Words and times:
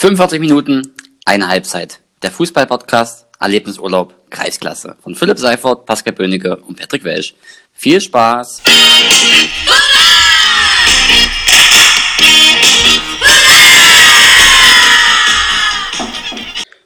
45 0.00 0.38
Minuten, 0.38 0.94
eine 1.24 1.48
Halbzeit. 1.48 1.98
Der 2.22 2.30
Fußball-Podcast, 2.30 3.26
Erlebnisurlaub, 3.40 4.14
Kreisklasse. 4.30 4.96
Von 5.02 5.16
Philipp 5.16 5.40
Seifert, 5.40 5.86
Pascal 5.86 6.12
Böhnecke 6.12 6.54
und 6.54 6.78
Patrick 6.78 7.02
Welsch. 7.02 7.34
Viel 7.72 8.00
Spaß! 8.00 8.62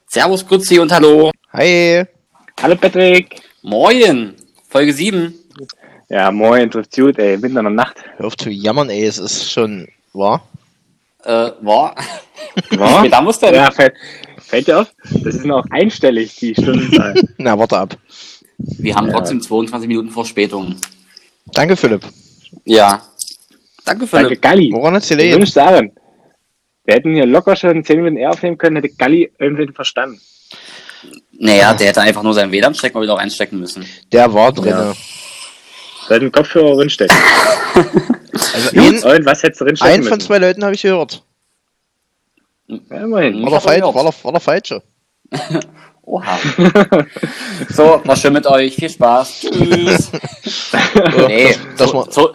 Servus, 0.06 0.46
Grüezi 0.46 0.78
und 0.78 0.90
Hallo. 0.90 1.30
Hi. 1.52 2.06
Hallo 2.62 2.76
Patrick. 2.76 3.42
Moin. 3.60 4.36
Folge 4.70 4.94
7. 4.94 5.34
Ja, 6.08 6.30
moin, 6.30 6.70
trifft 6.70 6.96
gut, 6.96 7.18
ey, 7.18 7.36
mitten 7.36 7.58
in 7.58 7.64
der 7.64 7.72
Nacht. 7.74 7.96
Hör 8.16 8.28
auf 8.28 8.38
zu 8.38 8.48
jammern, 8.48 8.88
ey, 8.88 9.04
es 9.04 9.18
ist 9.18 9.52
schon 9.52 9.88
wahr. 10.14 10.48
Äh, 11.24 11.50
war. 11.60 11.94
Wie 12.70 13.08
da 13.08 13.20
muss 13.22 13.38
denn? 13.38 13.54
Ja, 13.54 13.70
fällt, 13.70 13.94
fällt 14.38 14.66
dir 14.68 14.80
auf? 14.80 14.88
Das 15.22 15.34
ist 15.34 15.44
noch 15.46 15.64
einstellig, 15.70 16.36
die 16.36 16.54
Stundenzahl. 16.54 17.14
Na, 17.38 17.58
warte 17.58 17.78
ab. 17.78 17.96
Wir 18.58 18.94
haben 18.94 19.08
Ja. 19.08 19.14
trotzdem 19.14 19.40
22 19.40 19.88
Minuten 19.88 20.10
Verspätung. 20.10 20.76
Danke, 21.46 21.76
Philipp. 21.76 22.02
Ja. 22.64 23.02
Danke, 23.84 24.06
Danke, 24.06 24.06
Philipp. 24.28 24.42
Galli. 24.42 24.70
Woran 24.72 24.94
hat's 24.94 25.10
Ich 25.10 25.16
gelegen? 25.16 25.38
wünsche 25.40 25.54
daran. 25.54 25.90
Wir 26.84 26.94
hätten 26.94 27.14
hier 27.14 27.26
locker 27.26 27.56
schon 27.56 27.84
10 27.84 27.96
Minuten 27.96 28.16
eher 28.16 28.30
aufnehmen 28.30 28.58
können, 28.58 28.76
hätte 28.76 28.90
Galli 28.90 29.32
irgendwen 29.38 29.72
verstanden. 29.72 30.20
Naja, 31.38 31.74
der 31.74 31.88
hätte 31.88 32.00
einfach 32.02 32.22
nur 32.22 32.34
seinen 32.34 32.52
WLAN-Stecker 32.52 33.00
wieder 33.00 33.14
reinstecken 33.14 33.58
müssen. 33.58 33.84
Der 34.12 34.32
war 34.32 34.52
drinne. 34.52 34.94
Sollten 36.08 36.30
Kopfhörer 36.32 36.76
drinstecken. 36.76 37.16
Also 38.54 38.70
ein, 38.80 39.18
Und 39.18 39.26
was 39.26 39.42
hättest 39.42 39.60
du 39.60 39.66
drinstecken 39.66 39.94
ein 39.94 40.02
von 40.04 40.10
müssen? 40.16 40.20
zwei 40.26 40.38
Leuten 40.38 40.64
habe 40.64 40.74
ich 40.74 40.80
gehört. 40.82 41.22
Ja, 42.66 43.02
immerhin. 43.02 43.42
War 43.42 43.50
der, 43.50 43.60
falsch, 43.60 43.82
war, 43.82 43.92
der, 44.04 44.14
war 44.24 44.32
der 44.32 44.40
falsche. 44.40 44.82
Oha. 46.04 46.38
so, 47.70 48.00
war 48.04 48.16
schön 48.16 48.32
mit 48.32 48.46
euch. 48.46 48.74
Viel 48.74 48.90
Spaß. 48.90 49.40
Tschüss. 49.40 50.10
nee, 51.28 51.54
das 51.76 51.90
zu, 51.90 51.94
war- 51.96 52.10
zu, 52.10 52.28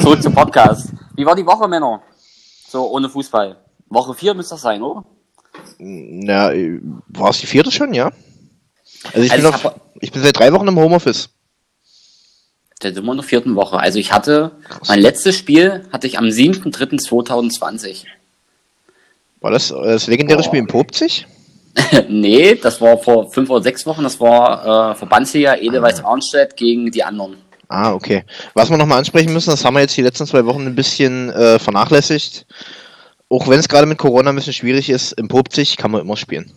zurück 0.00 0.22
zum 0.22 0.34
Podcast. 0.34 0.90
Wie 1.16 1.24
war 1.24 1.34
die 1.34 1.46
Woche, 1.46 1.66
Männer? 1.68 2.02
So, 2.68 2.90
ohne 2.90 3.08
Fußball. 3.08 3.56
Woche 3.88 4.14
4 4.14 4.34
müsste 4.34 4.54
das 4.54 4.62
sein, 4.62 4.82
oder? 4.82 5.04
Na, 5.78 6.50
war 7.08 7.30
es 7.30 7.40
die 7.40 7.46
vierte 7.46 7.70
schon, 7.70 7.92
ja? 7.92 8.10
Also 9.12 9.20
ich, 9.26 9.32
Also 9.32 9.42
bin, 9.48 9.50
ich 9.50 9.54
auf, 9.54 9.64
hab- 9.64 9.80
ich 10.00 10.12
bin 10.12 10.22
seit 10.22 10.38
drei 10.38 10.52
Wochen 10.52 10.68
im 10.68 10.78
Homeoffice. 10.78 11.28
Da 12.80 12.92
sind 12.92 13.04
wir 13.04 13.12
in 13.12 13.18
der 13.18 13.24
vierten 13.26 13.54
Woche. 13.54 13.78
Also 13.78 13.98
ich 13.98 14.12
hatte, 14.12 14.52
mein 14.88 15.00
letztes 15.00 15.36
Spiel 15.36 15.86
hatte 15.92 16.06
ich 16.06 16.18
am 16.18 16.24
7.3.2020. 16.26 18.04
War 19.42 19.50
das 19.50 19.70
äh, 19.70 19.74
das 19.82 20.06
legendäre 20.06 20.38
Boah. 20.38 20.44
Spiel 20.44 20.60
in 20.60 20.66
Popzig? 20.66 21.26
nee, 22.08 22.54
das 22.54 22.80
war 22.80 22.98
vor 22.98 23.30
fünf 23.30 23.50
oder 23.50 23.62
sechs 23.62 23.84
Wochen. 23.86 24.02
Das 24.02 24.18
war 24.20 24.92
äh, 24.92 24.94
Verbandsliga 24.94 25.56
Edelweiß 25.56 26.04
Arnstedt 26.04 26.56
gegen 26.56 26.90
die 26.90 27.02
anderen. 27.02 27.36
Ah, 27.68 27.94
okay. 27.94 28.24
Was 28.54 28.70
wir 28.70 28.76
nochmal 28.76 28.98
ansprechen 28.98 29.32
müssen, 29.32 29.50
das 29.50 29.64
haben 29.64 29.74
wir 29.74 29.80
jetzt 29.80 29.96
die 29.96 30.02
letzten 30.02 30.26
zwei 30.26 30.44
Wochen 30.44 30.66
ein 30.66 30.74
bisschen 30.74 31.30
äh, 31.30 31.58
vernachlässigt. 31.58 32.46
Auch 33.30 33.48
wenn 33.48 33.58
es 33.58 33.68
gerade 33.68 33.86
mit 33.86 33.96
Corona 33.96 34.28
ein 34.28 34.36
bisschen 34.36 34.52
schwierig 34.52 34.90
ist, 34.90 35.12
im 35.12 35.28
Popzig 35.28 35.78
kann 35.78 35.90
man 35.90 36.02
immer 36.02 36.18
spielen. 36.18 36.52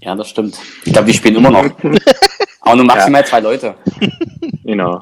Ja, 0.00 0.14
das 0.14 0.28
stimmt. 0.28 0.58
Ich 0.84 0.92
glaube, 0.92 1.06
die 1.06 1.14
spielen 1.16 1.36
immer 1.36 1.50
noch. 1.50 1.64
Aber 2.60 2.76
nur 2.76 2.84
maximal 2.84 3.24
zwei 3.24 3.40
Leute. 3.40 3.74
Genau. 4.64 5.00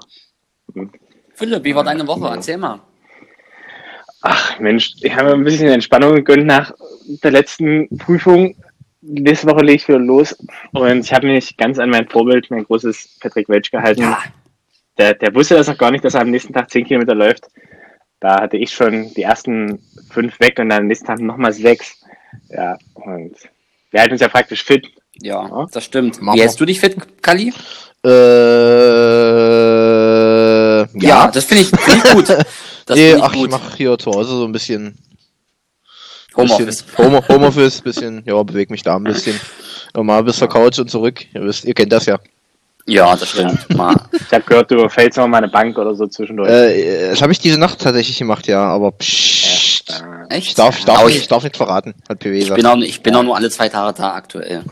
Philipp, 1.34 1.64
wie 1.64 1.74
war 1.74 1.82
deine 1.82 2.06
Woche? 2.06 2.28
Erzähl 2.32 2.56
mal. 2.56 2.80
Ach 4.22 4.58
Mensch, 4.58 4.94
ich 5.00 5.14
habe 5.14 5.28
mir 5.28 5.34
ein 5.34 5.44
bisschen 5.44 5.68
Entspannung 5.68 6.14
gegönnt 6.16 6.46
nach 6.46 6.72
der 7.22 7.30
letzten 7.30 7.88
Prüfung. 7.98 8.56
Nächste 9.00 9.46
Woche 9.48 9.62
lege 9.62 9.76
ich 9.76 9.88
wieder 9.88 10.00
los 10.00 10.36
und 10.72 11.04
ich 11.04 11.12
habe 11.12 11.28
mich 11.28 11.56
ganz 11.56 11.78
an 11.78 11.90
mein 11.90 12.08
Vorbild, 12.08 12.50
mein 12.50 12.64
großes 12.64 13.18
Patrick 13.20 13.48
Welch 13.48 13.70
gehalten. 13.70 14.02
Ja, 14.02 14.18
Der, 14.98 15.14
der 15.14 15.32
wusste 15.34 15.54
das 15.54 15.68
noch 15.68 15.78
gar 15.78 15.92
nicht, 15.92 16.04
dass 16.04 16.14
er 16.14 16.22
am 16.22 16.30
nächsten 16.30 16.52
Tag 16.52 16.68
10 16.70 16.84
Kilometer 16.86 17.14
läuft. 17.14 17.46
Da 18.20 18.40
hatte 18.40 18.56
ich 18.56 18.72
schon 18.72 19.14
die 19.14 19.22
ersten 19.22 19.78
fünf 20.10 20.40
weg 20.40 20.58
und 20.58 20.70
dann 20.70 20.80
am 20.80 20.86
nächsten 20.88 21.06
Tag 21.06 21.20
nochmal 21.20 21.52
sechs. 21.52 22.02
Ja, 22.48 22.76
und 22.94 23.36
wir 23.90 24.00
halten 24.00 24.12
uns 24.14 24.20
ja 24.20 24.28
praktisch 24.28 24.64
fit. 24.64 24.88
ja, 25.22 25.66
das 25.72 25.84
stimmt. 25.84 26.20
Machen 26.20 26.36
Wie 26.36 26.42
hältst 26.42 26.60
du 26.60 26.64
dich 26.64 26.80
fit, 26.80 26.96
Kali? 27.22 27.52
Äh, 28.04 28.10
ja. 30.98 31.30
das 31.32 31.44
finde 31.44 31.62
ich, 31.62 31.68
find 31.68 32.04
ich 32.04 32.12
gut. 32.12 32.36
Das 32.88 32.96
nee, 32.96 33.14
ich 33.14 33.22
ach, 33.22 33.32
ich 33.34 33.40
gut. 33.40 33.50
mache 33.50 33.76
hier 33.76 33.98
zu 33.98 34.10
Hause 34.10 34.30
so 34.30 34.44
ein 34.44 34.52
bisschen 34.52 34.96
Homeoffice. 36.36 36.84
Home, 36.96 37.22
Homeoffice, 37.28 37.80
bisschen, 37.80 38.22
ja, 38.24 38.42
bewege 38.42 38.72
mich 38.72 38.82
da 38.82 38.96
ein 38.96 39.04
bisschen. 39.04 39.38
Normal 39.94 40.24
bis 40.24 40.36
zur 40.36 40.48
Couch 40.48 40.78
und 40.78 40.90
zurück. 40.90 41.24
Ihr 41.34 41.42
wisst, 41.42 41.64
ihr 41.64 41.74
kennt 41.74 41.92
das 41.92 42.06
ja. 42.06 42.18
Ja, 42.86 43.14
das 43.14 43.28
stimmt. 43.28 43.68
Mal. 43.76 43.94
Ich 44.12 44.32
habe 44.32 44.44
gehört, 44.44 44.70
du 44.70 44.88
fällst 44.88 45.18
noch 45.18 45.28
mal 45.28 45.38
eine 45.38 45.48
Bank 45.48 45.76
oder 45.76 45.94
so 45.94 46.06
zwischendurch. 46.06 46.48
Äh, 46.48 47.10
das 47.10 47.20
habe 47.20 47.32
ich 47.32 47.38
diese 47.38 47.58
Nacht 47.58 47.80
tatsächlich 47.80 48.16
gemacht, 48.16 48.46
ja, 48.46 48.62
aber 48.62 48.92
pssst. 48.92 49.90
Äh, 49.90 50.36
Echt? 50.36 50.48
Ich 50.48 50.54
darf, 50.54 50.78
ich 50.78 50.84
darf, 50.86 51.04
nicht, 51.04 51.18
ich 51.18 51.28
darf 51.28 51.42
nicht 51.42 51.56
verraten, 51.56 51.94
hat 52.08 52.18
PW 52.18 52.34
Ich 52.34 52.44
gesagt. 52.44 52.56
bin 52.56 52.66
auch, 52.66 52.78
ich 52.78 53.02
bin 53.02 53.14
auch 53.14 53.22
nur 53.22 53.36
alle 53.36 53.50
zwei 53.50 53.68
Tage 53.68 53.98
da 53.98 54.14
aktuell. 54.14 54.62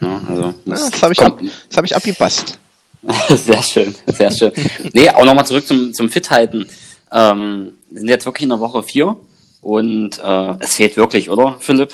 Ja, 0.00 0.20
also, 0.28 0.42
Ja, 0.42 0.52
das 0.64 1.02
habe 1.02 1.12
ich, 1.12 1.20
ab, 1.20 1.38
das 1.68 1.76
hab 1.76 1.84
ich 1.84 1.94
abgepasst. 1.94 2.58
sehr 3.28 3.62
schön, 3.62 3.94
sehr 4.06 4.30
schön. 4.30 4.52
Nee, 4.92 5.10
auch 5.10 5.24
nochmal 5.24 5.46
zurück 5.46 5.66
zum, 5.66 5.92
zum 5.92 6.08
Fithalten. 6.08 6.66
Ähm, 7.12 7.74
wir 7.90 8.00
sind 8.00 8.08
jetzt 8.08 8.26
wirklich 8.26 8.44
in 8.44 8.48
der 8.48 8.60
Woche 8.60 8.82
vier 8.82 9.16
und 9.60 10.18
äh, 10.18 10.54
es 10.60 10.76
fehlt 10.76 10.96
wirklich, 10.96 11.30
oder, 11.30 11.56
Philipp? 11.60 11.92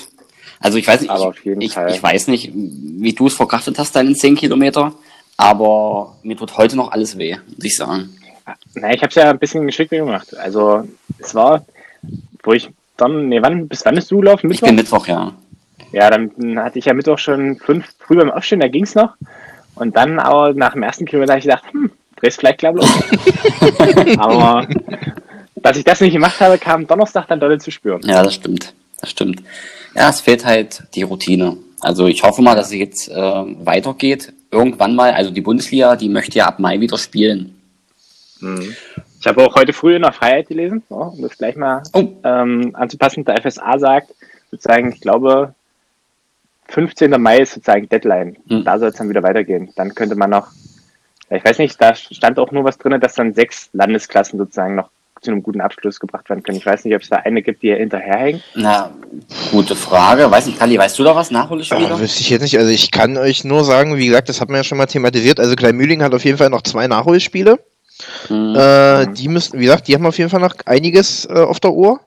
Also 0.60 0.78
ich 0.78 0.86
weiß 0.86 1.02
nicht, 1.02 1.12
ich, 1.12 1.46
ich, 1.46 1.76
ich 1.76 2.02
weiß 2.02 2.28
nicht, 2.28 2.50
wie 2.54 3.12
du 3.12 3.26
es 3.26 3.34
verkraftet 3.34 3.78
hast, 3.78 3.94
deine 3.94 4.14
10 4.14 4.36
Kilometer, 4.36 4.92
aber 5.36 6.16
mir 6.22 6.36
tut 6.36 6.56
heute 6.56 6.76
noch 6.76 6.90
alles 6.90 7.16
weh, 7.16 7.36
muss 7.54 7.64
ich 7.64 7.76
sagen. 7.76 8.10
Na, 8.74 8.92
ich 8.92 9.02
habe 9.02 9.08
es 9.08 9.14
ja 9.14 9.30
ein 9.30 9.38
bisschen 9.38 9.66
geschickt 9.66 9.90
gemacht. 9.90 10.36
Also 10.36 10.88
es 11.18 11.34
war, 11.34 11.64
wo 12.42 12.52
ich 12.52 12.68
dann, 12.96 13.28
nee, 13.28 13.40
wann, 13.42 13.68
bis 13.68 13.84
wann 13.84 13.94
bist 13.94 14.10
du 14.10 14.18
gelaufen? 14.18 14.50
Ich 14.50 14.60
bin 14.60 14.74
Mittwoch, 14.74 15.06
ja. 15.06 15.32
Ja, 15.92 16.10
dann 16.10 16.58
hatte 16.58 16.78
ich 16.78 16.86
ja 16.86 16.94
Mittwoch 16.94 17.18
schon 17.18 17.56
fünf 17.56 17.86
früh 17.98 18.16
beim 18.16 18.30
Aufstehen, 18.30 18.60
da 18.60 18.68
ging's 18.68 18.94
noch. 18.94 19.14
Und 19.74 19.96
dann 19.96 20.18
aber 20.18 20.52
nach 20.54 20.72
dem 20.72 20.82
ersten 20.82 21.06
Kilometer 21.06 21.34
habe 21.34 21.38
ich 21.38 21.44
gedacht, 21.44 21.64
hm, 21.70 21.90
drehst 22.20 22.38
vielleicht 22.38 22.58
klar 22.58 22.72
los. 22.72 22.86
aber 24.18 24.66
dass 25.56 25.76
ich 25.76 25.84
das 25.84 26.00
nicht 26.00 26.12
gemacht 26.12 26.40
habe, 26.40 26.58
kam 26.58 26.86
Donnerstag 26.86 27.26
dann 27.28 27.40
dolle 27.40 27.58
zu 27.58 27.70
spüren. 27.70 28.00
Ja, 28.04 28.22
das 28.22 28.34
stimmt. 28.34 28.74
Das 29.00 29.10
stimmt. 29.10 29.42
Ja, 29.94 30.08
es 30.10 30.20
fehlt 30.20 30.44
halt 30.44 30.84
die 30.94 31.02
Routine. 31.02 31.56
Also 31.80 32.06
ich 32.06 32.22
hoffe 32.22 32.42
mal, 32.42 32.56
dass 32.56 32.68
es 32.68 32.74
jetzt 32.74 33.08
äh, 33.08 33.14
weitergeht. 33.14 34.32
Irgendwann 34.50 34.94
mal, 34.94 35.12
also 35.12 35.30
die 35.30 35.40
Bundesliga, 35.40 35.96
die 35.96 36.08
möchte 36.08 36.38
ja 36.38 36.46
ab 36.46 36.58
Mai 36.58 36.80
wieder 36.80 36.98
spielen. 36.98 37.54
Mhm. 38.40 38.74
Ich 39.20 39.26
habe 39.26 39.44
auch 39.44 39.54
heute 39.56 39.72
früh 39.72 39.96
in 39.96 40.02
der 40.02 40.12
Freiheit 40.12 40.48
gelesen, 40.48 40.82
ja, 40.90 40.96
um 40.96 41.20
das 41.22 41.36
gleich 41.36 41.56
mal 41.56 41.82
Oh. 41.92 42.08
ähm, 42.24 42.70
anzupassen. 42.74 43.24
Der 43.24 43.40
FSA 43.42 43.78
sagt, 43.78 44.14
sozusagen, 44.50 44.92
ich 44.92 45.00
glaube, 45.00 45.54
15. 46.68 47.10
Mai 47.20 47.38
ist 47.38 47.54
sozusagen 47.54 47.88
Deadline. 47.88 48.36
Hm. 48.48 48.64
Da 48.64 48.78
soll 48.78 48.88
es 48.88 48.96
dann 48.96 49.08
wieder 49.08 49.22
weitergehen. 49.22 49.70
Dann 49.76 49.94
könnte 49.94 50.14
man 50.14 50.30
noch, 50.30 50.48
ich 51.30 51.44
weiß 51.44 51.58
nicht, 51.58 51.80
da 51.80 51.94
stand 51.94 52.38
auch 52.38 52.52
nur 52.52 52.64
was 52.64 52.78
drin, 52.78 52.98
dass 53.00 53.14
dann 53.14 53.34
sechs 53.34 53.68
Landesklassen 53.72 54.38
sozusagen 54.38 54.74
noch 54.74 54.90
zu 55.20 55.30
einem 55.30 55.42
guten 55.42 55.60
Abschluss 55.60 55.98
gebracht 55.98 56.28
werden 56.28 56.42
können. 56.42 56.58
Ich 56.58 56.66
weiß 56.66 56.84
nicht, 56.84 56.94
ob 56.94 57.02
es 57.02 57.08
da 57.08 57.16
eine 57.16 57.42
gibt, 57.42 57.62
die 57.62 57.68
hier 57.68 57.76
hinterherhängt. 57.76 58.42
Na, 58.54 58.90
gute 59.50 59.74
Frage. 59.74 60.30
Weiß 60.30 60.46
nicht, 60.46 60.58
Kali, 60.58 60.78
weißt 60.78 60.98
du 60.98 61.04
da 61.04 61.14
was? 61.14 61.30
Nachholspiele? 61.30 61.88
Äh, 61.88 61.98
wüsste 61.98 62.20
ich 62.20 62.30
jetzt 62.30 62.42
nicht. 62.42 62.56
Also 62.56 62.70
ich 62.70 62.90
kann 62.90 63.16
euch 63.16 63.44
nur 63.44 63.64
sagen, 63.64 63.96
wie 63.96 64.06
gesagt, 64.06 64.28
das 64.28 64.40
hat 64.40 64.48
man 64.48 64.58
ja 64.58 64.64
schon 64.64 64.78
mal 64.78 64.86
thematisiert. 64.86 65.40
Also 65.40 65.56
Kleinmühling 65.56 66.02
hat 66.02 66.14
auf 66.14 66.24
jeden 66.24 66.38
Fall 66.38 66.50
noch 66.50 66.62
zwei 66.62 66.86
Nachholspiele. 66.86 67.58
Hm. 68.28 68.54
Äh, 68.54 69.06
die 69.08 69.28
müssen, 69.28 69.58
wie 69.58 69.64
gesagt, 69.64 69.88
die 69.88 69.94
haben 69.94 70.06
auf 70.06 70.18
jeden 70.18 70.30
Fall 70.30 70.40
noch 70.40 70.54
einiges 70.66 71.24
äh, 71.26 71.32
auf 71.32 71.58
der 71.58 71.72
Uhr. 71.72 72.00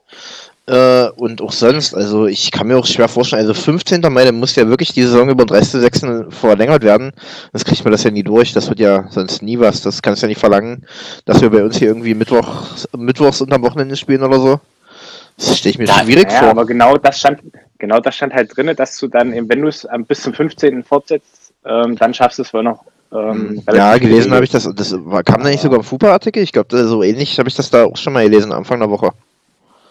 Äh, 0.66 1.08
und 1.16 1.42
auch 1.42 1.50
sonst, 1.50 1.92
also 1.94 2.26
ich 2.26 2.52
kann 2.52 2.68
mir 2.68 2.78
auch 2.78 2.86
schwer 2.86 3.08
vorstellen, 3.08 3.40
also 3.42 3.52
15. 3.52 4.00
Mai, 4.10 4.24
dann 4.24 4.36
muss 4.38 4.54
ja 4.54 4.68
wirklich 4.68 4.92
die 4.92 5.02
Saison 5.02 5.28
über 5.28 5.44
den 5.44 5.56
30.06. 5.56 6.30
verlängert 6.30 6.84
werden. 6.84 7.12
Das 7.52 7.64
kriegt 7.64 7.82
man 7.84 7.90
das 7.90 8.04
ja 8.04 8.12
nie 8.12 8.22
durch, 8.22 8.52
das 8.52 8.68
wird 8.68 8.78
ja 8.78 9.06
sonst 9.10 9.42
nie 9.42 9.58
was. 9.58 9.80
Das 9.80 10.02
kannst 10.02 10.22
du 10.22 10.26
ja 10.26 10.28
nicht 10.28 10.38
verlangen, 10.40 10.86
dass 11.24 11.40
wir 11.42 11.50
bei 11.50 11.64
uns 11.64 11.78
hier 11.78 11.88
irgendwie 11.88 12.14
Mittwoch, 12.14 12.66
mittwochs 12.96 13.40
unterm 13.40 13.62
Wochenende 13.62 13.96
spielen 13.96 14.22
oder 14.22 14.38
so. 14.38 14.60
Das 15.36 15.58
stelle 15.58 15.70
ich 15.72 15.78
mir 15.78 15.86
Da- 15.86 16.04
schwierig 16.04 16.30
Ja, 16.30 16.38
vor. 16.40 16.48
aber 16.50 16.64
genau 16.64 16.96
das 16.96 17.18
stand, 17.18 17.40
genau 17.78 17.98
das 17.98 18.14
stand 18.14 18.32
halt 18.32 18.56
drin, 18.56 18.70
dass 18.76 18.96
du 18.98 19.08
dann, 19.08 19.32
eben, 19.32 19.48
wenn 19.48 19.62
du 19.62 19.68
es 19.68 19.84
bis 20.06 20.22
zum 20.22 20.32
15. 20.32 20.84
fortsetzt, 20.84 21.52
ähm, 21.64 21.96
dann 21.96 22.14
schaffst 22.14 22.38
du 22.38 22.42
es 22.42 22.54
wohl 22.54 22.62
noch. 22.62 22.84
Ähm, 23.12 23.60
Ja, 23.66 23.72
relativ 23.90 24.08
gelesen 24.10 24.32
habe 24.32 24.44
ich 24.44 24.50
das. 24.50 24.68
Das 24.74 24.94
war, 24.96 25.24
kam 25.24 25.42
da 25.42 25.50
nicht 25.50 25.60
sogar 25.62 25.78
im 25.80 25.84
FUPA-Artikel? 25.84 26.42
Ich 26.42 26.52
glaube, 26.52 26.86
so 26.86 27.02
ähnlich 27.02 27.36
habe 27.40 27.48
ich 27.48 27.56
das 27.56 27.68
da 27.68 27.84
auch 27.84 27.96
schon 27.96 28.12
mal 28.12 28.22
gelesen, 28.28 28.52
Anfang 28.52 28.78
der 28.78 28.90
Woche. 28.90 29.10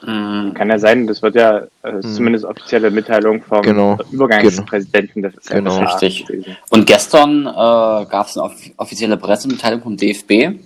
Hm. 0.04 0.54
Kann 0.56 0.70
ja 0.70 0.80
sein, 0.80 1.06
das 1.08 1.22
wird 1.22 1.36
ja 1.36 1.60
äh, 1.84 1.92
Hm. 1.92 2.02
zumindest 2.02 2.46
offizielle 2.46 2.90
Mitteilung 2.92 3.42
vom 3.44 3.62
Genau. 3.62 3.98
Übergangspräsidenten 4.12 5.22
des 5.22 5.34
Genau. 5.48 5.72
FSA 5.72 5.84
Richtig. 5.98 6.26
gewesen. 6.26 6.58
Und 6.70 6.88
gestern 6.88 7.46
äh, 7.46 7.52
gab 7.52 8.28
es 8.28 8.38
eine 8.38 8.46
off 8.46 8.56
offizielle 8.78 9.18
Pressemitteilung 9.18 9.82
vom 9.82 9.98
DFB, 9.98 10.60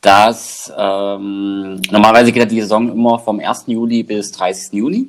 dass 0.00 0.70
ähm, 0.76 1.80
normalerweise 1.90 2.32
geht 2.32 2.42
ja 2.42 2.48
die 2.48 2.60
Saison 2.60 2.92
immer 2.92 3.18
vom 3.18 3.40
1. 3.40 3.64
Juli 3.68 4.02
bis 4.02 4.32
30. 4.32 4.74
Juni. 4.74 5.06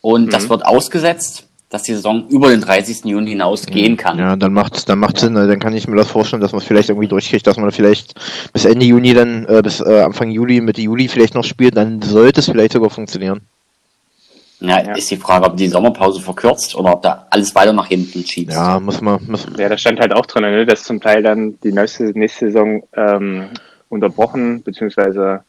Und 0.00 0.32
das 0.32 0.44
Mhm. 0.44 0.50
wird 0.50 0.66
ausgesetzt, 0.66 1.46
dass 1.72 1.84
die 1.84 1.94
Saison 1.94 2.28
über 2.28 2.50
den 2.50 2.60
30. 2.60 3.06
Juni 3.06 3.30
hinaus 3.30 3.64
gehen 3.64 3.96
kann. 3.96 4.18
Ja, 4.18 4.36
dann 4.36 4.52
macht 4.52 4.90
dann 4.90 4.98
macht 4.98 5.18
Sinn. 5.18 5.34
Also 5.38 5.48
dann 5.48 5.58
kann 5.58 5.74
ich 5.74 5.88
mir 5.88 5.96
das 5.96 6.10
vorstellen, 6.10 6.42
dass 6.42 6.52
man 6.52 6.60
es 6.60 6.66
vielleicht 6.66 6.90
irgendwie 6.90 7.08
durchkriegt, 7.08 7.46
dass 7.46 7.56
man 7.56 7.72
vielleicht 7.72 8.14
bis 8.52 8.66
Ende 8.66 8.84
Juni 8.84 9.14
dann, 9.14 9.46
äh, 9.46 9.62
bis 9.62 9.80
äh, 9.80 10.02
Anfang 10.02 10.30
Juli, 10.30 10.60
Mitte 10.60 10.82
Juli 10.82 11.08
vielleicht 11.08 11.34
noch 11.34 11.44
spielt, 11.44 11.78
dann 11.78 12.02
sollte 12.02 12.40
es 12.40 12.50
vielleicht 12.50 12.74
sogar 12.74 12.90
funktionieren. 12.90 13.40
Ja, 14.60 14.84
Ja. 14.84 14.94
ist 14.94 15.10
die 15.10 15.16
Frage, 15.16 15.46
ob 15.46 15.56
die 15.56 15.66
Sommerpause 15.66 16.20
verkürzt 16.20 16.76
oder 16.76 16.92
ob 16.92 17.02
da 17.02 17.26
alles 17.30 17.54
weiter 17.54 17.72
nach 17.72 17.86
hinten 17.86 18.22
schiebt. 18.24 18.52
Ja, 18.52 18.78
muss 18.78 19.00
man, 19.00 19.18
muss, 19.26 19.46
Ja, 19.56 19.70
da 19.70 19.78
stand 19.78 19.98
halt 19.98 20.12
auch 20.12 20.26
drin, 20.26 20.42
ne, 20.42 20.66
dass 20.66 20.84
zum 20.84 21.00
Teil 21.00 21.22
dann 21.22 21.58
die 21.64 21.72
nächste, 21.72 22.04
nächste 22.16 22.46
Saison 22.46 22.82
ähm, 22.94 23.46
unterbrochen, 23.88 24.62
beziehungsweise 24.62 25.42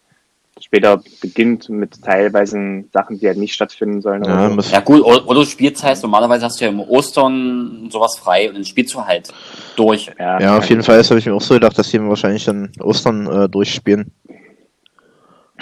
später 0.64 1.02
beginnt 1.22 1.68
mit 1.68 2.02
teilweise 2.02 2.86
Sachen, 2.94 3.20
die 3.20 3.28
halt 3.28 3.38
nicht 3.38 3.54
stattfinden 3.54 4.02
sollen. 4.02 4.24
ja, 4.24 4.50
so. 4.50 4.72
Ja 4.72 4.80
gut, 4.80 5.02
oder 5.04 5.42
du 5.42 5.46
spielst 5.46 5.84
heißt, 5.84 6.04
normalerweise 6.04 6.46
hast 6.46 6.62
du 6.62 6.66
ja 6.66 6.72
im 6.72 6.80
Ostern 6.80 7.90
sowas 7.92 8.18
frei 8.18 8.48
und 8.48 8.56
dann 8.56 8.64
spielst 8.64 8.94
du 8.94 9.04
halt 9.04 9.30
durch. 9.76 10.10
ja, 10.18 10.40
ja, 10.40 10.58
auf 10.58 10.66
jeden 10.70 10.82
Fall, 10.82 11.04
habe 11.04 11.20
ich 11.20 11.26
mir 11.26 11.34
auch 11.34 11.42
so 11.42 11.56
gedacht, 11.56 11.78
dass 11.78 11.90
die 11.90 12.02
wahrscheinlich 12.02 12.46
dann 12.46 12.72
Ostern 12.80 13.28
äh, 13.28 13.50
durchspielen. 13.50 14.12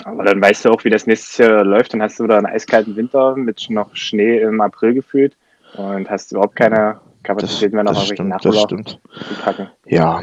Aber 0.05 0.23
dann 0.23 0.41
weißt 0.41 0.65
du 0.65 0.69
auch, 0.69 0.83
wie 0.83 0.89
das 0.89 1.07
nächstes 1.07 1.37
Jahr 1.37 1.63
läuft. 1.63 1.93
Dann 1.93 2.01
hast 2.01 2.19
du 2.19 2.23
wieder 2.23 2.37
einen 2.37 2.45
eiskalten 2.45 2.95
Winter 2.95 3.35
mit 3.35 3.69
noch 3.69 3.95
Schnee 3.95 4.39
im 4.39 4.61
April 4.61 4.93
gefühlt 4.93 5.35
und 5.75 6.09
hast 6.09 6.31
überhaupt 6.31 6.55
keine 6.55 7.01
Kapazitäten 7.23 7.75
mehr 7.75 7.83
noch 7.83 7.93
das 7.93 8.07
stimmt, 8.07 8.33
das 8.43 8.61
stimmt. 8.61 8.99
zu 9.27 9.35
packen. 9.43 9.69
Ja, 9.85 10.21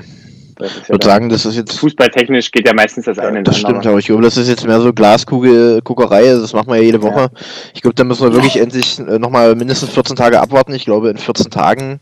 Das 0.58 0.72
ist 0.72 0.76
ich 0.82 0.82
ja 0.84 0.88
würde 0.90 1.06
sagen, 1.06 1.28
das 1.28 1.46
ist 1.46 1.56
jetzt 1.56 1.78
Fußballtechnisch 1.78 2.50
geht 2.50 2.66
ja 2.66 2.75
meistens 2.75 3.05
das 3.05 3.19
eine 3.19 3.38
in 3.38 3.44
Das 3.44 3.55
das 3.55 3.60
stimmt, 3.60 3.87
aber 3.87 3.99
ich 3.99 4.06
glaube, 4.06 4.22
das 4.22 4.37
ist 4.37 4.49
jetzt 4.49 4.66
mehr 4.66 4.81
so 4.81 4.93
Glaskugelguckerei, 4.93 6.28
also 6.31 6.43
das 6.43 6.52
machen 6.52 6.69
wir 6.69 6.76
ja 6.76 6.82
jede 6.82 7.02
Woche. 7.02 7.31
Ich 7.75 7.82
glaube, 7.82 7.94
da 7.94 8.05
müssen 8.05 8.25
wir 8.25 8.32
wirklich 8.32 8.58
endlich 8.60 8.99
äh, 8.99 9.19
nochmal 9.19 9.55
mindestens 9.55 9.90
14 9.90 10.16
Tage 10.16 10.40
abwarten. 10.40 10.75
Ich 10.75 10.84
glaube, 10.84 11.10
in 11.10 11.19
14 11.19 11.50
Tagen 11.50 12.00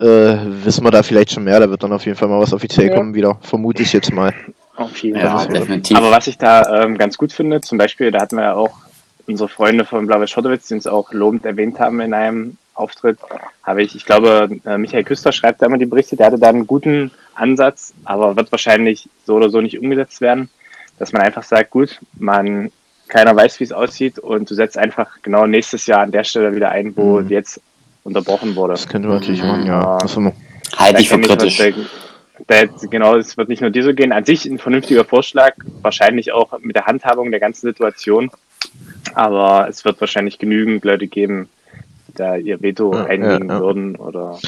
äh, 0.00 0.06
wissen 0.06 0.84
wir 0.84 0.90
da 0.90 1.02
vielleicht 1.02 1.32
schon 1.32 1.44
mehr. 1.44 1.60
Da 1.60 1.68
wird 1.70 1.82
dann 1.82 1.92
auf 1.92 2.04
jeden 2.06 2.16
Fall 2.16 2.28
mal 2.28 2.40
was 2.40 2.52
offiziell 2.52 2.88
Ja. 2.88 2.94
kommen 2.94 3.14
wieder, 3.14 3.38
vermute 3.42 3.82
ich 3.82 3.92
jetzt 3.92 4.12
mal. 4.12 4.32
Auf 4.76 4.96
jeden 4.98 5.18
Ja, 5.18 5.38
Fall. 5.38 5.48
definitiv. 5.48 5.96
Aber 5.96 6.10
was 6.10 6.26
ich 6.26 6.38
da 6.38 6.82
ähm, 6.84 6.98
ganz 6.98 7.16
gut 7.16 7.32
finde, 7.32 7.60
zum 7.60 7.78
Beispiel, 7.78 8.10
da 8.10 8.20
hatten 8.20 8.36
wir 8.36 8.44
ja 8.44 8.54
auch 8.54 8.74
unsere 9.26 9.48
Freunde 9.48 9.84
von 9.84 10.06
Blauwe 10.06 10.28
Schottowitz, 10.28 10.68
die 10.68 10.74
uns 10.74 10.86
auch 10.86 11.12
lobend 11.12 11.44
erwähnt 11.44 11.80
haben 11.80 12.00
in 12.00 12.14
einem 12.14 12.56
Auftritt, 12.74 13.18
habe 13.62 13.82
ich, 13.82 13.96
ich 13.96 14.04
glaube, 14.04 14.50
äh, 14.66 14.76
Michael 14.78 15.04
Küster 15.04 15.32
schreibt 15.32 15.62
da 15.62 15.66
immer 15.66 15.78
die 15.78 15.86
Berichte, 15.86 16.14
der 16.16 16.26
hatte 16.26 16.38
da 16.38 16.50
einen 16.50 16.66
guten 16.66 17.10
Ansatz, 17.36 17.92
aber 18.04 18.36
wird 18.36 18.50
wahrscheinlich 18.52 19.08
so 19.24 19.34
oder 19.36 19.50
so 19.50 19.60
nicht 19.60 19.78
umgesetzt 19.78 20.20
werden, 20.20 20.48
dass 20.98 21.12
man 21.12 21.22
einfach 21.22 21.42
sagt, 21.42 21.70
gut, 21.70 22.00
man, 22.18 22.70
keiner 23.08 23.36
weiß, 23.36 23.60
wie 23.60 23.64
es 23.64 23.72
aussieht 23.72 24.18
und 24.18 24.50
du 24.50 24.54
setzt 24.54 24.76
einfach 24.78 25.08
genau 25.22 25.46
nächstes 25.46 25.86
Jahr 25.86 26.00
an 26.00 26.12
der 26.12 26.24
Stelle 26.24 26.54
wieder 26.54 26.70
ein, 26.70 26.96
wo 26.96 27.20
Mhm. 27.20 27.28
jetzt 27.28 27.60
unterbrochen 28.04 28.56
wurde. 28.56 28.72
Das 28.74 28.88
könnte 28.88 29.08
man 29.08 29.18
natürlich 29.18 29.42
Mhm. 29.42 29.48
machen, 29.48 29.66
ja. 29.66 29.98
Das 29.98 30.16
wir, 30.16 30.32
Halte 30.76 31.00
ich 31.02 31.08
für 31.08 31.20
kritisch. 31.20 31.58
was- 31.60 31.74
da- 32.48 32.86
Genau, 32.90 33.16
es 33.16 33.36
wird 33.36 33.48
nicht 33.48 33.60
nur 33.62 33.70
dir 33.70 33.82
so 33.84 33.94
gehen. 33.94 34.12
An 34.12 34.24
sich 34.24 34.44
ein 34.44 34.58
vernünftiger 34.58 35.04
Vorschlag, 35.04 35.54
wahrscheinlich 35.82 36.32
auch 36.32 36.58
mit 36.60 36.76
der 36.76 36.86
Handhabung 36.86 37.30
der 37.30 37.40
ganzen 37.40 37.66
Situation. 37.66 38.30
Aber 39.14 39.68
es 39.68 39.84
wird 39.84 40.00
wahrscheinlich 40.00 40.38
genügend 40.38 40.84
Leute 40.84 41.06
geben, 41.06 41.48
die 42.08 42.14
da 42.14 42.36
ihr 42.36 42.60
Veto 42.60 42.92
Ja, 42.94 43.04
einlegen 43.04 43.48
ja, 43.48 43.54
ja. 43.54 43.60
würden. 43.60 43.96
Oder 43.96 44.38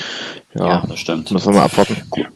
Ja, 0.54 0.66
ja, 0.66 0.82
das 0.88 0.98
stimmt. 0.98 1.30
müssen 1.30 1.52
wir 1.52 1.60
mal 1.60 1.64
abwarten. 1.66 1.96
Gut, 2.10 2.26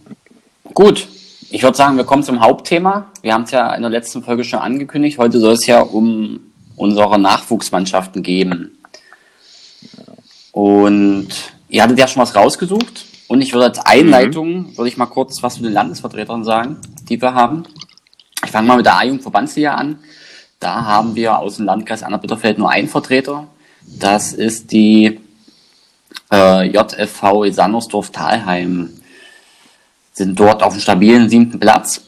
ich 1.50 1.62
würde 1.62 1.76
sagen, 1.76 1.96
wir 1.96 2.04
kommen 2.04 2.22
zum 2.22 2.40
Hauptthema. 2.40 3.10
Wir 3.20 3.34
haben 3.34 3.42
es 3.42 3.50
ja 3.50 3.74
in 3.74 3.82
der 3.82 3.90
letzten 3.90 4.22
Folge 4.22 4.42
schon 4.42 4.60
angekündigt. 4.60 5.18
Heute 5.18 5.38
soll 5.38 5.52
es 5.52 5.66
ja 5.66 5.80
um 5.80 6.40
unsere 6.76 7.18
Nachwuchsmannschaften 7.18 8.22
gehen. 8.22 8.78
Und 10.52 11.28
ihr 11.68 11.82
hattet 11.82 11.98
ja 11.98 12.08
schon 12.08 12.22
was 12.22 12.34
rausgesucht. 12.34 13.04
Und 13.28 13.40
ich 13.42 13.52
würde 13.52 13.66
als 13.66 13.78
Einleitung, 13.78 14.76
würde 14.76 14.88
ich 14.88 14.96
mal 14.96 15.06
kurz 15.06 15.42
was 15.42 15.56
zu 15.56 15.62
den 15.62 15.72
Landesvertretern 15.72 16.44
sagen, 16.44 16.78
die 17.08 17.20
wir 17.20 17.34
haben. 17.34 17.64
Ich 18.44 18.50
fange 18.50 18.68
mal 18.68 18.76
mit 18.76 18.86
der 18.86 18.96
A-Jugend-Verbandsliga 18.96 19.74
an. 19.74 19.98
Da 20.58 20.84
haben 20.84 21.14
wir 21.14 21.38
aus 21.38 21.56
dem 21.56 21.66
Landkreis 21.66 22.02
Anna-Bitterfeld 22.02 22.58
nur 22.58 22.70
einen 22.70 22.88
Vertreter. 22.88 23.46
Das 23.86 24.32
ist 24.32 24.72
die 24.72 25.20
äh, 26.32 26.66
JFV 26.66 27.50
Sandersdorf-Talheim 27.50 28.90
sind 30.12 30.38
dort 30.38 30.62
auf 30.62 30.74
dem 30.74 30.80
stabilen 30.80 31.28
siebten 31.28 31.58
Platz 31.58 32.02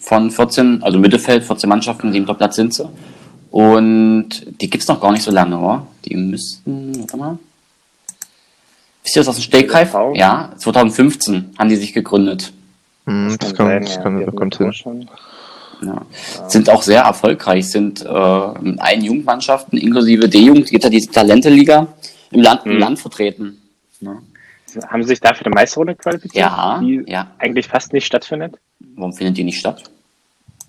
von 0.00 0.30
14, 0.30 0.82
also 0.82 0.98
Mittelfeld, 0.98 1.44
14 1.44 1.68
Mannschaften, 1.68 2.12
siebter 2.12 2.34
Platz 2.34 2.56
sind 2.56 2.74
sie. 2.74 2.88
Und 3.50 4.28
die 4.60 4.70
gibt's 4.70 4.88
noch 4.88 5.00
gar 5.00 5.12
nicht 5.12 5.22
so 5.22 5.30
lange, 5.30 5.58
oder? 5.58 5.86
Die 6.04 6.16
müssten, 6.16 6.98
warte 7.00 7.16
mal. 7.16 7.38
Wisst 9.04 9.16
ihr 9.16 9.20
das 9.20 9.28
aus 9.28 9.36
dem 9.36 9.42
Stegreif? 9.42 9.88
JFV? 9.92 10.14
Ja, 10.14 10.52
2015 10.56 11.54
haben 11.58 11.68
die 11.68 11.76
sich 11.76 11.92
gegründet. 11.92 12.52
Hm, 13.06 13.36
das 13.38 13.54
kann, 13.54 13.66
sein, 13.66 13.82
das 13.82 13.96
ja, 13.96 14.02
kann, 14.02 14.24
das 14.24 14.34
kommt 14.34 14.58
wir 14.58 14.66
hin. 14.66 14.72
schon. 14.72 15.10
Ja. 15.84 16.06
Sind 16.48 16.70
auch 16.70 16.82
sehr 16.82 17.02
erfolgreich, 17.02 17.68
sind 17.68 18.02
äh, 18.06 18.48
mit 18.60 18.80
allen 18.80 19.02
Jugendmannschaften, 19.02 19.76
inklusive 19.78 20.28
D-Jugend, 20.28 20.68
gibt 20.70 20.84
ja 20.84 20.90
diese 20.90 21.10
Talente-Liga, 21.10 21.88
im 22.30 22.40
Land, 22.40 22.64
im 22.64 22.74
Mhm. 22.74 22.78
Land 22.78 22.98
vertreten. 23.00 23.58
Ne? 24.00 24.18
Haben 24.88 25.02
sie 25.02 25.08
sich 25.08 25.20
dafür 25.20 25.46
eine 25.46 25.54
Meisterrunde 25.54 25.94
qualifiziert? 25.94 26.44
Ja, 26.44 26.80
die 26.80 27.04
ja. 27.06 27.30
eigentlich 27.38 27.68
fast 27.68 27.92
nicht 27.92 28.06
stattfindet. 28.06 28.58
Warum 28.96 29.12
findet 29.12 29.36
die 29.36 29.44
nicht 29.44 29.58
statt? 29.58 29.84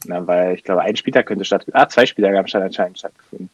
Na, 0.06 0.26
weil 0.28 0.56
ich 0.56 0.64
glaube, 0.64 0.82
ein 0.82 0.96
Spieltag 0.96 1.26
könnte 1.26 1.46
stattfinden. 1.46 1.78
Ah, 1.78 1.88
zwei 1.88 2.06
Spieltage 2.06 2.38
haben 2.38 2.48
statt 2.48 2.64
anscheinend 2.64 3.00
stattgefunden 3.00 3.50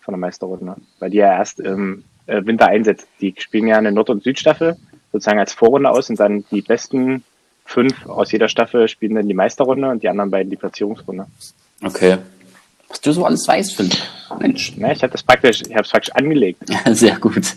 von 0.00 0.12
der 0.12 0.18
Meisterrunde. 0.18 0.76
Weil 0.98 1.10
die 1.10 1.18
ja 1.18 1.36
erst 1.36 1.60
im 1.60 2.04
äh, 2.26 2.44
Winter 2.44 2.66
einsetzt. 2.66 3.06
Die 3.20 3.34
spielen 3.38 3.66
ja 3.66 3.78
eine 3.78 3.92
Nord- 3.92 4.10
und 4.10 4.22
Südstaffel 4.22 4.76
sozusagen 5.12 5.38
als 5.38 5.52
Vorrunde 5.52 5.90
aus 5.90 6.08
und 6.10 6.18
dann 6.18 6.44
die 6.50 6.62
besten 6.62 7.24
fünf 7.64 8.06
aus 8.06 8.32
jeder 8.32 8.48
Staffel 8.48 8.88
spielen 8.88 9.14
dann 9.14 9.28
die 9.28 9.34
Meisterrunde 9.34 9.88
und 9.88 10.02
die 10.02 10.08
anderen 10.08 10.30
beiden 10.30 10.50
die 10.50 10.56
Platzierungsrunde. 10.56 11.26
Okay. 11.82 12.18
Was 12.88 13.00
du 13.00 13.12
so 13.12 13.24
alles 13.24 13.46
weißt. 13.46 13.82
Mensch. 14.38 14.74
Na, 14.76 14.92
ich 14.92 15.02
habe 15.02 15.12
das 15.12 15.22
praktisch, 15.22 15.62
ich 15.62 15.72
habe 15.72 15.82
es 15.82 15.90
praktisch 15.90 16.14
angelegt. 16.14 16.62
Sehr 16.90 17.18
gut. 17.18 17.54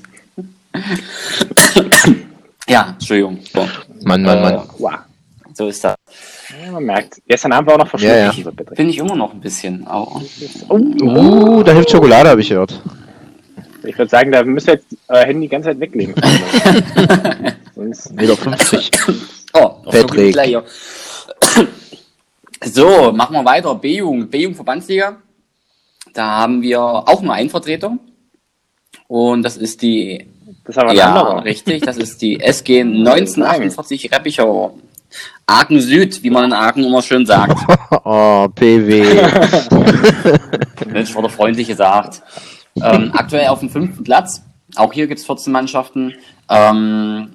ja, 2.67 2.89
Entschuldigung. 2.97 3.39
So, 3.53 3.67
Mann, 4.03 4.21
Mann, 4.23 4.37
Äh, 4.37 4.41
Mann. 4.41 4.69
Wow. 4.77 4.93
so 5.53 5.67
ist 5.67 5.83
das. 5.83 5.95
Ja, 6.63 6.71
man 6.71 6.83
merkt. 6.83 7.21
Gestern 7.27 7.51
Abend 7.53 7.67
war 7.67 7.75
auch 7.75 7.79
noch 7.79 7.87
verschwunden. 7.89 8.15
Ja, 8.15 8.31
ja. 8.31 8.51
Bin 8.75 8.89
ich 8.89 8.97
immer 8.97 9.15
noch 9.15 9.33
ein 9.33 9.39
bisschen. 9.41 9.85
Aber 9.87 10.21
Uh, 10.69 11.63
da 11.63 11.71
hilft 11.73 11.91
Schokolade, 11.91 12.29
habe 12.29 12.41
ich 12.41 12.49
gehört. 12.49 12.81
Ich 13.83 13.97
würde 13.97 14.09
sagen, 14.09 14.31
da 14.31 14.43
müsst 14.43 14.67
ihr 14.67 14.75
jetzt 14.75 14.87
euer 15.07 15.25
Handy 15.25 15.41
die 15.41 15.49
ganze 15.49 15.69
Zeit 15.69 15.79
weglegen. 15.79 16.15
Sonst, 17.75 18.13
Meter 18.13 18.35
50. 18.35 18.91
oh, 19.53 19.69
Patrick. 19.91 20.35
So, 22.63 23.11
machen 23.11 23.33
wir 23.35 23.45
weiter. 23.45 23.75
B-Jugend, 23.75 24.31
B-Jugend 24.31 24.55
Verbandsliga. 24.55 25.17
Da 26.13 26.25
haben 26.39 26.61
wir 26.61 26.79
auch 26.81 27.21
nur 27.21 27.33
einen 27.33 27.49
Vertreter. 27.49 27.97
Und 29.07 29.43
das 29.43 29.57
ist 29.57 29.81
die, 29.81 30.25
das 30.65 30.77
ein 30.77 30.95
ja, 30.95 31.07
anderer. 31.15 31.43
richtig, 31.45 31.83
das 31.83 31.97
ist 31.97 32.21
die 32.21 32.39
SG 32.39 32.81
1948 32.81 34.11
Reppichau. 34.11 34.77
Aachen 35.47 35.79
Süd, 35.79 36.23
wie 36.23 36.29
man 36.29 36.45
in 36.45 36.53
Aachen 36.53 36.83
immer 36.83 37.01
schön 37.01 37.25
sagt. 37.25 37.57
Oh, 38.07 38.47
PW. 38.53 39.03
Mensch, 40.87 41.15
wurde 41.15 41.29
freundlich 41.29 41.67
gesagt. 41.67 42.21
Ähm, 42.75 43.11
aktuell 43.13 43.47
auf 43.47 43.59
dem 43.61 43.69
fünften 43.69 44.03
Platz. 44.03 44.43
Auch 44.75 44.93
hier 44.93 45.07
gibt's 45.07 45.25
14 45.25 45.51
Mannschaften. 45.51 46.13
Ähm, 46.49 47.29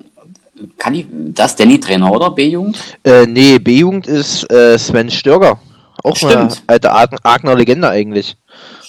kann 0.79 0.93
die, 0.93 1.07
das 1.11 1.53
ist 1.53 1.61
Danny 1.61 1.81
Trainer, 1.81 2.13
oder? 2.13 2.31
B-Jugend? 2.31 2.79
äh, 3.05 3.27
nee, 3.27 3.59
B-Jugend 3.59 4.07
ist 4.07 4.51
äh, 4.53 4.79
Sven 4.79 5.11
Störger. 5.11 5.59
Auch 6.05 6.21
eine 6.23 6.31
Stimmt. 6.33 6.63
alte 6.67 6.93
Aachen- 6.93 7.19
Aachener 7.23 7.55
Legende 7.55 7.89
eigentlich. 7.89 8.37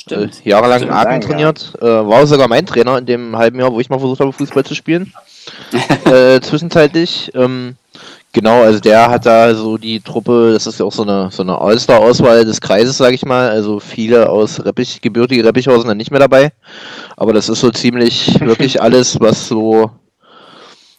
Stimmt. 0.01 0.41
Äh, 0.43 0.49
jahrelang 0.49 0.81
in 0.81 0.87
Stimmt, 0.87 1.07
Aachen 1.07 1.21
trainiert. 1.21 1.73
Äh, 1.79 1.85
war 1.85 2.25
sogar 2.25 2.47
mein 2.47 2.65
Trainer 2.65 2.97
in 2.97 3.05
dem 3.05 3.37
halben 3.37 3.59
Jahr, 3.59 3.71
wo 3.71 3.79
ich 3.79 3.89
mal 3.89 3.99
versucht 3.99 4.19
habe, 4.19 4.33
Fußball 4.33 4.63
zu 4.63 4.73
spielen. 4.73 5.13
äh, 6.05 6.41
zwischenzeitlich. 6.41 7.31
Ähm, 7.35 7.75
genau, 8.33 8.63
also 8.63 8.79
der 8.79 9.11
hat 9.11 9.27
da 9.27 9.53
so 9.53 9.77
die 9.77 9.99
Truppe, 9.99 10.53
das 10.53 10.65
ist 10.65 10.79
ja 10.79 10.85
auch 10.85 10.91
so 10.91 11.03
eine, 11.03 11.29
so 11.31 11.43
eine 11.43 11.59
All-Star-Auswahl 11.59 12.45
des 12.45 12.61
Kreises, 12.61 12.97
sage 12.97 13.13
ich 13.13 13.25
mal. 13.25 13.49
Also 13.49 13.79
viele 13.79 14.27
aus 14.27 14.65
Reppich, 14.65 15.01
gebürtige 15.01 15.45
Reppichhausen 15.45 15.81
sind 15.81 15.89
dann 15.89 15.97
nicht 15.97 16.11
mehr 16.11 16.19
dabei. 16.19 16.51
Aber 17.15 17.31
das 17.31 17.47
ist 17.47 17.59
so 17.59 17.69
ziemlich 17.69 18.39
wirklich 18.39 18.81
alles, 18.81 19.19
was 19.19 19.47
so 19.47 19.91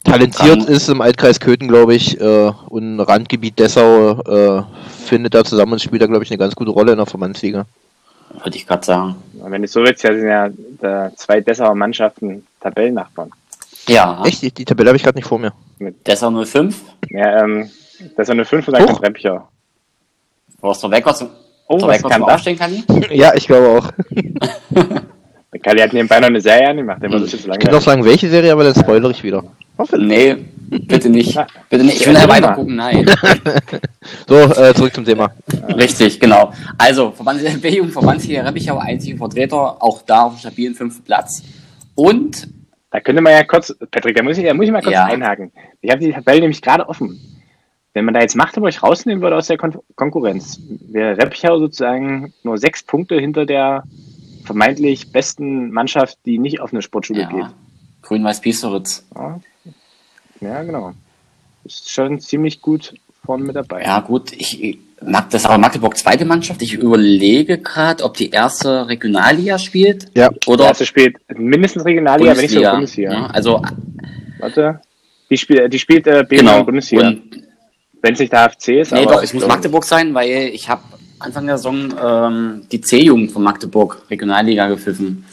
talentiert 0.04 0.64
ist 0.68 0.88
im 0.88 1.00
Altkreis 1.00 1.40
Köthen, 1.40 1.66
glaube 1.66 1.94
ich, 1.96 2.20
äh, 2.20 2.52
und 2.68 3.00
Randgebiet 3.00 3.58
Dessau 3.58 4.20
äh, 4.20 4.62
findet 5.04 5.34
da 5.34 5.42
zusammen 5.44 5.72
und 5.72 5.82
spielt 5.82 6.02
da, 6.02 6.06
glaube 6.06 6.22
ich, 6.22 6.30
eine 6.30 6.38
ganz 6.38 6.54
gute 6.54 6.70
Rolle 6.70 6.92
in 6.92 6.98
der 6.98 7.06
Verbandsliga. 7.06 7.66
Würde 8.42 8.56
ich 8.56 8.66
gerade 8.66 8.84
sagen. 8.84 9.16
Wenn 9.34 9.62
du 9.62 9.68
so 9.68 9.80
willst, 9.82 10.02
ja, 10.02 10.12
sind 10.12 10.28
ja 10.82 11.10
zwei 11.16 11.40
bessere 11.40 11.74
Mannschaften 11.74 12.46
Tabellennachbarn. 12.60 13.30
Ja, 13.88 14.22
Echt? 14.24 14.42
Die, 14.42 14.52
die 14.52 14.64
Tabelle 14.64 14.90
habe 14.90 14.96
ich 14.96 15.02
gerade 15.02 15.18
nicht 15.18 15.26
vor 15.26 15.38
mir. 15.38 15.52
Dessau 16.06 16.44
05. 16.44 16.80
Ja, 17.10 17.42
ähm, 17.44 17.70
das 18.16 18.28
ist 18.28 18.30
eine 18.30 18.44
5 18.44 18.68
und 18.68 18.74
dann 18.74 18.86
kommt. 18.86 19.24
Wo 20.60 20.70
ist 20.70 20.82
der 20.82 20.90
Wecker 20.90 21.14
zum, 21.14 21.30
Oh, 21.66 21.80
was 21.86 22.02
kam 22.02 22.12
zum 22.12 22.26
da? 22.26 22.34
Aufstehen 22.34 22.58
kann? 22.58 22.84
Ja, 23.10 23.34
ich 23.34 23.46
glaube 23.46 23.68
auch. 23.68 23.90
Kali 25.60 25.80
hat 25.80 25.92
nebenbei 25.92 26.18
noch 26.18 26.28
eine 26.28 26.40
Serie 26.40 26.68
angemacht, 26.68 27.02
der 27.02 27.10
Hm. 27.10 27.24
Ich 27.24 27.42
kann 27.58 27.72
doch 27.72 27.82
sagen, 27.82 28.04
welche 28.04 28.28
Serie, 28.28 28.52
aber 28.52 28.64
dann 28.64 28.74
spoilere 28.74 29.10
ich 29.10 29.22
wieder. 29.22 29.44
Hoffe. 29.76 29.98
Nee, 29.98 30.36
bitte 30.70 31.10
nicht. 31.10 31.38
Bitte 31.68 31.84
nicht. 31.84 32.00
Ich 32.00 32.06
will 32.06 32.14
Ja, 32.14 32.28
weiter 32.28 32.52
gucken, 32.54 32.76
nein. 32.76 33.04
So, 34.28 34.36
äh, 34.38 34.72
zurück 34.74 34.94
zum 34.94 35.04
Thema. 35.04 35.30
Richtig, 35.76 36.18
genau. 36.18 36.52
Also, 36.78 37.10
Verband, 37.10 37.40
B-Jugend 37.62 37.92
Verbandsliga 37.92 38.42
Reppichau, 38.42 38.78
einziger 38.78 39.18
Vertreter, 39.18 39.82
auch 39.82 40.02
da 40.02 40.22
auf 40.22 40.34
dem 40.34 40.38
stabilen 40.38 40.74
fünften 40.74 41.04
Platz. 41.04 41.42
Und, 41.94 42.48
Da 42.90 43.00
könnte 43.00 43.20
man 43.22 43.32
ja 43.32 43.42
kurz, 43.44 43.74
Patrick, 43.90 44.16
da 44.16 44.22
muss 44.22 44.36
ich, 44.38 44.44
da 44.44 44.52
muss 44.54 44.66
ich 44.66 44.72
mal 44.72 44.82
kurz 44.82 44.92
Ja. 44.94 45.04
einhaken. 45.04 45.50
Ich 45.80 45.90
habe 45.90 46.00
die 46.00 46.12
Tabelle 46.12 46.40
nämlich 46.40 46.60
gerade 46.62 46.86
offen. 46.88 47.18
Wenn 47.94 48.04
man 48.06 48.14
da 48.14 48.20
jetzt 48.20 48.36
Magdeburg 48.36 48.82
rausnehmen 48.82 49.22
würde 49.22 49.36
aus 49.36 49.46
der 49.48 49.58
Kon 49.58 49.76
Konkurrenz, 49.96 50.58
wäre 50.90 51.16
Reppichau 51.18 51.58
sozusagen 51.58 52.32
nur 52.42 52.56
sechs 52.58 52.82
Punkte 52.82 53.16
hinter 53.18 53.44
der 53.46 53.84
vermeintlich 54.44 55.12
besten 55.12 55.70
Mannschaft, 55.70 56.18
die 56.26 56.38
nicht 56.38 56.60
auf 56.60 56.72
eine 56.72 56.82
Sportschule 56.82 57.26
geht. 57.26 57.38
ja, 57.38 57.52
Grün-Weiß-Piesteritz. 58.02 59.04
Ja. 59.14 59.40
ja, 60.40 60.62
genau. 60.62 60.92
Ist 61.64 61.90
schon 61.90 62.20
ziemlich 62.20 62.60
gut 62.60 62.94
vorne 63.24 63.44
mit 63.44 63.56
dabei. 63.56 63.82
Ja, 63.82 64.00
gut, 64.00 64.32
ich 64.32 64.78
mag 65.04 65.30
das 65.30 65.44
aber 65.46 65.58
Magdeburg 65.58 65.96
zweite 65.96 66.24
Mannschaft. 66.24 66.62
Ich 66.62 66.74
überlege 66.74 67.58
gerade, 67.58 68.04
ob 68.04 68.16
die 68.16 68.30
erste 68.30 68.88
Regionalliga 68.88 69.58
spielt. 69.58 70.06
Ja. 70.14 70.28
Der 70.28 70.48
Oder 70.48 70.66
erste 70.66 70.86
spielt 70.86 71.16
mindestens 71.36 71.84
Regionalliga, 71.84 72.32
wenn 72.32 72.42
nicht 72.42 72.50
sogar 72.50 72.72
Bundesliga. 72.72 73.12
Ja, 73.12 73.26
also, 73.26 73.62
Warte. 74.38 74.80
Die, 75.30 75.38
spiel, 75.38 75.68
die 75.68 75.78
spielt 75.78 76.06
äh, 76.06 76.24
B 76.28 76.36
genau. 76.36 76.64
Bundesliga. 76.64 77.08
Und, 77.08 77.42
Wenn 78.02 78.14
es 78.14 78.18
nicht 78.18 78.32
der 78.32 78.48
HFC 78.48 78.80
ist, 78.80 78.92
nee, 78.92 79.02
aber 79.02 79.14
doch, 79.14 79.22
es 79.22 79.32
muss 79.32 79.46
Magdeburg 79.46 79.84
sein, 79.84 80.12
weil 80.12 80.50
ich 80.52 80.68
habe 80.68 80.82
Anfang 81.22 81.46
der 81.46 81.56
Saison 81.58 81.92
ähm, 82.02 82.66
die 82.70 82.80
C-Jugend 82.80 83.32
von 83.32 83.42
Magdeburg 83.42 84.02
Regionalliga 84.10 84.68
gepfiffen. 84.68 85.24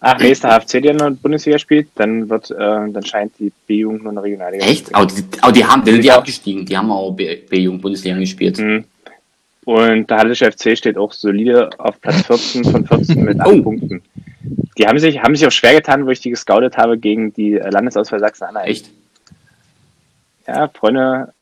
Ach, 0.00 0.18
nee, 0.18 0.32
ist 0.32 0.44
der 0.44 0.50
HFC, 0.60 0.82
der 0.82 0.92
nur 0.94 1.10
Bundesliga 1.12 1.58
spielt, 1.58 1.88
dann 1.94 2.28
wird, 2.28 2.50
äh, 2.50 2.56
dann 2.58 3.04
scheint 3.06 3.32
die 3.38 3.50
B-Jugend 3.66 4.02
nur 4.02 4.12
eine 4.12 4.22
Regionalliga 4.22 4.64
Echt? 4.66 4.94
Aber 4.94 5.06
die, 5.06 5.24
aber 5.40 5.52
die 5.52 5.64
haben, 5.64 5.82
die 5.84 5.92
sind 5.92 6.04
Ja. 6.04 6.16
abgestiegen. 6.18 6.66
Die 6.66 6.76
haben 6.76 6.90
auch 6.90 7.12
B-Jugend 7.12 7.80
Bundesliga 7.80 8.16
gespielt. 8.18 8.58
Mhm. 8.58 8.84
Und 9.64 10.10
der 10.10 10.18
Hallische 10.18 10.50
FC 10.52 10.76
steht 10.76 10.98
auch 10.98 11.12
solide 11.12 11.70
auf 11.78 11.98
Platz 12.02 12.20
14 12.26 12.64
von 12.64 12.86
14 12.86 13.24
mit 13.24 13.40
8 13.40 13.48
Oh. 13.48 13.62
Punkten. 13.62 14.02
Die 14.76 14.86
haben 14.86 14.98
sich, 14.98 15.20
haben 15.22 15.34
sich 15.34 15.46
auch 15.46 15.52
schwer 15.52 15.72
getan, 15.72 16.04
wo 16.04 16.10
ich 16.10 16.20
die 16.20 16.28
gescoutet 16.30 16.76
habe 16.76 16.98
gegen 16.98 17.32
die 17.32 17.54
äh, 17.54 17.70
Landesauswahl 17.70 18.20
Sachsen-Anhalt. 18.20 18.68
Echt? 18.68 18.90
Ja, 20.46 20.68
Freunde 20.68 21.32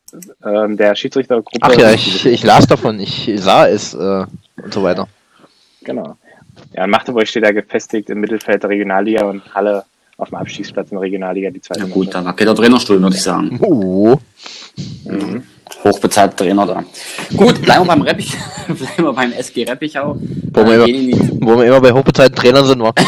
ähm, 0.45 0.77
der 0.77 0.95
Schiedsrichtergruppe. 0.95 1.59
Ach 1.61 1.75
ja, 1.77 1.93
ich, 1.93 2.27
ich 2.27 2.43
las 2.45 2.67
davon, 2.67 3.01
ich 3.01 3.31
sah 3.37 3.67
es 3.67 3.95
äh, 3.95 3.99
und 4.63 4.73
so 4.75 4.83
weiter. 4.83 5.09
Genau. 5.85 6.17
Ja, 6.75 6.87
Magdeburg 6.87 7.27
steht 7.27 7.45
da 7.45 7.53
gefestigt 7.53 8.11
im 8.11 8.21
Mittelfeld 8.21 8.63
der 8.63 8.71
Regionalliga 8.71 9.25
und 9.25 9.43
Halle 9.55 9.85
auf 10.19 10.29
dem 10.29 10.37
Abstiegsplatz 10.39 10.91
in 10.91 10.97
der 10.97 11.03
Regionalliga, 11.03 11.51
die 11.51 11.61
zweite 11.61 11.81
Ja 11.81 11.87
gut, 11.87 12.07
Mannschaft. 12.07 12.15
da 12.15 12.29
wackelt 12.29 12.49
der 12.49 12.55
Trainerstuhl, 12.57 13.01
würde 13.03 13.17
ich 13.17 13.23
sagen. 13.23 13.59
Oh. 13.63 14.17
Mhm. 15.05 15.43
Hochbezahlter 15.85 16.37
Trainer 16.37 16.67
da. 16.67 16.85
Gut, 17.37 17.61
bleiben 17.63 17.83
wir 17.83 17.87
beim 17.87 18.03
Reppich, 18.03 18.33
bleiben 18.67 19.05
wir 19.05 19.13
beim 19.15 19.33
SG 19.33 19.65
Reppichau. 19.65 20.17
Wo 20.53 20.67
wir, 20.67 20.83
Äh, 20.83 20.85
die, 20.87 21.11
immer, 21.13 21.47
wo 21.55 21.59
wir 21.59 21.65
immer 21.67 21.81
bei 21.81 21.91
hochbezahlten 21.93 22.37
Trainern 22.37 22.67
sind, 22.67 22.83
wa? 22.83 22.93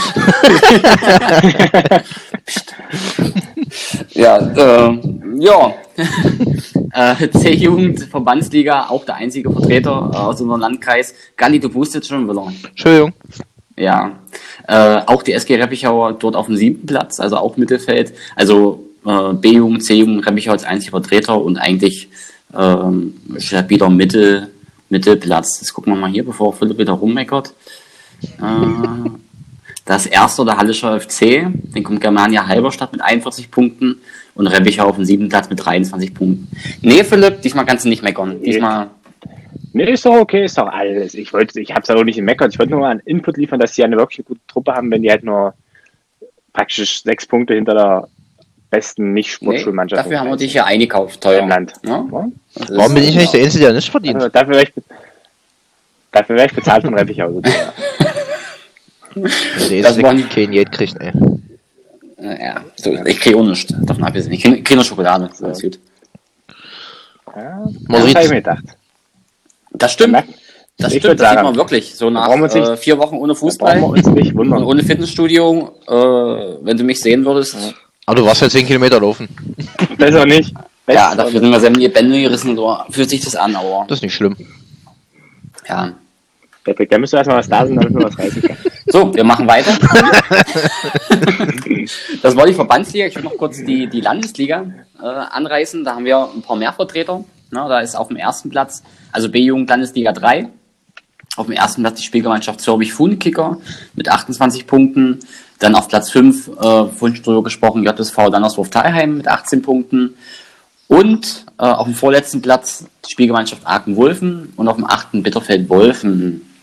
ja, 4.10 4.36
äh, 4.88 4.98
ja. 5.38 5.74
äh, 6.92 7.30
C-Jugend, 7.30 8.00
Verbandsliga, 8.00 8.88
auch 8.88 9.04
der 9.04 9.16
einzige 9.16 9.50
Vertreter 9.50 10.10
äh, 10.12 10.16
aus 10.16 10.40
unserem 10.40 10.60
Landkreis. 10.60 11.14
Galli, 11.36 11.58
du 11.60 11.68
boostest 11.68 12.08
schon 12.08 12.28
wieder. 12.28 12.52
Entschuldigung. 12.68 13.12
Ja. 13.76 14.12
Äh, 14.68 15.02
auch 15.06 15.22
die 15.22 15.32
SG 15.32 15.56
Reppichau 15.56 16.12
dort 16.12 16.36
auf 16.36 16.46
dem 16.46 16.56
siebten 16.56 16.86
Platz, 16.86 17.20
also 17.20 17.36
auch 17.36 17.56
Mittelfeld. 17.56 18.12
Also 18.36 18.84
äh, 19.04 19.32
B-Jugend, 19.32 19.84
C-Jugend, 19.84 20.26
Reppichau 20.26 20.52
als 20.52 20.64
einziger 20.64 20.92
Vertreter 20.92 21.40
und 21.40 21.58
eigentlich 21.58 22.08
ähm, 22.56 23.14
stabiler 23.38 23.90
Mittel, 23.90 24.50
Mittelplatz. 24.88 25.58
Das 25.60 25.72
gucken 25.72 25.94
wir 25.94 26.00
mal 26.00 26.10
hier, 26.10 26.24
bevor 26.24 26.52
Philipp 26.52 26.78
wieder 26.78 26.92
rummeckert. 26.92 27.52
Äh, 28.22 29.10
das 29.84 30.06
erste 30.06 30.44
der 30.44 30.56
Hallischer 30.56 30.98
FC, 30.98 31.46
den 31.52 31.82
kommt 31.82 32.00
Germania 32.00 32.46
Halberstadt 32.46 32.92
mit 32.92 33.02
41 33.02 33.50
Punkten 33.50 34.00
und 34.34 34.46
Reppichau 34.46 34.86
auf 34.88 34.96
dem 34.96 35.04
siebten 35.04 35.28
Platz 35.28 35.50
mit 35.50 35.64
23 35.64 36.14
Punkten. 36.14 36.48
Nee, 36.80 37.04
Philipp, 37.04 37.42
diesmal 37.42 37.66
kannst 37.66 37.84
du 37.84 37.88
nicht 37.88 38.02
meckern. 38.02 38.40
Diesmal, 38.42 38.88
Nee, 39.76 39.90
ist 39.90 40.06
doch 40.06 40.14
okay, 40.14 40.44
ist 40.44 40.56
doch 40.56 40.68
alles. 40.68 41.14
Ich 41.14 41.32
wollte, 41.32 41.60
ich 41.60 41.74
hab's 41.74 41.90
auch 41.90 42.04
nicht 42.04 42.14
gemeckert. 42.14 42.52
Ich 42.52 42.60
wollte 42.60 42.70
nur 42.70 42.80
mal 42.80 42.92
einen 42.92 43.00
Input 43.00 43.36
liefern, 43.36 43.58
dass 43.58 43.72
die 43.72 43.82
eine 43.82 43.96
wirklich 43.96 44.24
gute 44.24 44.40
Truppe 44.46 44.72
haben, 44.72 44.88
wenn 44.92 45.02
die 45.02 45.10
halt 45.10 45.24
nur 45.24 45.52
praktisch 46.52 47.02
sechs 47.02 47.26
Punkte 47.26 47.54
hinter 47.54 47.74
der 47.74 48.08
besten 48.70 49.08
nee, 49.08 49.14
Nicht-Sportschulmannschaft 49.14 50.04
dafür 50.04 50.20
haben 50.20 50.30
wir 50.30 50.36
dich 50.36 50.54
ja 50.54 50.64
eingekauft, 50.64 51.20
teuer. 51.20 51.42
im 51.42 51.48
Land. 51.48 51.72
Ja? 51.84 52.06
Ja? 52.12 52.28
Warum 52.68 52.94
bin 52.94 53.02
ich 53.02 53.16
nicht 53.16 53.34
der 53.34 53.42
Einzige, 53.42 53.64
der 53.64 53.74
nicht 53.74 53.90
verdient? 53.90 54.14
Also, 54.14 54.28
dafür 54.28 54.54
wäre 54.54 54.62
ich, 54.62 54.72
dafür 56.12 56.36
wär 56.36 56.46
ich 56.46 56.54
bezahlt 56.54 56.84
von 56.84 56.94
Reppichau. 56.94 57.32
sozusagen. 57.32 57.72
Der 59.14 59.82
Das 59.82 60.00
waren- 60.02 60.28
kein 60.28 60.50
Geld 60.50 60.72
kriegt, 60.72 60.96
ey. 61.00 61.12
Äh, 62.18 62.42
Ja, 62.44 62.64
so, 62.76 62.92
ich 63.04 63.20
kriege 63.20 63.36
auch 63.36 63.44
nichts. 63.44 63.72
Davon 63.82 64.04
abgesehen. 64.04 64.32
Ich 64.32 64.42
kriege 64.42 64.62
krieg 64.62 64.76
nur 64.76 64.84
Schokolade. 64.84 65.26
Das 65.28 65.38
ist 65.38 65.44
alles 65.44 65.62
gut. 65.62 65.78
Ja, 67.36 67.64
das 67.88 68.06
ich 68.06 68.14
mir 68.30 68.36
gedacht. 68.36 68.64
Das 69.72 69.92
stimmt. 69.92 70.14
Das 70.14 70.92
ich 70.92 70.98
stimmt. 71.00 71.20
Das 71.20 71.28
sieht 71.28 71.36
sagen, 71.36 71.42
man 71.42 71.56
wirklich. 71.56 71.94
So 71.94 72.10
nach 72.10 72.28
wir 72.28 72.54
äh, 72.54 72.76
vier 72.76 72.98
Wochen 72.98 73.16
ohne 73.16 73.34
Fußball 73.34 73.82
und 73.82 74.52
ohne 74.64 74.82
Fitnessstudio, 74.82 75.72
äh, 75.86 75.92
wenn 76.64 76.76
du 76.76 76.84
mich 76.84 77.00
sehen 77.00 77.24
würdest. 77.24 77.56
Aber 78.06 78.16
du 78.16 78.24
warst 78.26 78.42
ja 78.42 78.48
10 78.50 78.66
Kilometer 78.66 79.00
laufen. 79.00 79.28
Besser 79.98 80.26
nicht. 80.26 80.52
Ja, 80.86 81.10
Besser 81.10 81.16
dafür 81.16 81.40
sind 81.40 81.50
wir 81.50 81.60
sämtliche 81.60 81.88
Bände 81.88 82.20
gerissen. 82.20 82.54
So 82.56 82.76
fühlt 82.90 83.10
sich 83.10 83.20
das 83.22 83.34
an, 83.36 83.56
aber 83.56 83.84
Das 83.88 83.98
ist 83.98 84.02
nicht 84.02 84.14
schlimm. 84.14 84.36
ja. 85.68 85.92
Patrick, 86.64 86.90
da 86.90 86.98
müsste 86.98 87.18
erstmal 87.18 87.38
was 87.38 87.48
da 87.48 87.66
sein, 87.66 87.76
damit 87.76 87.94
wir 87.94 88.04
was 88.04 88.18
reißen 88.18 88.42
können. 88.42 88.58
So, 88.86 89.14
wir 89.14 89.24
machen 89.24 89.48
weiter. 89.48 89.72
das 92.22 92.36
war 92.36 92.46
die 92.46 92.52
Verbandsliga. 92.52 93.06
Ich 93.06 93.16
will 93.16 93.24
noch 93.24 93.36
kurz 93.38 93.64
die, 93.64 93.86
die 93.88 94.02
Landesliga 94.02 94.66
äh, 95.00 95.06
anreißen. 95.06 95.84
Da 95.84 95.94
haben 95.96 96.04
wir 96.04 96.28
ein 96.32 96.42
paar 96.42 96.56
mehr 96.56 96.72
Vertreter. 96.72 97.24
Na, 97.50 97.66
da 97.66 97.80
ist 97.80 97.96
auf 97.96 98.08
dem 98.08 98.18
ersten 98.18 98.50
Platz, 98.50 98.82
also 99.10 99.30
B-Jugend 99.30 99.70
Landesliga 99.70 100.12
3. 100.12 100.48
Auf 101.36 101.46
dem 101.46 101.56
ersten 101.56 101.82
Platz 101.82 102.00
die 102.00 102.04
Spielgemeinschaft 102.04 102.60
Zürich 102.60 102.92
Funkicker 102.92 103.58
mit 103.94 104.08
28 104.08 104.66
Punkten. 104.66 105.20
Dann 105.58 105.74
auf 105.74 105.88
Platz 105.88 106.10
5, 106.10 106.48
äh, 106.48 106.52
vorhin 106.88 107.22
drüber 107.22 107.42
gesprochen, 107.42 107.84
JSV 107.84 108.16
Dannerswurf 108.30 108.70
Teilheim 108.70 109.16
mit 109.16 109.28
18 109.28 109.62
Punkten. 109.62 110.14
Und 110.88 111.46
äh, 111.58 111.64
auf 111.64 111.86
dem 111.86 111.94
vorletzten 111.94 112.42
Platz 112.42 112.84
die 113.06 113.10
Spielgemeinschaft 113.10 113.66
Aachen-Wolfen 113.66 114.52
und 114.56 114.68
auf 114.68 114.76
dem 114.76 114.84
achten 114.84 115.22
Bitterfeld-Wolfen. 115.22 116.53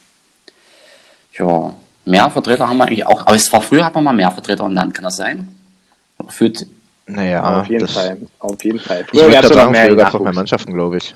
Ja, 1.38 1.74
mehr 2.06 2.30
Vertreter 2.30 2.68
haben 2.68 2.78
wir 2.78 2.86
eigentlich 2.86 3.06
auch. 3.06 3.22
Aber 3.26 3.36
es 3.36 3.52
war 3.52 3.62
früher, 3.62 3.86
hat 3.86 3.96
man 3.96 4.04
mal 4.04 4.14
mehr 4.14 4.32
Vertreter 4.32 4.66
im 4.66 4.74
Land, 4.74 4.94
kann 4.94 5.04
das 5.04 5.18
sein? 5.18 5.48
Führt, 6.28 6.66
Naja, 7.08 7.62
auf 7.62 7.68
jeden 7.68 7.82
das, 7.82 7.94
Fall. 7.94 8.18
Auf 8.40 8.64
jeden 8.64 8.80
Fall. 8.80 9.06
Ich 9.12 9.20
würde 9.20 9.48
sagen, 9.48 9.74
früher 9.74 9.96
gab 9.96 10.10
es 10.10 10.16
auch 10.16 10.20
mehr 10.22 10.34
Mannschaften, 10.34 10.74
glaube 10.74 10.98
ich. 10.98 11.16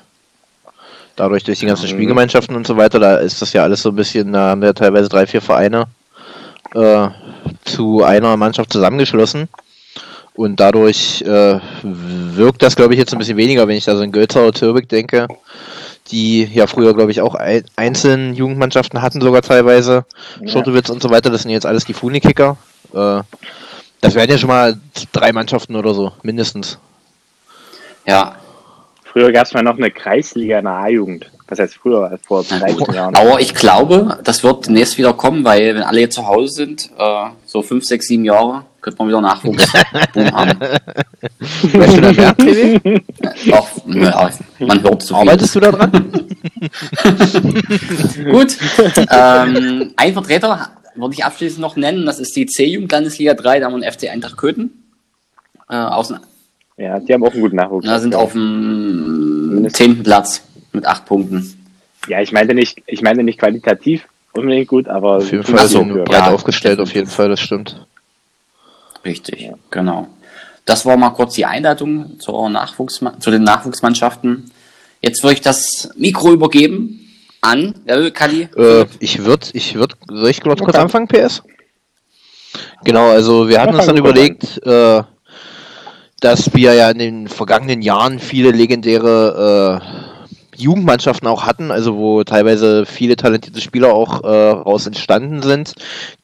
Dadurch, 1.14 1.44
durch 1.44 1.60
die 1.60 1.66
ganzen 1.66 1.84
Mhm. 1.86 1.90
Spielgemeinschaften 1.90 2.54
und 2.56 2.66
so 2.66 2.76
weiter, 2.76 2.98
da 2.98 3.16
ist 3.16 3.40
das 3.40 3.52
ja 3.52 3.62
alles 3.62 3.82
so 3.82 3.90
ein 3.90 3.96
bisschen, 3.96 4.32
da 4.32 4.50
haben 4.50 4.60
wir 4.62 4.74
teilweise 4.74 5.08
drei, 5.08 5.26
vier 5.26 5.40
Vereine 5.40 5.86
äh, 6.74 7.08
zu 7.64 8.02
einer 8.04 8.36
Mannschaft 8.36 8.72
zusammengeschlossen. 8.72 9.48
Und 10.34 10.60
dadurch 10.60 11.22
äh, 11.22 11.58
wirkt 11.82 12.62
das, 12.62 12.76
glaube 12.76 12.92
ich, 12.92 12.98
jetzt 13.00 13.12
ein 13.14 13.18
bisschen 13.18 13.38
weniger, 13.38 13.66
wenn 13.66 13.78
ich 13.78 13.86
da 13.86 13.96
so 13.96 14.02
in 14.02 14.12
Gölzer 14.12 14.42
oder 14.42 14.52
Türbeck 14.52 14.88
denke, 14.90 15.26
die 16.10 16.44
ja 16.44 16.66
früher, 16.66 16.94
glaube 16.94 17.10
ich, 17.10 17.20
auch 17.20 17.34
ein, 17.34 17.64
einzelne 17.76 18.32
Jugendmannschaften 18.32 19.02
hatten, 19.02 19.20
sogar 19.20 19.42
teilweise. 19.42 20.04
Ja. 20.40 20.48
Schurtewitz 20.48 20.88
und 20.90 21.02
so 21.02 21.10
weiter, 21.10 21.30
das 21.30 21.42
sind 21.42 21.50
jetzt 21.50 21.66
alles 21.66 21.84
die 21.84 21.94
Funikicker. 21.94 22.56
Äh, 22.92 23.22
das 24.00 24.14
wären 24.14 24.30
ja 24.30 24.38
schon 24.38 24.48
mal 24.48 24.78
drei 25.12 25.32
Mannschaften 25.32 25.74
oder 25.74 25.94
so, 25.94 26.12
mindestens. 26.22 26.78
ja, 28.06 28.36
Früher 29.16 29.32
gab 29.32 29.46
es 29.46 29.54
mal 29.54 29.62
noch 29.62 29.78
eine 29.78 29.90
Kreisliga 29.90 30.58
in 30.58 30.66
der 30.66 30.74
A-Jugend. 30.74 31.30
Was 31.48 31.58
heißt 31.58 31.76
früher? 31.76 32.18
Vor 32.26 32.44
Na 32.50 32.58
13 32.58 32.76
gut. 32.76 32.94
Jahren. 32.94 33.14
Aber 33.14 33.40
ich 33.40 33.54
glaube, 33.54 34.18
das 34.22 34.44
wird 34.44 34.66
demnächst 34.66 34.98
wieder 34.98 35.14
kommen, 35.14 35.42
weil 35.42 35.74
wenn 35.74 35.82
alle 35.82 36.00
jetzt 36.00 36.16
zu 36.16 36.26
Hause 36.26 36.52
sind, 36.52 36.90
äh, 36.98 37.24
so 37.46 37.62
fünf, 37.62 37.86
sechs, 37.86 38.08
sieben 38.08 38.26
Jahre, 38.26 38.66
könnte 38.86 38.98
man 38.98 39.08
wieder 39.08 39.20
Nachwuchs 39.20 39.66
Boom 40.12 40.30
haben. 40.30 40.60
Weißt 41.40 41.96
du 41.96 42.00
da 42.00 42.12
mehr, 42.12 42.36
TV? 42.36 43.00
Auch, 43.52 43.68
ja, 43.88 44.30
man 44.60 44.80
hört 44.80 45.02
so 45.02 45.14
viel. 45.14 45.22
Arbeitest 45.28 45.56
du 45.56 45.60
da 45.60 45.72
dran? 45.72 45.90
Gut. 48.30 48.56
ähm, 49.10 49.92
ein 49.96 50.12
Vertreter 50.12 50.68
würde 50.94 51.14
ich 51.14 51.24
abschließend 51.24 51.60
noch 51.60 51.74
nennen, 51.74 52.06
das 52.06 52.20
ist 52.20 52.36
die 52.36 52.46
C-Jugend 52.46 52.92
Landesliga 52.92 53.34
3, 53.34 53.58
da 53.58 53.66
haben 53.66 53.74
wir 53.74 53.80
den 53.80 53.92
FC 53.92 54.08
Eintracht 54.08 54.36
Köthen. 54.36 54.84
Äh, 55.68 55.74
aus, 55.74 56.14
Ja, 56.76 57.00
die 57.00 57.12
haben 57.12 57.24
auch 57.24 57.32
einen 57.32 57.42
guten 57.42 57.56
Nachwuchs. 57.56 57.84
na, 57.84 57.98
sind 57.98 58.14
auf 58.14 58.30
dem 58.32 59.66
zehnten 59.72 60.04
Platz 60.04 60.42
mit 60.72 60.86
acht 60.86 61.06
Punkten. 61.06 61.54
Ja, 62.06 62.20
ich 62.20 62.30
meinte 62.30 62.54
nicht, 62.54 62.84
ich 62.86 63.02
meinte 63.02 63.24
nicht 63.24 63.40
qualitativ 63.40 64.06
unbedingt 64.32 64.68
gut, 64.68 64.86
aber 64.86 65.16
Auf 65.16 65.32
jeden 65.32 65.42
Fall 65.42 65.66
so, 65.66 65.84
wir 65.84 65.96
ja, 65.96 66.04
breit 66.04 66.32
aufgestellt, 66.32 66.78
auf 66.78 66.94
jeden 66.94 67.08
Fall, 67.08 67.30
das 67.30 67.40
stimmt. 67.40 67.84
Richtig, 69.06 69.52
genau. 69.70 70.08
Das 70.64 70.84
war 70.84 70.96
mal 70.96 71.10
kurz 71.10 71.34
die 71.34 71.46
Einleitung 71.46 72.18
Nachwuchs 72.18 73.00
zu 73.20 73.30
den 73.30 73.44
Nachwuchsmannschaften. 73.44 74.50
Jetzt 75.00 75.22
würde 75.22 75.34
ich 75.34 75.40
das 75.40 75.90
Mikro 75.96 76.32
übergeben 76.32 77.08
an, 77.40 77.74
Kali? 78.12 78.48
Äh, 78.56 78.86
ich 78.98 79.24
würde, 79.24 79.46
ich 79.52 79.76
würde, 79.76 79.94
soll 80.08 80.28
ich 80.28 80.40
kurz, 80.40 80.60
kurz 80.60 80.76
anfangen, 80.76 81.06
PS? 81.06 81.42
Genau, 82.84 83.10
also 83.10 83.48
wir 83.48 83.60
hatten 83.60 83.74
Ja, 83.74 83.78
uns 83.78 83.86
dann 83.86 83.96
überlegt, 83.96 84.60
äh, 84.66 85.02
dass 86.20 86.52
wir 86.54 86.74
ja 86.74 86.90
in 86.90 86.98
den 86.98 87.28
vergangenen 87.28 87.82
Jahren 87.82 88.18
viele 88.18 88.50
legendäre 88.50 89.80
äh, 89.82 90.15
Jugendmannschaften 90.56 91.28
auch 91.28 91.44
hatten, 91.44 91.70
also 91.70 91.96
wo 91.96 92.24
teilweise 92.24 92.86
viele 92.86 93.16
talentierte 93.16 93.60
Spieler 93.60 93.92
auch 93.92 94.24
äh, 94.24 94.50
raus 94.50 94.86
entstanden 94.86 95.42
sind, 95.42 95.74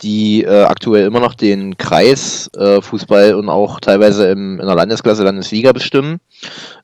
die 0.02 0.44
äh, 0.44 0.64
aktuell 0.64 1.06
immer 1.06 1.20
noch 1.20 1.34
den 1.34 1.76
Kreis 1.76 2.50
äh, 2.56 2.80
Fußball 2.80 3.34
und 3.34 3.48
auch 3.48 3.80
teilweise 3.80 4.28
im, 4.30 4.60
in 4.60 4.66
der 4.66 4.74
Landesklasse, 4.74 5.24
Landesliga 5.24 5.72
bestimmen. 5.72 6.20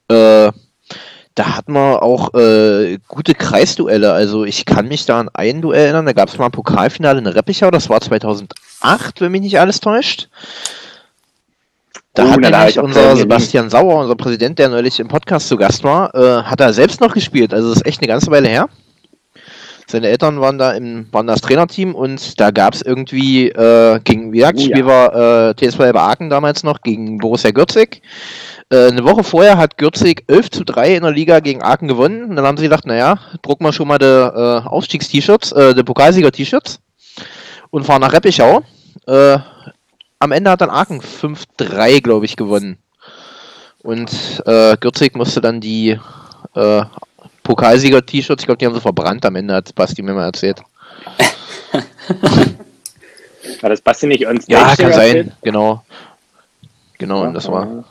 Äh, 0.09 0.53
da 1.35 1.57
hatten 1.57 1.73
wir 1.73 2.03
auch 2.03 2.35
äh, 2.35 2.99
gute 3.07 3.35
Kreisduelle. 3.35 4.13
Also 4.13 4.45
ich 4.45 4.65
kann 4.65 4.89
mich 4.89 5.07
da 5.07 5.21
an 5.21 5.31
ein 5.33 5.63
Duell 5.63 5.85
erinnern, 5.85 6.07
da 6.07 6.13
gab 6.13 6.29
es 6.29 6.39
mal 6.39 6.47
ein 6.47 6.53
Pokalfinale 6.53 7.21
in 7.21 7.27
Reppichau, 7.27 7.71
das 7.71 7.89
war 7.89 8.01
2008, 8.01 9.21
wenn 9.21 9.33
mich 9.33 9.43
nicht 9.43 9.61
alles 9.61 9.81
täuscht. 9.81 10.29
Da 12.19 12.25
Oh, 12.25 12.31
hat 12.31 12.41
nämlich 12.41 12.71
ich 12.71 12.79
auch 12.81 12.83
unser. 12.85 13.15
Sebastian 13.17 13.71
Sauer, 13.71 14.01
unser 14.01 14.17
Präsident, 14.17 14.59
der 14.59 14.69
neulich 14.69 14.99
im 14.99 15.07
Podcast 15.07 15.47
zu 15.47 15.57
Gast 15.57 15.85
war, 15.85 16.13
äh, 16.17 16.43
hat 16.43 16.61
er 16.61 16.73
selbst 16.73 17.01
noch 17.01 17.15
gespielt. 17.15 17.55
Also 17.55 17.69
das 17.69 17.77
ist 17.79 17.87
echt 17.87 18.01
eine 18.01 18.09
ganze 18.09 18.29
Weile 18.33 18.49
her. 18.49 18.69
Seine 19.87 20.09
Eltern 20.09 20.41
waren 20.41 20.59
da 20.59 20.73
im 20.73 21.07
waren 21.13 21.29
das 21.29 21.41
Trainerteam 21.41 21.95
und 21.95 22.41
da 22.41 22.51
gab 22.51 22.75
es 22.75 22.83
irgendwie 22.83 23.51
äh, 23.51 24.01
gegen, 24.03 24.33
wie 24.33 24.39
gesagt, 24.39 24.59
Oh, 24.59 24.63
Spiel 24.65 24.79
ja. 24.81 24.87
war 24.87 25.51
äh, 25.51 25.55
TSV 25.55 25.81
Aachen 25.95 26.29
damals 26.29 26.65
noch 26.65 26.83
gegen 26.83 27.19
Borussia 27.19 27.53
Gürzig. 27.53 28.03
Äh, 28.69 28.89
eine 28.89 29.05
Woche 29.05 29.23
vorher 29.23 29.57
hat 29.57 29.79
Gürzig 29.79 30.25
11 30.27 30.51
zu 30.51 30.65
3 30.65 30.97
in 30.97 31.05
der 31.05 31.13
Liga 31.13 31.39
gegen 31.39 31.63
Aachen 31.63 31.87
gewonnen. 31.87 32.25
Und 32.25 32.35
dann 32.35 32.45
haben 32.45 32.57
sie 32.59 32.65
gedacht, 32.65 32.85
naja, 32.85 33.19
drucken 33.43 33.65
wir 33.65 33.73
schon 33.73 33.87
mal 33.87 33.99
die 33.99 34.05
äh, 34.05 34.67
Aufstiegst-T-Shirts, 34.67 35.53
äh, 35.53 35.73
die 35.75 35.85
Pokalsieger-T-Shirts 35.85 36.81
und 37.71 37.85
fahren 37.87 38.01
nach 38.01 38.13
Reppichau. 38.13 38.63
Äh, 39.07 39.39
am 40.19 40.33
Ende 40.33 40.51
hat 40.51 40.61
dann 40.61 40.71
Aachen 40.71 41.01
5-3, 41.01 42.03
glaube 42.03 42.27
ich, 42.27 42.37
gewonnen. 42.37 42.79
Und 43.83 44.11
äh, 44.47 44.77
Gürzig 44.79 45.15
musste 45.15 45.41
dann 45.41 45.61
die 45.61 45.99
äh, 46.55 46.83
Pokalsieger-T-Shirts, 47.43 48.43
ich 48.43 48.47
glaube, 48.47 48.59
die 48.59 48.67
haben 48.67 48.75
sie 48.75 48.81
verbrannt 48.81 49.25
am 49.25 49.37
Ende, 49.37 49.55
hat 49.55 49.75
Basti 49.75 50.03
mir 50.03 50.13
mal 50.15 50.27
erzählt. 50.27 50.61
War 53.61 53.71
das 53.71 53.81
Basti 53.81 54.07
nicht 54.07 54.27
uns? 54.27 54.47
Ja, 54.49 54.75
kann 54.77 54.93
sein, 54.93 55.33
genau. 55.43 55.83
Genau, 56.99 57.23
und 57.23 57.35
das 57.35 57.49
war. 57.49 57.85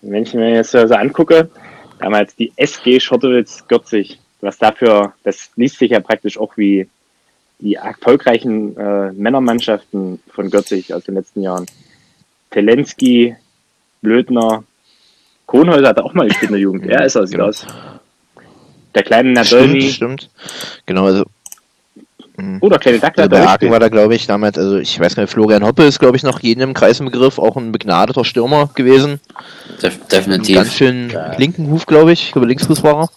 Wenn 0.00 0.22
ich 0.22 0.32
mir 0.34 0.54
jetzt 0.54 0.70
so 0.70 0.78
angucke, 0.78 1.50
damals 1.98 2.34
die 2.34 2.52
SG 2.56 2.98
Schottewitz 2.98 3.62
40, 3.68 4.18
was 4.40 4.56
dafür, 4.58 5.12
das 5.22 5.50
liest 5.56 5.78
sich 5.78 5.90
ja 5.90 6.00
praktisch 6.00 6.38
auch 6.38 6.56
wie 6.56 6.88
die 7.60 7.74
erfolgreichen 7.74 8.76
äh, 8.76 9.12
Männermannschaften 9.12 10.20
von 10.32 10.50
Götzig 10.50 10.92
aus 10.94 11.04
den 11.04 11.14
letzten 11.14 11.42
Jahren. 11.42 11.66
Telensky, 12.50 13.36
Blödner, 14.00 14.64
Kronhäuser 15.46 15.88
hat 15.88 15.96
er 15.98 16.04
auch 16.04 16.14
mal 16.14 16.28
gespielt 16.28 16.50
in 16.50 16.54
der 16.54 16.60
Jugend. 16.60 16.86
Ja, 16.90 17.02
ist 17.02 17.14
er, 17.16 17.26
sieht 17.26 17.36
Genau. 17.36 17.48
aus. 17.48 17.66
Der 18.94 19.02
kleine 19.02 19.44
Stimmt, 19.44 19.62
Nadolny. 19.62 19.82
stimmt. 19.90 20.30
Genau, 20.86 21.06
also, 21.06 21.24
Oh, 22.60 22.68
der 22.68 22.78
kleine 22.78 23.00
Dackler 23.00 23.24
also 23.24 23.34
Aachen 23.36 23.46
gespielt. 23.48 23.72
war 23.72 23.80
da, 23.80 23.88
glaube 23.88 24.14
ich, 24.14 24.28
damals, 24.28 24.56
also 24.56 24.76
ich 24.78 25.00
weiß 25.00 25.16
gar 25.16 25.24
nicht, 25.24 25.32
Florian 25.32 25.64
Hoppe 25.64 25.82
ist, 25.82 25.98
glaube 25.98 26.16
ich, 26.16 26.22
noch 26.22 26.38
jedem 26.38 26.62
im 26.68 26.74
Kreis 26.74 27.00
im 27.00 27.06
Begriff, 27.06 27.40
auch 27.40 27.56
ein 27.56 27.72
begnadeter 27.72 28.24
Stürmer 28.24 28.70
gewesen. 28.76 29.18
Def 29.82 29.94
Einen 29.98 30.08
definitiv. 30.08 30.54
ganz 30.54 30.72
schön 30.74 31.12
linken 31.36 31.68
Huf, 31.70 31.86
glaube 31.86 32.12
ich, 32.12 32.26
ich 32.26 32.32
glaube 32.32 32.46
Linksfußfahrer. 32.46 33.10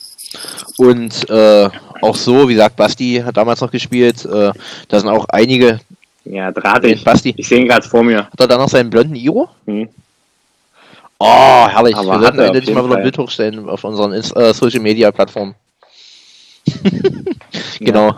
Und 0.78 1.30
äh, 1.30 1.70
auch 2.02 2.16
so, 2.16 2.48
wie 2.48 2.54
gesagt, 2.54 2.76
Basti 2.76 3.22
hat 3.26 3.36
damals 3.38 3.62
noch 3.62 3.72
gespielt. 3.72 4.26
Äh, 4.26 4.52
da 4.88 5.00
sind 5.00 5.10
auch 5.10 5.26
einige. 5.30 5.80
Ja, 6.26 6.52
drahtig. 6.52 7.04
Basti, 7.04 7.34
Ich 7.38 7.48
sehe 7.48 7.60
ihn 7.60 7.68
gerade 7.68 7.88
vor 7.88 8.04
mir. 8.04 8.26
hat 8.26 8.40
er 8.40 8.48
da 8.48 8.58
noch 8.58 8.70
seinen 8.70 8.90
blonden 8.90 9.16
Iro? 9.16 9.50
Hm. 9.66 9.90
Oh, 11.20 11.68
herrlich. 11.68 11.96
Aber 11.96 12.14
Wir 12.20 12.22
sollten 12.22 12.40
endlich 12.40 12.74
mal 12.76 12.86
wieder 12.86 12.98
ein. 12.98 13.04
Bild 13.04 13.18
hochstellen 13.18 13.70
auf 13.70 13.84
unseren 13.84 14.14
äh, 14.14 14.54
Social 14.54 14.80
Media 14.80 15.12
Plattformen. 15.12 15.54
genau. 17.80 18.16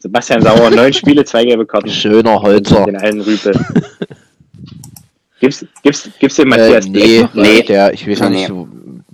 Sebastian 0.00 0.42
Sauer, 0.42 0.70
neun 0.70 0.92
Spiele, 0.92 1.24
zwei 1.24 1.44
gelbe 1.44 1.66
Karten. 1.66 1.88
Schöner 1.90 2.40
Holzer. 2.40 2.84
Den 2.84 2.96
alten 2.96 3.20
Rüpel. 3.20 3.52
Gibt's, 5.40 5.64
gibt's, 5.84 6.10
gibt's 6.18 6.34
den 6.36 6.46
Äh, 6.46 6.50
Matthias 6.50 6.86
nee, 6.86 6.90
Bleck 7.00 7.34
noch? 7.34 7.42
Nee. 7.44 7.62
der, 7.62 7.92
ich 7.92 8.08
weiß 8.08 8.28
nicht, 8.30 8.48
Nee. 8.48 8.54
wo- 8.54 8.66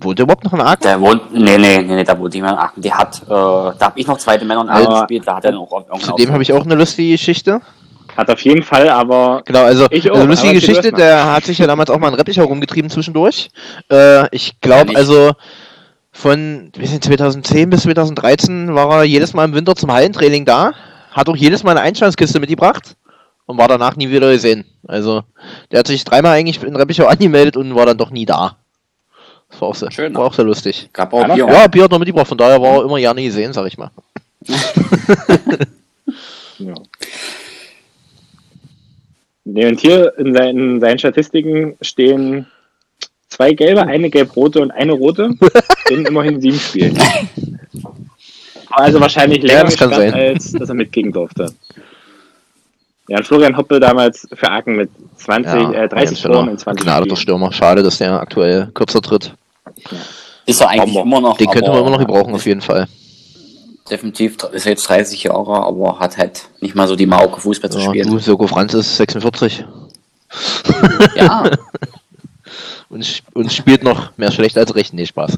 wohnt 0.05 0.17
der 0.19 0.23
überhaupt 0.23 0.45
noch 0.45 0.53
in 0.53 0.61
Aachen? 0.61 0.79
Der 0.83 1.01
wohnt, 1.01 1.33
nee, 1.33 1.57
nee, 1.57 1.79
nee, 1.81 1.95
nee, 1.95 2.03
da 2.05 2.17
wohnt 2.17 2.33
jemand 2.33 2.53
in 2.53 2.59
Aachen. 2.59 2.81
Der 2.81 2.97
hat, 2.97 3.21
äh, 3.23 3.27
da 3.27 3.75
habe 3.81 3.99
ich 3.99 4.07
noch 4.07 4.17
zweite 4.17 4.45
Männer 4.45 4.61
und 4.61 4.69
Alten 4.69 4.87
Aber- 4.87 5.01
gespielt, 5.01 5.23
da 5.27 5.35
hat 5.35 5.43
er 5.45 5.51
dann 5.51 5.59
auch 5.59 5.71
irgendwann 5.73 5.99
Zu 5.99 6.13
dem 6.13 6.31
habe 6.31 6.41
ich 6.43 6.53
auch 6.53 6.63
eine 6.63 6.75
lustige 6.75 7.11
Geschichte. 7.11 7.59
Hat 8.15 8.29
auf 8.29 8.39
jeden 8.39 8.63
Fall, 8.63 8.87
aber 8.87 9.41
Genau, 9.43 9.63
also, 9.63 9.87
Ich 9.89 10.09
auch, 10.09 10.15
also 10.15 10.27
lustige 10.27 10.53
Geschichte, 10.53 10.93
der 10.93 11.33
hat 11.33 11.43
sich 11.43 11.57
ja 11.57 11.67
damals 11.67 11.89
auch 11.89 11.99
mal 11.99 12.07
in 12.07 12.13
Reppichau 12.13 12.45
rumgetrieben 12.45 12.89
zwischendurch. 12.89 13.49
Äh, 13.91 14.33
ich 14.33 14.47
Ja, 14.49 14.53
glaube 14.61 14.85
nicht. 14.91 14.97
also 14.97 15.33
von 16.13 16.71
wir 16.75 16.87
sind 16.87 17.03
2010 17.03 17.69
bis 17.69 17.81
2013 17.83 18.73
war 18.73 18.89
er 18.99 19.03
jedes 19.03 19.33
Mal 19.33 19.43
im 19.45 19.53
Winter 19.53 19.75
zum 19.75 19.91
Hallentraining 19.91 20.45
da, 20.45 20.71
hat 21.11 21.27
auch 21.27 21.35
jedes 21.35 21.63
Mal 21.63 21.71
eine 21.71 21.81
Einstandskiste 21.81 22.39
mitgebracht 22.39 22.95
und 23.47 23.57
war 23.57 23.67
danach 23.67 23.97
nie 23.97 24.09
wieder 24.09 24.31
gesehen. 24.31 24.63
Also 24.87 25.23
der 25.71 25.79
hat 25.79 25.87
sich 25.87 26.05
dreimal 26.05 26.31
eigentlich 26.37 26.63
in 26.63 26.75
Reppichau 26.75 27.05
angemeldet 27.07 27.57
und 27.57 27.75
war 27.75 27.85
dann 27.85 27.97
doch 27.97 28.11
nie 28.11 28.25
da. 28.25 28.55
Das 29.55 29.61
war 29.61 29.69
auch 29.69 29.75
sehr, 29.75 29.89
Schön. 29.89 30.13
war 30.13 30.25
auch 30.25 30.33
sehr 30.33 30.43
lustig. 30.43 30.89
Gab 30.91 31.13
auch 31.13 31.25
Ja, 31.29 31.33
Bier. 31.33 31.47
Ja, 31.47 31.67
Bier 31.67 31.83
hat 31.85 31.91
noch 31.91 31.99
mitgebracht, 31.99 32.27
von 32.27 32.37
daher 32.37 32.61
war 32.61 32.75
er 32.79 32.83
immer 32.83 32.99
gerne 32.99 33.23
gesehen, 33.23 33.53
sag 33.53 33.65
ich 33.67 33.77
mal. 33.77 33.89
ja. 36.59 36.73
Nee, 39.45 39.65
und 39.67 39.79
hier 39.79 40.13
in 40.17 40.33
seinen, 40.35 40.81
seinen 40.81 40.99
Statistiken 40.99 41.77
stehen 41.81 42.47
zwei 43.29 43.53
gelbe, 43.53 43.83
eine 43.87 44.09
gelb-rote 44.09 44.59
und 44.61 44.71
eine 44.71 44.91
rote 44.91 45.29
in 45.89 46.05
immerhin 46.05 46.41
sieben 46.41 46.59
Spielen. 46.59 46.97
Also 48.71 48.99
wahrscheinlich 48.99 49.41
Ja, 49.43 49.47
länger 49.47 49.63
das 49.65 49.77
kann 49.77 49.89
gesperrt, 49.89 50.11
sein. 50.11 50.19
als 50.19 50.51
dass 50.51 50.67
er 50.69 50.75
mitgehen 50.75 51.11
durfte. 51.13 51.53
Ja, 53.07 53.17
und 53.19 53.27
Florian 53.27 53.55
Hoppe 53.55 53.79
damals 53.79 54.27
für 54.33 54.49
Aachen 54.51 54.75
mit 54.77 54.89
20, 55.17 55.53
äh, 55.75 55.87
30 55.87 56.21
Toren 56.23 56.49
in 56.49 56.57
20 56.57 56.83
Gnadeter 56.83 57.15
Spielen. 57.15 57.17
Stürmer. 57.17 57.53
Schade, 57.53 57.83
dass 57.83 57.99
der 57.99 58.19
aktuell 58.19 58.69
kürzer 58.73 58.99
tritt. 59.01 59.33
Ist 60.45 60.61
er 60.61 60.69
eigentlich 60.69 60.95
Aber 60.97 61.05
immer 61.05 61.21
noch. 61.21 61.37
Den 61.37 61.49
könnte 61.49 61.69
man 61.71 61.79
immer 61.79 61.89
noch 61.91 61.99
gebrauchen, 61.99 62.33
auf 62.35 62.45
jeden 62.45 62.61
Fall. 62.61 62.87
Definitiv 63.89 64.37
ist 64.51 64.65
er 64.65 64.71
jetzt 64.71 64.87
30 64.89 65.23
Jahre, 65.23 65.63
aber 65.63 65.99
hat 65.99 66.17
halt 66.17 66.45
nicht 66.59 66.73
mal 66.75 66.87
so 66.87 66.95
die 66.95 67.05
Mauke 67.05 67.39
Fußball 67.41 67.69
zu 67.71 67.79
Ja, 67.79 67.85
spielen. 67.89 68.09
du, 68.09 68.17
Soko 68.19 68.47
Franz 68.47 68.73
ist 68.73 68.95
46 68.97 69.63
Ja, 71.15 71.51
und, 72.89 73.23
und 73.33 73.53
spielt 73.53 73.83
noch 73.83 74.17
mehr 74.17 74.31
schlecht 74.31 74.57
als 74.57 74.73
recht. 74.75 74.93
Nee, 74.93 75.05
Spaß. 75.05 75.37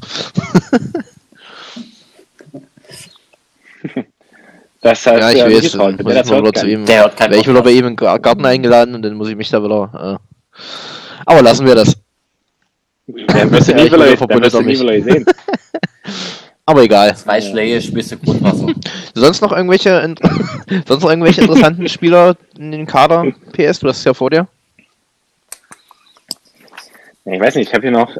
Das 4.80 5.04
hat 5.06 5.18
Ja, 5.20 5.30
ich 5.48 5.74
äh, 5.74 5.76
dann 5.76 5.98
Wenn 5.98 6.04
muss 6.04 6.12
der 6.14 6.22
ich 6.22 6.22
das 6.22 6.30
mal 6.30 6.36
hört, 6.36 6.46
wieder 6.46 6.60
zu 6.60 6.66
ihm. 6.68 6.86
der 6.86 7.00
hört 7.00 7.16
keinen 7.16 7.34
ich 7.34 7.48
wieder 7.48 7.62
bei 7.62 7.72
ihm 7.72 7.86
im 7.86 7.96
Ga- 7.96 8.18
Garten 8.18 8.46
eingeladen 8.46 8.94
und 8.94 9.02
dann 9.02 9.14
muss 9.14 9.28
ich 9.28 9.34
mich 9.36 9.50
da 9.50 9.62
wieder. 9.62 10.18
Äh. 10.20 10.60
Aber 11.26 11.42
lassen 11.42 11.66
wir 11.66 11.74
das. 11.74 11.96
Dann 13.08 13.50
wirst 13.50 13.68
du 13.68 13.72
Ja, 13.72 13.78
nie 13.78 13.84
wieder, 13.86 13.96
sehen. 15.02 15.26
Aber 16.66 16.82
egal. 16.82 17.16
zwei 17.16 17.40
Schläge, 17.40 17.80
du 18.12 18.18
Grundwasser. 18.18 18.66
Sonst 19.14 19.40
noch 19.40 19.52
irgendwelche, 19.52 20.14
sonst 20.86 21.02
noch 21.02 21.08
irgendwelche 21.08 21.40
interessanten 21.40 21.88
Spieler 21.88 22.36
in 22.58 22.70
den 22.72 22.86
Kader? 22.86 23.24
PS, 23.52 23.78
du 23.78 23.88
hast 23.88 23.98
es 23.98 24.04
ja 24.04 24.12
vor 24.12 24.28
dir. 24.28 24.46
Ich 27.24 27.40
weiß 27.40 27.54
nicht, 27.56 27.68
ich 27.68 27.74
habe 27.74 27.82
hier 27.82 27.90
noch 27.90 28.14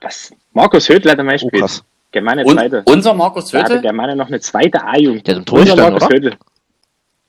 was. 0.00 0.32
Markus 0.52 0.88
Hödler 0.88 1.12
hat 1.12 1.18
einmal 1.18 1.34
Oh, 1.36 1.38
gespielt. 1.38 1.60
krass. 1.62 1.84
Germane 2.12 2.44
Und 2.44 2.54
zweite. 2.54 2.82
unser 2.86 3.12
Markus 3.14 3.52
hatte 3.52 3.74
Höte? 3.74 3.82
Germane 3.82 4.14
noch 4.16 4.28
eine 4.28 4.40
zweite 4.40 4.82
A-Jugend. 4.84 5.26
Der 5.26 5.34
hat 5.34 5.38
im 5.40 5.44
Tor 5.46 5.60
gestanden, 5.60 5.94
oder? 5.94 6.08
Hödel. 6.08 6.34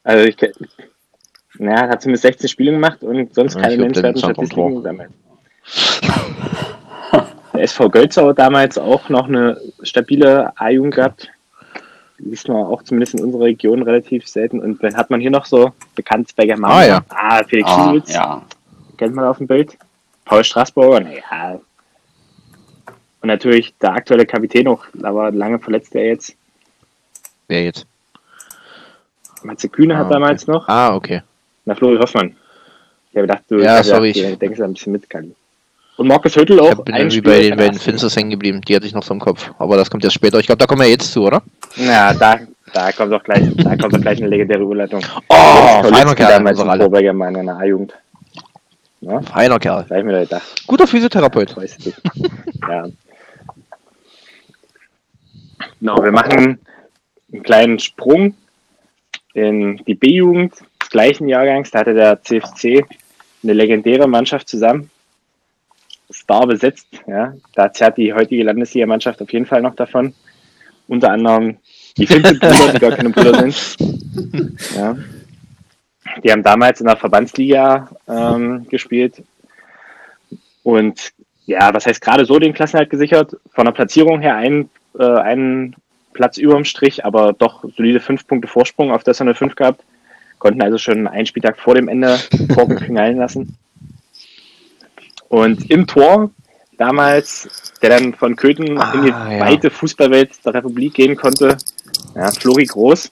Also 0.03 0.25
ich 0.25 0.37
na, 1.57 1.87
hat 1.89 2.01
zumindest 2.01 2.21
16 2.23 2.49
Spiele 2.49 2.71
gemacht 2.71 3.01
und 3.03 3.33
sonst 3.33 3.55
keine 3.55 3.69
der 3.69 3.77
nennenswerten 3.77 4.19
Statistiken 4.19 4.75
gesammelt. 4.75 5.09
Der 7.54 7.62
SV 7.63 7.89
Gölzau 7.89 8.30
hat 8.30 8.39
damals 8.39 8.78
auch 8.78 9.08
noch 9.10 9.28
eine 9.28 9.60
stabile 9.82 10.51
A-Jugend 10.58 10.95
gehabt. 10.95 11.30
Liest 12.17 12.47
man 12.47 12.58
auch 12.58 12.84
zumindest 12.84 13.15
in 13.15 13.23
unserer 13.23 13.43
Region 13.45 13.82
relativ 13.84 14.28
selten. 14.28 14.60
Und 14.60 14.84
dann 14.84 14.95
hat 14.95 15.10
man 15.10 15.21
hier 15.21 15.32
noch 15.32 15.45
so 15.45 15.71
bekannt 15.95 16.32
bei 16.36 16.45
Germane. 16.45 16.73
Ah, 16.73 16.86
ja. 16.86 17.01
Ah, 17.10 17.43
Felix 17.45 17.69
Ah, 17.69 17.93
ja. 18.08 18.41
kennt 18.97 19.15
man 19.15 19.25
auf 19.25 19.38
dem 19.38 19.47
Bild. 19.47 19.78
Paul 20.25 20.43
Straßburger, 20.43 20.99
naja. 21.01 21.60
Und 23.21 23.28
natürlich 23.28 23.73
der 23.82 23.93
aktuelle 23.93 24.25
Kapitän 24.25 24.67
auch, 24.67 24.86
aber 25.01 25.32
lange 25.32 25.60
verletzt 25.60 25.95
er 25.95 26.06
jetzt. 26.08 26.36
Wer 27.47 27.63
jetzt? 27.63 27.86
Matze 29.43 29.69
Kühne 29.69 29.95
Ah, 29.95 29.99
hat 29.99 30.12
damals 30.12 30.47
noch. 30.47 30.67
Ah, 30.67 30.95
okay. 30.95 31.21
Na, 31.65 31.75
Flori 31.75 31.97
Hoffmann. 31.97 32.36
Ich 33.12 33.17
habe 33.17 33.28
gedacht, 33.28 33.43
du 33.47 33.60
Ja, 33.60 33.82
sorry, 33.84 34.12
gedacht, 34.12 34.25
ich- 34.25 34.34
du 34.34 34.38
denkst 34.39 34.60
da 34.60 34.65
ein 34.65 34.73
bisschen 34.73 34.91
mit, 34.93 35.10
Kali. 35.10 35.36
Und 35.97 36.08
Markus 36.08 36.36
Hüttel 36.36 36.58
Ich 36.58 36.62
auch. 36.62 36.71
hab- 36.71 36.86
bin 36.86 36.95
irgendwie 36.95 37.17
Spieler 37.17 37.34
bei 37.36 37.41
den 37.41 37.58
beiden 37.58 37.73
er- 37.77 37.79
Finsters 37.81 38.15
hängen 38.15 38.29
geblieben. 38.31 38.62
Die 38.62 38.75
hatte 38.75 38.86
ich 38.86 38.93
noch 38.93 39.03
so 39.03 39.13
im 39.13 39.19
Kopf. 39.19 39.51
Aber 39.60 39.77
das 39.77 39.89
kommt 39.89 40.03
jetzt 40.03 40.13
später. 40.13 40.39
Ich 40.39 40.45
glaube, 40.45 40.60
da 40.60 40.65
kommen 40.65 40.81
wir 40.81 40.89
jetzt 40.89 41.12
zu, 41.12 41.23
oder? 41.23 41.41
Ja, 41.77 42.13
da, 42.13 42.39
da 42.73 42.91
kommt 42.91 43.13
doch 43.13 43.23
gleich, 43.23 43.43
da 43.55 43.75
kommt 43.77 43.93
doch 43.93 44.01
gleich 44.01 44.17
eine 44.19 44.27
legendäre 44.27 44.62
Überleitung. 44.62 45.01
Oh, 45.29 45.84
feiner 45.84 46.13
Kerl, 46.15 46.31
damals 46.34 46.60
alle. 46.60 46.81
Vorberger 46.84 47.12
in 47.12 47.45
der 47.45 47.55
A-Jugend. 47.58 47.93
Ja, 49.01 49.21
Feiner 49.21 49.60
Kerl. 49.60 49.86
da 49.88 49.97
ich 49.97 50.03
mir 50.03 50.13
da 50.13 50.19
gedacht, 50.21 50.63
Guter 50.67 50.88
Physiotherapeut. 50.88 51.55
ja. 52.67 52.88
Genau, 55.79 56.03
wir 56.03 56.12
machen 56.12 56.60
einen 57.31 57.43
kleinen 57.43 57.79
Sprung 57.79 58.34
in 59.34 59.77
die 59.86 59.93
B-Jugend 59.95 60.53
des 60.81 60.89
gleichen 60.89 61.27
Jahrgangs. 61.29 61.71
Da 61.71 61.79
hatte 61.79 61.93
der 61.93 62.21
CFC 62.23 62.84
eine 63.43 63.53
legendäre 63.53 64.08
Mannschaft 64.08 64.47
zusammen. 64.49 64.89
Star 66.15 66.47
besetzt, 66.47 66.88
ja. 67.08 67.34
Da 67.54 67.71
zerrt 67.71 67.97
die 67.97 68.13
heutige 68.13 68.43
Landesligamannschaft 68.43 69.21
auf 69.21 69.32
jeden 69.34 69.45
Fall 69.45 69.62
noch 69.62 69.75
davon. 69.75 70.13
Unter 70.88 71.12
anderem 71.12 71.58
die 71.97 72.08
Finze-Brüder, 72.08 72.73
die 72.73 72.80
gar 72.80 72.91
keine 72.91 73.10
Brüder 73.10 73.49
sind. 73.49 73.78
Ja. 74.75 74.95
Die 76.23 76.32
haben 76.32 76.43
damals 76.43 76.80
in 76.80 76.88
der 76.88 76.95
Verbandsliga 76.95 77.89
ähm, 78.08 78.65
gespielt. 78.69 79.21
Und 80.63 81.12
ja, 81.45 81.73
was 81.73 81.86
heißt 81.86 82.01
gerade 82.01 82.25
so 82.25 82.39
den 82.39 82.54
Klassenhalt 82.54 82.89
gesichert? 82.89 83.36
Von 83.51 83.65
der 83.65 83.73
Platzierung 83.73 84.21
her 84.21 84.36
ein, 84.36 84.69
äh, 84.97 85.04
einen 85.04 85.75
Platz 86.13 86.38
überm 86.38 86.63
Strich, 86.63 87.06
aber 87.06 87.34
doch 87.34 87.65
solide 87.75 87.99
fünf 87.99 88.25
Punkte 88.25 88.47
Vorsprung 88.47 88.91
auf 88.91 89.04
das 89.04 89.21
eine 89.21 89.36
5 89.36 89.56
gehabt. 89.56 89.84
Konnten 90.39 90.62
also 90.62 90.78
schon 90.78 91.08
einen 91.08 91.25
Spieltag 91.25 91.58
vor 91.60 91.75
dem 91.75 91.88
Ende 91.88 92.17
knallen 92.86 93.17
lassen. 93.17 93.58
Und 95.35 95.69
im 95.69 95.85
Tor 95.85 96.29
damals, 96.77 97.73
der 97.81 97.89
dann 97.89 98.13
von 98.13 98.35
Köthen 98.37 98.77
Ah, 98.77 98.93
in 98.93 99.01
die 99.03 99.09
ja. 99.09 99.39
weite 99.41 99.69
Fußballwelt 99.69 100.31
der 100.45 100.53
Republik 100.53 100.93
gehen 100.93 101.15
konnte, 101.17 101.57
ja, 102.15 102.31
Flori 102.31 102.65
Groß, 102.65 103.11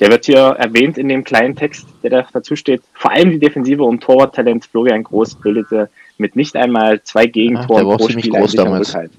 der 0.00 0.08
wird 0.10 0.24
hier 0.24 0.38
erwähnt 0.58 0.98
in 0.98 1.08
dem 1.08 1.22
kleinen 1.22 1.54
Text, 1.54 1.86
der 2.02 2.10
da 2.10 2.26
dazu 2.32 2.56
steht. 2.56 2.82
Vor 2.94 3.12
allem 3.12 3.30
die 3.30 3.38
Defensive 3.38 3.84
um 3.84 4.00
Torwarttalent 4.00 4.64
Florian 4.64 5.04
Groß 5.04 5.36
bildete 5.36 5.88
mit 6.18 6.34
nicht 6.34 6.56
einmal 6.56 7.02
zwei 7.04 7.24
Ja, 7.24 7.30
Gegentoren 7.30 7.86
war 7.86 7.94
auch 7.94 7.98
pro 7.98 8.08
Spiel 8.08 8.30
groß 8.32 8.52
damals. 8.52 8.88
Rückhalt. 8.88 9.12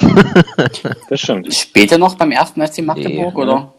Das 1.08 1.20
stimmt. 1.20 1.54
Später 1.54 1.96
noch 1.96 2.16
beim 2.16 2.32
ersten 2.32 2.66
FC 2.66 2.82
Magdeburg, 2.82 3.34
Nee, 3.36 3.42
oder? 3.42 3.72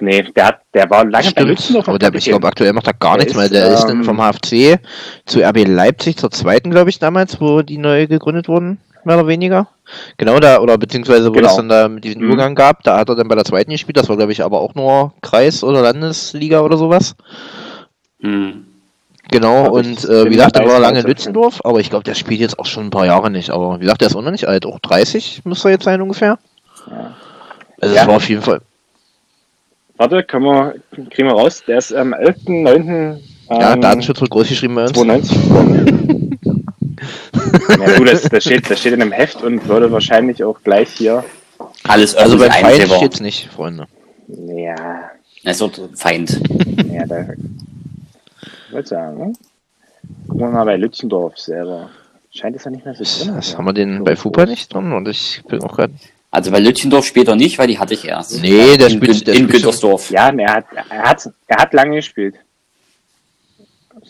Nee, 0.00 0.22
der, 0.34 0.46
hat, 0.46 0.60
der 0.74 0.90
war 0.90 1.04
lange 1.04 1.24
bei 1.26 1.30
Stimmt. 1.30 1.48
Lutzendorf 1.50 1.88
Aber 1.88 1.98
der, 1.98 2.12
ich 2.14 2.24
glaube, 2.24 2.48
aktuell 2.48 2.72
macht 2.72 2.86
er 2.88 2.94
gar 2.94 3.16
Der 3.16 3.24
nichts, 3.26 3.38
weil 3.38 3.48
der 3.48 3.72
ist 3.72 3.82
ähm, 3.84 4.02
dann 4.02 4.04
vom 4.04 4.18
HFC 4.20 4.80
zu 5.24 5.40
RB 5.40 5.66
Leipzig 5.68 6.16
zur 6.16 6.30
zweiten, 6.32 6.70
glaube 6.70 6.90
ich, 6.90 6.98
damals, 6.98 7.40
wo 7.40 7.62
die 7.62 7.78
neu 7.78 8.06
gegründet 8.08 8.48
wurden, 8.48 8.78
mehr 9.04 9.16
oder 9.18 9.28
weniger. 9.28 9.68
Genau 10.16 10.40
da, 10.40 10.58
oder 10.60 10.78
beziehungsweise 10.78 11.28
wo 11.28 11.32
Genau. 11.32 11.48
es 11.48 11.56
dann 11.56 11.68
da 11.68 11.88
mit 11.88 12.02
diesem 12.04 12.22
Mhm. 12.22 12.26
Übergang 12.28 12.54
gab, 12.56 12.82
da 12.82 12.98
hat 12.98 13.08
er 13.08 13.14
dann 13.14 13.28
bei 13.28 13.36
der 13.36 13.44
zweiten 13.44 13.70
gespielt, 13.70 13.96
das 13.96 14.08
war, 14.08 14.16
glaube 14.16 14.32
ich, 14.32 14.42
aber 14.42 14.60
auch 14.60 14.74
nur 14.74 15.12
Kreis 15.22 15.62
oder 15.62 15.82
Landesliga 15.82 16.60
oder 16.62 16.76
sowas. 16.76 17.14
Hm. 18.20 18.64
Genau, 19.30 19.66
ich 19.78 19.86
und 19.86 20.04
äh, 20.04 20.24
wie 20.26 20.30
gesagt, 20.30 20.56
der 20.56 20.66
war 20.66 20.80
lange 20.80 20.98
in 20.98 21.04
2017. 21.04 21.08
Lützendorf, 21.08 21.60
aber 21.64 21.80
ich 21.80 21.88
glaube, 21.88 22.04
der 22.04 22.14
spielt 22.14 22.40
jetzt 22.40 22.58
auch 22.58 22.66
schon 22.66 22.86
ein 22.86 22.90
paar 22.90 23.06
Jahre 23.06 23.30
nicht. 23.30 23.50
Aber 23.50 23.76
wie 23.76 23.82
gesagt, 23.84 24.00
der 24.00 24.08
ist 24.08 24.16
auch 24.16 24.22
noch 24.22 24.30
nicht 24.32 24.46
alt, 24.48 24.66
auch 24.66 24.80
30 24.80 25.42
müsste 25.44 25.68
er 25.68 25.72
jetzt 25.72 25.84
sein 25.84 26.02
ungefähr. 26.02 26.38
Ja. 26.90 27.14
Also 27.80 27.94
Ja. 27.94 28.00
das 28.02 28.08
war 28.08 28.16
auf 28.16 28.28
jeden 28.28 28.42
Fall. 28.42 28.60
Warte, 29.96 30.22
können 30.24 30.44
wir, 30.44 30.74
kriegen 31.10 31.28
wir 31.28 31.34
raus. 31.34 31.62
Der 31.66 31.78
ist 31.78 31.92
am 31.94 32.12
11.09. 32.14 32.68
Ähm, 32.78 33.20
Ja, 33.48 33.76
Datenschutz 33.76 34.20
wird 34.20 34.30
groß 34.30 34.48
geschrieben 34.48 34.74
bei 34.74 34.82
uns. 34.82 34.92
92. 34.92 35.36
ja, 37.78 37.96
du, 37.96 38.04
das, 38.04 38.22
das, 38.22 38.44
steht, 38.44 38.68
das 38.70 38.80
steht 38.80 38.94
in 38.94 39.02
einem 39.02 39.12
Heft 39.12 39.42
und 39.42 39.68
würde 39.68 39.92
wahrscheinlich 39.92 40.42
auch 40.42 40.60
gleich 40.62 40.90
hier. 40.90 41.24
Alles 41.84 42.14
Also 42.14 42.38
beim 42.38 42.50
Feind 42.50 42.90
steht's 42.92 43.20
nicht, 43.20 43.48
Freunde. 43.50 43.86
Ja, 44.28 45.10
Es 45.44 45.60
wird 45.60 45.80
Feind. 45.94 46.40
ja, 46.90 47.06
da. 47.06 47.26
Ich 48.68 48.72
wollte 48.72 48.88
sagen, 48.88 49.18
ne? 49.18 49.32
Gucken 50.26 50.40
wir 50.46 50.50
mal 50.50 50.64
bei 50.64 50.76
Lützendorf 50.76 51.38
selber. 51.38 51.90
Scheint 52.30 52.56
es 52.56 52.64
ja 52.64 52.70
nicht 52.70 52.84
mehr 52.84 52.94
so 52.94 53.04
drin. 53.04 53.34
Das 53.36 53.56
haben 53.56 53.64
wir 53.66 53.72
den 53.72 54.02
bei 54.02 54.16
Fupa 54.16 54.44
nicht 54.46 54.72
drin 54.74 54.92
und 54.92 55.06
ich 55.08 55.42
bin 55.48 55.62
auch 55.62 55.76
gerade. 55.76 55.92
Also 56.34 56.50
bei 56.50 56.58
Lütchendorf 56.58 57.06
später 57.06 57.36
nicht, 57.36 57.58
weil 57.58 57.68
die 57.68 57.78
hatte 57.78 57.94
ich 57.94 58.04
erst. 58.04 58.42
Nee, 58.42 58.76
der 58.76 58.88
in, 58.88 58.94
spielt- 58.96 59.24
der 59.24 59.34
in 59.34 59.42
spielt 59.44 59.52
Güntersdorf. 59.52 60.10
Ja, 60.10 60.30
er 60.30 60.52
hat, 60.54 60.64
er 60.90 61.02
hat, 61.02 61.30
er 61.46 61.56
hat 61.58 61.72
lange 61.72 61.94
gespielt. 61.96 62.34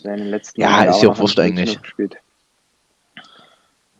Seine 0.01 0.23
letzten 0.23 0.59
Ja, 0.59 0.67
ist 0.67 0.73
Jahre 0.87 1.03
ja 1.03 1.09
auch 1.11 1.15
er 1.17 1.19
wurscht 1.19 1.39
eigentlich. 1.39 1.79
Gespielt. 1.79 2.15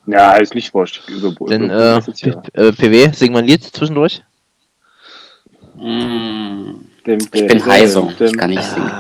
Ja, 0.07 0.33
ist 0.37 0.55
nicht 0.55 0.73
wurscht. 0.73 1.07
Über, 1.07 1.33
Denn 1.47 1.65
über- 1.65 1.97
äh, 2.07 2.09
ist 2.11 2.23
äh, 2.25 2.71
PW, 2.73 3.11
singen 3.13 3.33
wir 3.35 3.39
ein 3.39 3.45
Lied 3.45 3.63
zwischendurch? 3.63 4.23
Dim, 5.75 6.87
Ich 7.05 7.29
bin 7.31 7.47
dim, 7.47 7.65
heiser. 7.67 8.11
dim, 8.17 8.25
Ich 8.27 8.37
kann 8.37 8.49
nicht 8.49 8.63
singen. 8.63 8.91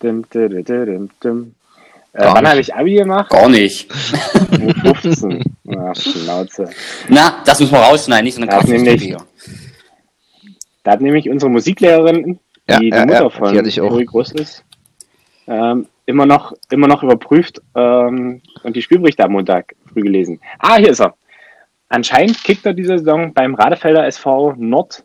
dim, 0.00 0.24
dim, 0.32 0.64
dim, 0.64 0.84
dim, 0.86 1.10
dim. 1.24 1.54
Äh, 2.12 2.24
wann 2.24 2.46
habe 2.48 2.60
ich 2.60 2.72
Abi 2.72 2.94
gemacht? 2.94 3.30
Gar 3.30 3.48
nicht. 3.48 3.90
Mit 4.60 4.76
15. 4.78 5.42
Ach, 5.78 5.94
Schnauze. 5.96 6.70
Na, 7.08 7.42
das 7.44 7.60
müssen 7.60 7.72
wir 7.72 7.80
rausschneiden, 7.80 8.24
nicht 8.24 8.34
so 8.34 8.42
eine 8.42 8.50
Ja, 8.50 8.58
Kraft 8.58 8.68
nämlich-. 8.68 9.16
Da 10.82 10.92
hat 10.92 11.00
nämlich 11.00 11.28
unsere 11.30 11.50
Musiklehrerin, 11.50 12.38
Ja, 12.68 12.78
die 12.78 12.88
ja, 12.88 13.00
die 13.00 13.06
Mutter 13.06 13.22
ja, 13.22 13.30
von 13.30 13.52
die 13.52 13.58
hatte 13.58 13.68
ich 13.68 13.80
auch. 13.80 13.88
Flori 13.88 14.04
Groß 14.04 14.32
ist, 14.32 14.64
ähm, 15.46 15.86
immer 16.06 16.26
noch, 16.26 16.52
immer 16.70 16.88
noch 16.88 17.02
überprüft 17.02 17.60
ähm, 17.76 18.42
und 18.64 18.76
die 18.76 18.82
Spielberichte 18.82 19.24
am 19.24 19.32
Montag 19.32 19.74
früh 19.92 20.02
gelesen. 20.02 20.40
Ah, 20.58 20.76
hier 20.76 20.90
ist 20.90 21.00
er. 21.00 21.14
Anscheinend 21.88 22.42
kickt 22.42 22.64
er 22.66 22.72
diese 22.74 22.98
Saison 22.98 23.32
beim 23.34 23.54
Radefelder 23.54 24.06
SV 24.06 24.54
Nord 24.56 25.04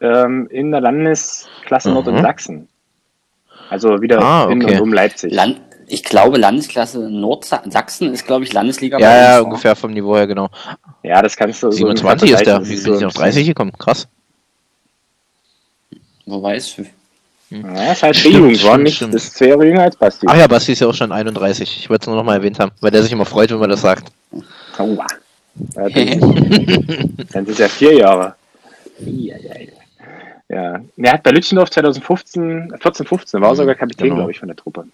ähm, 0.00 0.48
in 0.50 0.70
der 0.72 0.80
Landesklasse 0.80 1.90
Nord 1.92 2.08
in 2.08 2.14
Mhm. 2.16 2.22
Sachsen. 2.22 2.68
Also 3.70 4.00
wieder 4.02 4.20
Ah, 4.20 4.48
in 4.50 4.62
okay. 4.64 4.76
und 4.76 4.80
um 4.82 4.92
Leipzig. 4.92 5.32
Land, 5.32 5.60
ich 5.92 6.02
glaube, 6.04 6.38
Landesklasse 6.38 7.10
Nordsachsen 7.10 8.12
ist, 8.14 8.26
glaube 8.26 8.44
ich, 8.44 8.52
Landesliga. 8.52 8.98
Ja, 8.98 9.16
ja, 9.16 9.38
uns, 9.38 9.46
ungefähr 9.46 9.76
vom 9.76 9.92
Niveau 9.92 10.16
her, 10.16 10.26
genau. 10.26 10.48
ja, 11.02 11.20
das 11.20 11.36
kannst 11.36 11.62
du 11.62 11.70
so 11.70 11.76
27 11.76 12.30
ist 12.30 12.34
ungefähr 12.38 12.58
der. 12.58 12.68
Wie 12.68 12.82
bin 12.82 12.94
ich 12.94 13.04
auf 13.04 13.12
30 13.12 13.46
gekommen? 13.46 13.72
Krass. 13.78 14.08
Wo 16.24 16.42
weiß. 16.42 16.76
Ja, 17.50 17.92
ist 17.92 18.02
halt 18.02 18.16
Stimmt, 18.16 18.42
war 18.42 18.54
stimmt, 18.54 18.82
nicht, 18.84 18.96
stimmt. 18.96 19.14
das 19.14 19.24
ist 19.24 19.34
zwei 19.36 19.48
Jahre 19.48 19.66
jünger 19.66 19.82
als 19.82 19.96
Basti. 19.96 20.26
Ach 20.28 20.36
ja, 20.36 20.46
Basti 20.46 20.72
ist 20.72 20.80
ja 20.80 20.86
auch 20.86 20.94
schon 20.94 21.12
31. 21.12 21.76
Ich 21.80 21.90
wollte 21.90 22.04
es 22.04 22.06
nur 22.06 22.16
noch 22.16 22.24
mal 22.24 22.36
erwähnt 22.36 22.58
haben, 22.58 22.72
weil 22.80 22.90
der 22.90 23.02
sich 23.02 23.12
immer 23.12 23.26
freut, 23.26 23.50
wenn 23.50 23.58
man 23.58 23.68
das 23.68 23.82
sagt. 23.82 24.10
Aua. 24.78 25.06
Ja, 25.76 25.88
dann, 25.90 27.28
sind 27.28 27.48
es 27.50 27.58
ja 27.58 27.68
vier 27.68 27.94
Jahre. 27.96 28.34
Eieiei. 28.98 29.68
Ja, 30.48 30.80
er 30.96 31.12
hat 31.12 31.22
bei 31.22 31.30
Lütchendorf 31.30 31.70
2015, 31.70 32.74
14, 32.80 33.06
15 33.06 33.40
war 33.40 33.50
er 33.50 33.56
sogar 33.56 33.74
Kapitän, 33.74 34.04
Genau. 34.04 34.16
glaube 34.16 34.30
ich, 34.32 34.38
von 34.38 34.48
der 34.48 34.56
Truppe. 34.56 34.86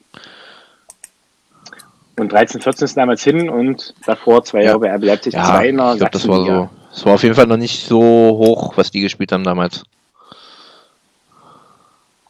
Und 2.18 2.32
13, 2.32 2.60
14 2.60 2.84
ist 2.86 2.96
damals 2.96 3.22
hin 3.22 3.48
und 3.48 3.94
davor 4.06 4.42
zwei 4.44 4.60
Ja. 4.60 4.64
Jahre 4.66 4.80
bei 4.80 4.94
RB 4.94 5.04
Leipzig 5.04 5.34
Ja, 5.34 5.44
2 5.44 5.68
in 5.68 5.76
der 5.76 5.92
ich 5.92 5.98
glaube, 5.98 6.10
das 6.12 6.28
war 6.28 6.44
so. 6.44 6.68
Es 6.92 7.06
war 7.06 7.14
auf 7.14 7.22
jeden 7.22 7.34
Fall 7.34 7.46
noch 7.46 7.56
nicht 7.56 7.86
so 7.86 8.00
hoch, 8.00 8.76
was 8.76 8.90
die 8.90 9.00
gespielt 9.00 9.30
haben 9.32 9.44
damals. 9.44 9.84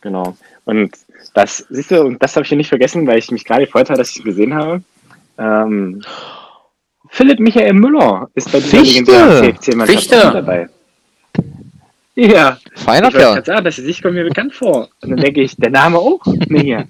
Genau. 0.01 0.37
Und 0.65 0.93
das, 1.35 1.65
siehst 1.71 1.91
du, 1.91 2.03
und 2.03 2.23
das 2.23 2.35
habe 2.37 2.43
ich 2.45 2.49
hier 2.49 2.59
nicht 2.59 2.69
vergessen, 2.69 3.07
weil 3.07 3.19
ich 3.19 3.31
mich 3.31 3.45
gerade 3.45 3.65
gefreut 3.65 3.89
habe, 3.89 3.99
dass 3.99 4.11
ich 4.11 4.19
es 4.19 4.25
gesehen 4.25 4.55
habe. 4.55 4.83
Ähm, 5.39 6.03
Philipp 7.09 7.41
Michael 7.41 7.73
Müller 7.73 8.29
ist 8.35 8.53
bei 8.53 8.61
dieser 8.61 8.79
Fichte! 8.79 9.11
legendären 9.13 9.57
CFC-Mannschaft 9.57 10.13
dabei. 10.35 10.69
Ja, 12.15 12.59
Feiner 12.75 13.09
ich 13.09 13.15
Kerl. 13.15 13.35
gerade 13.35 13.47
sagen, 13.47 13.65
das 13.65 13.77
Gesicht 13.77 14.03
kommt 14.03 14.15
mir 14.15 14.25
bekannt 14.25 14.53
vor. 14.53 14.89
Und 15.03 15.11
dann 15.11 15.21
denke 15.21 15.41
ich, 15.41 15.57
der 15.57 15.71
Name 15.71 15.99
auch? 15.99 16.21
Nee, 16.49 16.85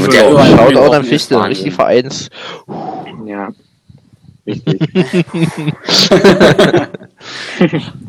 Müller. 0.00 0.14
ja 0.14 0.30
überall- 0.30 0.48
Shoutout 0.50 0.74
Wahnsinn. 0.80 0.94
an 0.94 1.04
Fichte, 1.04 1.44
richtig 1.44 1.74
Vereins. 1.74 2.30
Ja. 3.26 3.48
Richtig. 4.46 4.80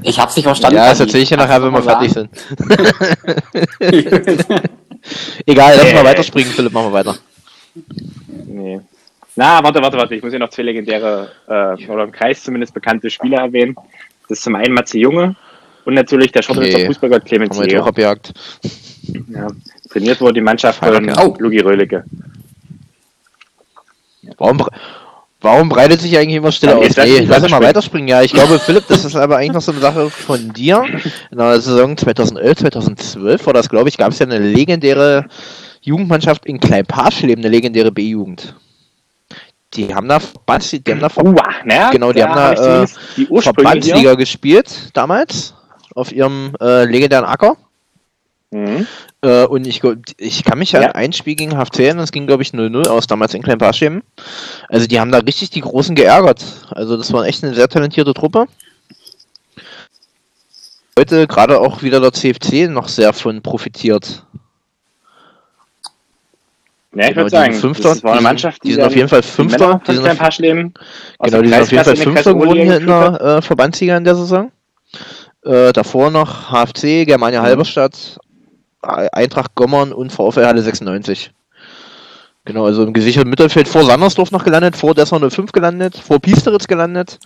Ich 0.01 0.19
hab's 0.19 0.35
nicht 0.35 0.45
verstanden. 0.45 0.77
Ja, 0.77 0.89
das 0.89 0.99
erzähle 0.99 1.23
ich 1.23 1.29
dir 1.29 1.37
nachher, 1.37 1.61
wenn 1.61 1.71
wir 1.71 1.83
fertig 1.83 2.11
sind. 2.11 2.29
Egal, 5.45 5.75
lass 5.77 5.93
mal 5.93 6.03
weiterspringen, 6.03 6.51
Philipp, 6.51 6.73
machen 6.73 6.87
wir 6.87 6.93
weiter. 6.93 7.15
Nee. 8.47 8.79
Na, 9.35 9.63
warte, 9.63 9.81
warte, 9.81 9.97
warte. 9.97 10.15
Ich 10.15 10.23
muss 10.23 10.31
hier 10.31 10.39
noch 10.39 10.49
zwei 10.49 10.63
legendäre, 10.63 11.31
äh, 11.47 11.87
oder 11.87 12.03
im 12.05 12.11
Kreis 12.11 12.43
zumindest 12.43 12.73
bekannte 12.73 13.09
Spieler 13.09 13.39
erwähnen. 13.39 13.75
Das 14.27 14.39
ist 14.39 14.43
zum 14.43 14.55
einen 14.55 14.73
Matze 14.73 14.97
Junge 14.97 15.35
und 15.85 15.93
natürlich 15.93 16.31
der 16.31 16.41
Schotteritzer 16.41 16.77
Okay. 16.77 16.87
Fußballgott 16.87 17.25
Clemens 17.25 17.57
Haben 17.57 17.69
wir 17.69 17.83
auch 17.83 17.87
abgejagt. 17.87 18.33
Ja. 19.29 19.47
Trainiert 19.93 20.19
wurde 20.19 20.33
die 20.33 20.41
Mannschaft 20.41 20.79
von 20.79 21.09
oh. 21.17 21.35
Lugi 21.39 21.59
Röhlicke. 21.59 22.03
Warum, 24.37 24.65
Warum 25.43 25.67
breitet 25.67 25.99
sich 25.99 26.17
eigentlich 26.17 26.37
immer 26.37 26.53
Stille 26.53 26.71
Dann 26.71 26.79
aus? 26.79 26.95
jetzt 26.95 27.27
lass 27.27 27.49
mal 27.49 27.61
weiterspringen. 27.61 28.07
Ja, 28.07 28.21
ich 28.21 28.31
glaube, 28.31 28.57
Philipp, 28.59 28.85
das 28.87 29.03
ist 29.03 29.15
aber 29.15 29.37
eigentlich 29.37 29.51
noch 29.51 29.61
so 29.61 29.73
eine 29.73 29.81
Sache 29.81 30.09
von 30.09 30.53
dir. 30.53 30.85
In 31.31 31.37
der 31.37 31.59
Saison 31.59 31.97
2011, 31.97 32.59
2012 32.59 33.45
war 33.45 33.53
das, 33.53 33.67
glaube 33.67 33.89
ich, 33.89 33.97
gab 33.97 34.13
es 34.13 34.19
ja 34.19 34.25
eine 34.25 34.39
legendäre 34.39 35.25
Jugendmannschaft 35.81 36.45
in 36.45 36.61
Kleinparschleben, 36.61 37.43
eine 37.43 37.53
legendäre 37.53 37.91
B-Jugend. 37.91 38.55
Die 39.73 39.93
haben 39.93 40.07
da, 40.07 40.19
die 40.19 40.91
haben 40.91 40.99
da 41.01 41.09
Uah, 41.21 41.89
Genau, 41.91 42.13
die 42.13 42.23
haben 42.23 42.35
da, 42.35 42.83
äh, 42.83 42.87
die 43.17 43.25
Verbandsliga 43.25 43.99
hier. 43.99 44.15
gespielt 44.15 44.91
damals 44.93 45.53
auf 45.93 46.13
ihrem 46.13 46.53
äh, 46.61 46.85
legendären 46.85 47.25
Acker. 47.25 47.57
Mhm. 48.51 48.87
Äh, 49.23 49.45
und 49.45 49.65
ich, 49.65 49.81
ich 50.17 50.43
kann 50.43 50.59
mich 50.59 50.75
an 50.75 50.81
Ja. 50.83 50.91
ein 50.91 51.13
Spiel 51.13 51.35
gegen 51.35 51.53
HFC 51.57 51.79
erinnern, 51.79 51.99
das 51.99 52.11
ging 52.11 52.27
glaube 52.27 52.43
ich 52.43 52.49
0-0 52.49 52.87
aus, 52.87 53.07
damals 53.07 53.33
in 53.33 53.41
Kleinparschleben. 53.41 54.03
Also 54.69 54.85
die 54.85 54.99
haben 54.99 55.11
da 55.11 55.19
richtig 55.19 55.49
die 55.49 55.61
Großen 55.61 55.95
geärgert. 55.95 56.43
Also 56.71 56.97
das 56.97 57.11
war 57.13 57.25
echt 57.25 57.43
eine 57.43 57.55
sehr 57.55 57.69
talentierte 57.69 58.13
Truppe. 58.13 58.47
Heute 60.99 61.25
gerade 61.27 61.59
auch 61.59 61.81
wieder 61.81 61.99
der 61.99 62.11
CFC 62.13 62.69
noch 62.69 62.87
sehr 62.87 63.13
von 63.13 63.41
profitiert. 63.41 64.25
Ja, 66.95 67.05
ich 67.05 67.07
Genau, 67.07 67.15
würde 67.15 67.23
die 67.31 67.35
sagen, 67.35 67.53
Fünfter, 67.55 67.89
das 67.89 68.03
war 68.03 68.11
eine 68.11 68.19
die 68.19 68.21
sind- 68.21 68.23
Mannschaft, 68.29 68.63
die 68.63 68.73
sind 68.73 68.83
auf 68.83 68.95
jeden 68.95 69.09
Fall 69.09 69.21
die 69.21 69.27
Fünfter, 69.27 69.79
die 69.79 69.85
von 69.85 69.95
sind 70.03 70.11
auf- 70.11 70.17
Paschleben 70.19 70.73
aus 71.17 71.31
Genau, 71.31 71.41
die 71.41 71.47
sind 71.49 71.61
auf 71.61 71.71
jeden 71.71 71.83
Fall 71.85 71.93
die 71.95 72.01
Fünfter 72.03 72.33
geworden 72.35 72.59
hier 72.61 72.77
in 72.77 72.85
der 72.85 73.21
äh, 73.21 73.41
Verbandsliga 73.41 73.97
in 73.97 74.03
der 74.03 74.15
Saison. 74.15 74.51
Äh, 75.43 75.73
davor 75.73 76.11
noch 76.11 76.51
HFC, 76.51 77.05
Germania 77.05 77.41
Mhm. 77.41 77.45
Halberstadt, 77.45 78.19
Eintracht 78.83 79.55
Gommern 79.55 79.91
und 79.93 80.11
VfL 80.11 80.45
Halle 80.45 80.61
96. 80.61 81.31
Genau, 82.45 82.65
also 82.65 82.83
im 82.83 82.91
gesicherten 82.91 83.29
Mittelfeld 83.29 83.69
vor 83.69 83.85
Sandersdorf 83.85 84.31
noch 84.31 84.43
gelandet, 84.43 84.75
vor 84.75 84.93
Dessau 84.93 85.17
05 85.29 85.53
gelandet, 85.53 85.97
vor 85.97 86.19
Piesteritz 86.19 86.67
gelandet. 86.67 87.17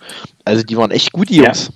Also 0.44 0.62
die 0.62 0.76
waren 0.76 0.92
echt 0.92 1.10
gut, 1.12 1.28
die 1.30 1.38
Ja. 1.38 1.44
Jungs. 1.46 1.72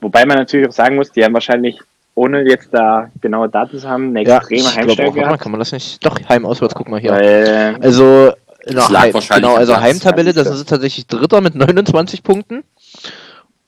Wobei 0.00 0.26
man 0.26 0.36
natürlich 0.36 0.68
auch 0.68 0.72
sagen 0.72 0.96
muss, 0.96 1.10
die 1.12 1.24
haben 1.24 1.32
wahrscheinlich, 1.32 1.78
ohne 2.14 2.42
jetzt 2.42 2.68
da 2.72 3.10
genaue 3.20 3.48
Daten 3.48 3.78
zu 3.78 3.88
haben, 3.88 4.08
eine 4.08 4.24
Ja, 4.28 4.38
extreme 4.38 4.60
ich 4.62 4.76
Heimstärke 4.76 5.10
auch, 5.10 5.14
gehabt. 5.14 5.40
kann 5.40 5.52
man 5.52 5.60
das 5.60 5.72
nicht? 5.72 6.04
Doch, 6.04 6.18
Heim-Auswärts, 6.28 6.74
guck 6.74 6.88
mal 6.88 7.00
hier. 7.00 7.12
Weil, 7.12 7.76
Also, 7.80 8.32
Das 8.66 8.90
lag 8.90 9.02
Heim, 9.04 9.12
genau, 9.36 9.54
also. 9.56 9.76
Heimtabelle, 9.80 10.32
da 10.32 10.42
Ja, 10.42 10.48
sind 10.48 10.56
sie 10.58 10.64
tatsächlich 10.64 11.06
Dritter 11.06 11.40
mit 11.40 11.54
29 11.54 12.22
Punkten. 12.22 12.64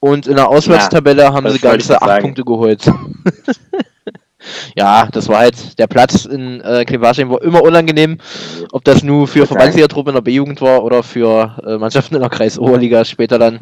Und 0.04 0.26
in 0.26 0.36
der 0.36 0.50
Auswärtstabelle 0.50 1.32
haben 1.32 1.44
das 1.44 1.54
sie 1.54 1.60
ganze 1.60 1.94
jetzt 1.94 2.02
8 2.02 2.06
sagen. 2.06 2.22
Punkte 2.24 2.44
geholt. 2.44 2.84
ja, 4.76 5.08
das 5.10 5.28
war 5.28 5.38
halt, 5.38 5.78
der 5.78 5.86
Platz 5.86 6.26
in 6.26 6.60
äh, 6.60 6.84
Klevarschem 6.84 7.30
war 7.30 7.40
immer 7.40 7.62
unangenehm. 7.62 8.18
Ob 8.72 8.84
das 8.84 9.02
nur 9.02 9.26
für 9.26 9.38
Ich 9.38 9.48
sagen. 9.48 9.56
Verbandsliga-Truppe 9.56 10.10
in 10.10 10.14
der 10.16 10.20
B-Jugend 10.20 10.60
war 10.60 10.84
oder 10.84 11.02
für 11.02 11.56
äh, 11.66 11.78
Mannschaften 11.78 12.16
in 12.16 12.20
der 12.20 12.28
Kreis-Oberliga 12.28 13.02
später 13.06 13.38
dann. 13.38 13.60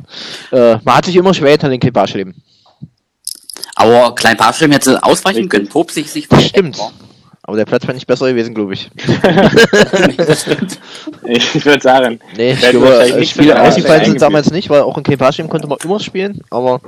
Äh, 0.51 0.79
man 0.83 0.97
hat 0.97 1.05
sich 1.05 1.15
immer 1.15 1.33
schwer 1.33 1.53
getan 1.53 1.71
in 1.71 1.79
Klevarschem. 1.79 2.35
Aber 3.77 4.13
Klein 4.17 4.37
Parschlem 4.37 4.73
hätte 4.73 5.01
ausweichen 5.01 5.43
Richtig. 5.43 5.51
können. 5.51 5.69
Tob 5.69 5.93
sich 5.93 6.11
sich 6.11 6.27
Das 6.27 6.45
stimmt. 6.45 6.77
Aber 7.53 7.59
der 7.59 7.67
Platz 7.67 7.83
wäre 7.83 7.93
nicht 7.93 8.07
besser 8.07 8.31
gewesen, 8.31 8.55
glaube 8.55 8.73
ich. 8.73 8.91
das 10.17 10.41
stimmt. 10.45 10.81
ich, 11.25 11.67
würde 11.67 11.83
sagen, 11.83 12.19
Nee, 12.35 12.53
ich 12.53 12.71
glaube, 12.71 13.05
äh, 13.05 13.23
Spiele 13.27 13.61
ausgefallen 13.61 14.07
sind 14.07 14.23
damals 14.23 14.51
nicht, 14.51 14.71
weil 14.71 14.81
auch 14.81 14.97
in 14.97 15.05
Kempaschim 15.05 15.51
konnte 15.51 15.69
man 15.69 15.77
immer 15.85 16.01
spielen, 16.01 16.41
aber. 16.49 16.81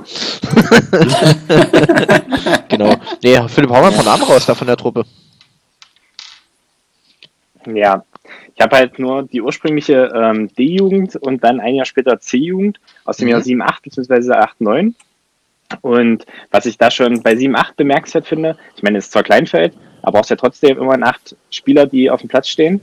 genau. 2.67 2.95
Nee, 3.23 3.47
Philipp, 3.47 3.69
hau 3.69 3.79
mal 3.79 3.91
paar 3.91 4.05
Namen 4.05 4.23
raus 4.23 4.47
da 4.47 4.55
von 4.55 4.65
der 4.65 4.75
Truppe. 4.75 5.03
ja. 7.67 8.03
Ich 8.55 8.61
habe 8.63 8.75
halt 8.75 8.97
nur 8.97 9.21
die 9.21 9.43
ursprüngliche 9.43 10.11
ähm, 10.15 10.49
D-Jugend 10.57 11.15
und 11.17 11.43
dann 11.43 11.59
ein 11.59 11.75
Jahr 11.75 11.85
später 11.85 12.19
C-Jugend 12.19 12.79
aus 13.03 13.17
dem 13.17 13.27
Mhm. 13.27 13.33
Jahr 13.33 13.41
7-8 13.41 13.81
bzw. 13.83 14.31
8-9. 14.33 14.95
Und 15.81 16.25
was 16.49 16.65
ich 16.65 16.79
da 16.79 16.89
schon 16.89 17.21
bei 17.21 17.33
7-8 17.33 17.75
bemerkenswert 17.77 18.25
finde, 18.25 18.57
ich 18.75 18.81
meine, 18.81 18.97
es 18.97 19.05
ist 19.05 19.11
zwar 19.11 19.21
Kleinfeld, 19.21 19.75
aber 20.05 20.19
es 20.19 20.27
ist 20.27 20.29
ja 20.29 20.35
trotzdem 20.35 20.77
immerhin 20.77 21.03
acht 21.03 21.35
Spieler, 21.49 21.87
die 21.87 22.09
auf 22.09 22.21
dem 22.21 22.29
Platz 22.29 22.47
stehen. 22.47 22.79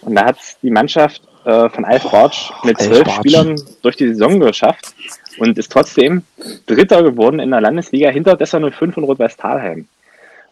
Und 0.00 0.14
da 0.14 0.24
hat 0.24 0.38
die 0.62 0.70
Mannschaft 0.70 1.22
äh, 1.44 1.68
von 1.68 1.84
Alf 1.84 2.10
Bartsch 2.10 2.50
mit 2.64 2.78
zwölf. 2.78 3.08
Spielern 3.10 3.60
durch 3.82 3.96
die 3.96 4.08
Saison 4.08 4.40
geschafft 4.40 4.94
und 5.38 5.58
ist 5.58 5.70
trotzdem 5.70 6.22
Dritter 6.66 7.02
geworden 7.02 7.38
in 7.38 7.50
der 7.50 7.60
Landesliga 7.60 8.08
hinter 8.08 8.36
Dessau 8.36 8.70
05 8.70 8.96
und 8.96 9.04
Rot-Weiß 9.04 9.36
Talheim. 9.36 9.86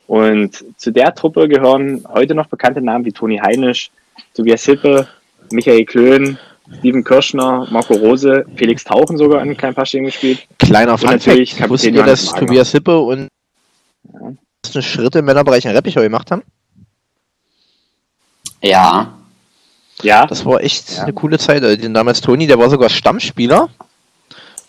Und 0.07 0.64
zu 0.77 0.90
der 0.90 1.14
Truppe 1.14 1.48
gehören 1.48 2.05
heute 2.12 2.35
noch 2.35 2.46
bekannte 2.46 2.83
Namen 2.83 3.07
wie 3.07 3.12
Toni 3.12 3.38
Heinisch, 3.38 3.90
Tobias 4.35 4.64
Hippe, 4.64 5.09
Michael 5.51 5.87
Klön, 5.87 6.38
Steven 6.79 7.05
Kirschner, 7.05 7.66
Marco 7.70 7.94
Rose, 7.94 8.44
Felix 8.57 8.85
Tauchen 8.85 9.16
sogar 9.16 9.42
in 9.42 9.57
Kleinpasching 9.57 10.05
gespielt. 10.05 10.46
Kleiner 10.59 10.98
Fun 10.98 11.18
Fact, 11.18 11.27
ihr, 11.27 11.90
Johannes 11.90 12.27
dass. 12.27 12.38
Tobias 12.38 12.72
Hippe 12.72 12.98
und 12.98 13.29
eine 14.12 14.37
Schritte 14.66 15.18
im 15.18 15.25
Männerbereich 15.25 15.64
in 15.64 15.72
Reppichau 15.72 16.01
gemacht 16.01 16.31
haben? 16.31 16.42
Ja. 18.62 19.12
Ja, 20.03 20.27
Das 20.27 20.44
war 20.44 20.61
echt 20.61 20.90
Ja. 20.96 21.03
eine 21.05 21.12
coole 21.12 21.38
Zeit. 21.38 21.62
Also, 21.62 21.77
den 21.77 21.94
damals 21.94 22.20
Toni, 22.20 22.46
der 22.46 22.59
war 22.59 22.70
sogar 22.70 22.88
Stammspieler. 22.88 23.68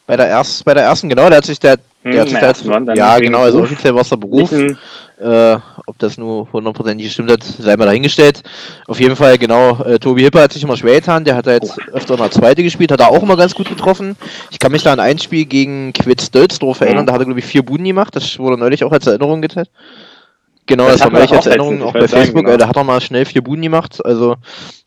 Bei 0.06 0.18
der, 0.18 0.28
erst, 0.28 0.66
bei 0.66 0.74
der 0.74 0.84
ersten, 0.84 1.10
genau, 1.10 1.30
der 1.30 1.38
hat 1.38 1.46
sich 1.46 1.60
der, 1.60 1.78
der 2.04 2.22
hat 2.22 2.58
sich 2.58 2.68
da 2.68 2.94
ja 2.94 3.20
genau, 3.20 3.40
also 3.40 3.62
offiziell 3.62 3.94
war 3.96 4.02
es 4.02 4.10
der 4.10 4.18
Beruf. 4.18 4.52
Äh, 4.52 5.58
ob 5.86 5.98
das 6.00 6.18
nur 6.18 6.52
hundertprozentig 6.52 7.06
gestimmt 7.08 7.32
hat, 7.32 7.44
sei 7.44 7.78
mal 7.78 7.86
dahingestellt. 7.86 8.42
Auf 8.88 9.00
jeden 9.00 9.16
Fall, 9.16 9.38
genau, 9.38 9.82
äh, 9.84 9.98
Tobi 10.00 10.24
Hipper 10.24 10.42
hat 10.42 10.52
sich 10.52 10.64
immer 10.64 10.76
schwer 10.76 10.96
getan, 10.96 11.24
der 11.24 11.36
hat 11.36 11.48
da 11.48 11.54
jetzt 11.54 11.80
öfter 11.94 12.16
in 12.16 12.20
der 12.20 12.32
zweite 12.32 12.62
gespielt, 12.64 12.92
hat 12.92 13.00
er 13.00 13.10
auch 13.10 13.24
immer 13.24 13.38
ganz 13.38 13.54
gut 13.54 13.70
getroffen. 13.70 14.18
Ich 14.52 14.60
kann 14.60 14.72
mich 14.72 14.84
da 14.84 14.92
an 14.92 15.00
ein 15.00 15.20
Spiel 15.20 15.46
gegen 15.46 15.94
Quitz 15.94 16.30
Dölzdorf 16.32 16.82
erinnern, 16.82 17.04
Mhm. 17.04 17.08
da 17.08 17.14
hat 17.14 17.22
er, 17.22 17.26
glaube 17.26 17.40
ich, 17.40 17.46
vier 17.46 17.64
Buden 17.64 17.86
gemacht, 17.86 18.16
das 18.16 18.38
wurde 18.38 18.58
neulich 18.58 18.84
auch 18.84 18.92
als 18.92 19.08
Erinnerung 19.08 19.42
geteilt. 19.42 19.70
Genau, 20.66 20.88
Das 20.88 20.98
das, 20.98 21.12
neulich 21.12 21.32
auch 21.32 21.36
als 21.38 21.46
Erinnerung 21.46 21.84
auch 21.84 21.94
bei 21.94 22.08
sagen, 22.08 22.24
Facebook, 22.24 22.46
genau. 22.46 22.56
äh, 22.56 22.58
da 22.58 22.68
hat 22.68 22.76
er 22.76 22.84
mal 22.84 23.00
schnell 23.00 23.26
vier 23.26 23.44
Buden 23.44 23.62
gemacht, 23.62 24.04
also 24.04 24.36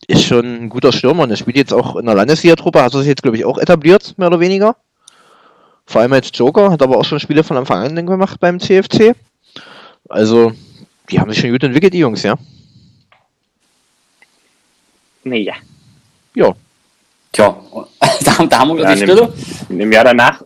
ist 0.09 0.24
schon 0.24 0.64
ein 0.64 0.68
guter 0.68 0.92
Stürmer 0.92 1.22
und 1.22 1.29
der 1.31 1.37
spielt 1.37 1.57
jetzt 1.57 1.72
auch 1.72 1.96
in 1.96 2.07
der 2.07 2.14
Landesliga-Truppe, 2.14 2.83
hat 2.83 2.92
er 2.94 3.00
sich 3.00 3.09
jetzt, 3.09 3.22
glaube 3.22 3.37
ich, 3.37 3.44
auch 3.44 3.59
etabliert, 3.59 4.14
mehr 4.18 4.29
oder 4.29 4.40
weniger. 4.40 4.76
Vor 5.87 6.01
allem 6.01 6.12
als 6.12 6.31
Joker, 6.35 6.70
hat 6.70 6.83
aber 6.83 6.99
auch 6.99 7.05
schon 7.05 7.20
Spiele 7.20 7.44
von 7.44 7.57
Anfang 7.57 7.83
an 7.83 8.07
gemacht 8.07 8.40
beim 8.40 8.59
CFC. 8.59 9.14
Also, 10.09 10.53
die 11.11 11.20
haben 11.20 11.31
sich 11.31 11.40
schon 11.40 11.53
gut 11.53 11.62
entwickelt, 11.62 11.94
die 11.94 11.99
Jungs, 11.99 12.22
ja. 12.22 12.37
nee, 15.25 15.40
ja. 15.40 15.55
Ja. 16.35 16.55
Tja, 17.33 17.57
da, 18.25 18.46
da 18.46 18.59
haben 18.59 18.77
wir 18.77 18.85
Ja, 18.85 18.94
die 18.94 19.03
Stille. 19.03 19.33
Im 19.68 19.92
Jahr 19.92 20.05
danach 20.05 20.42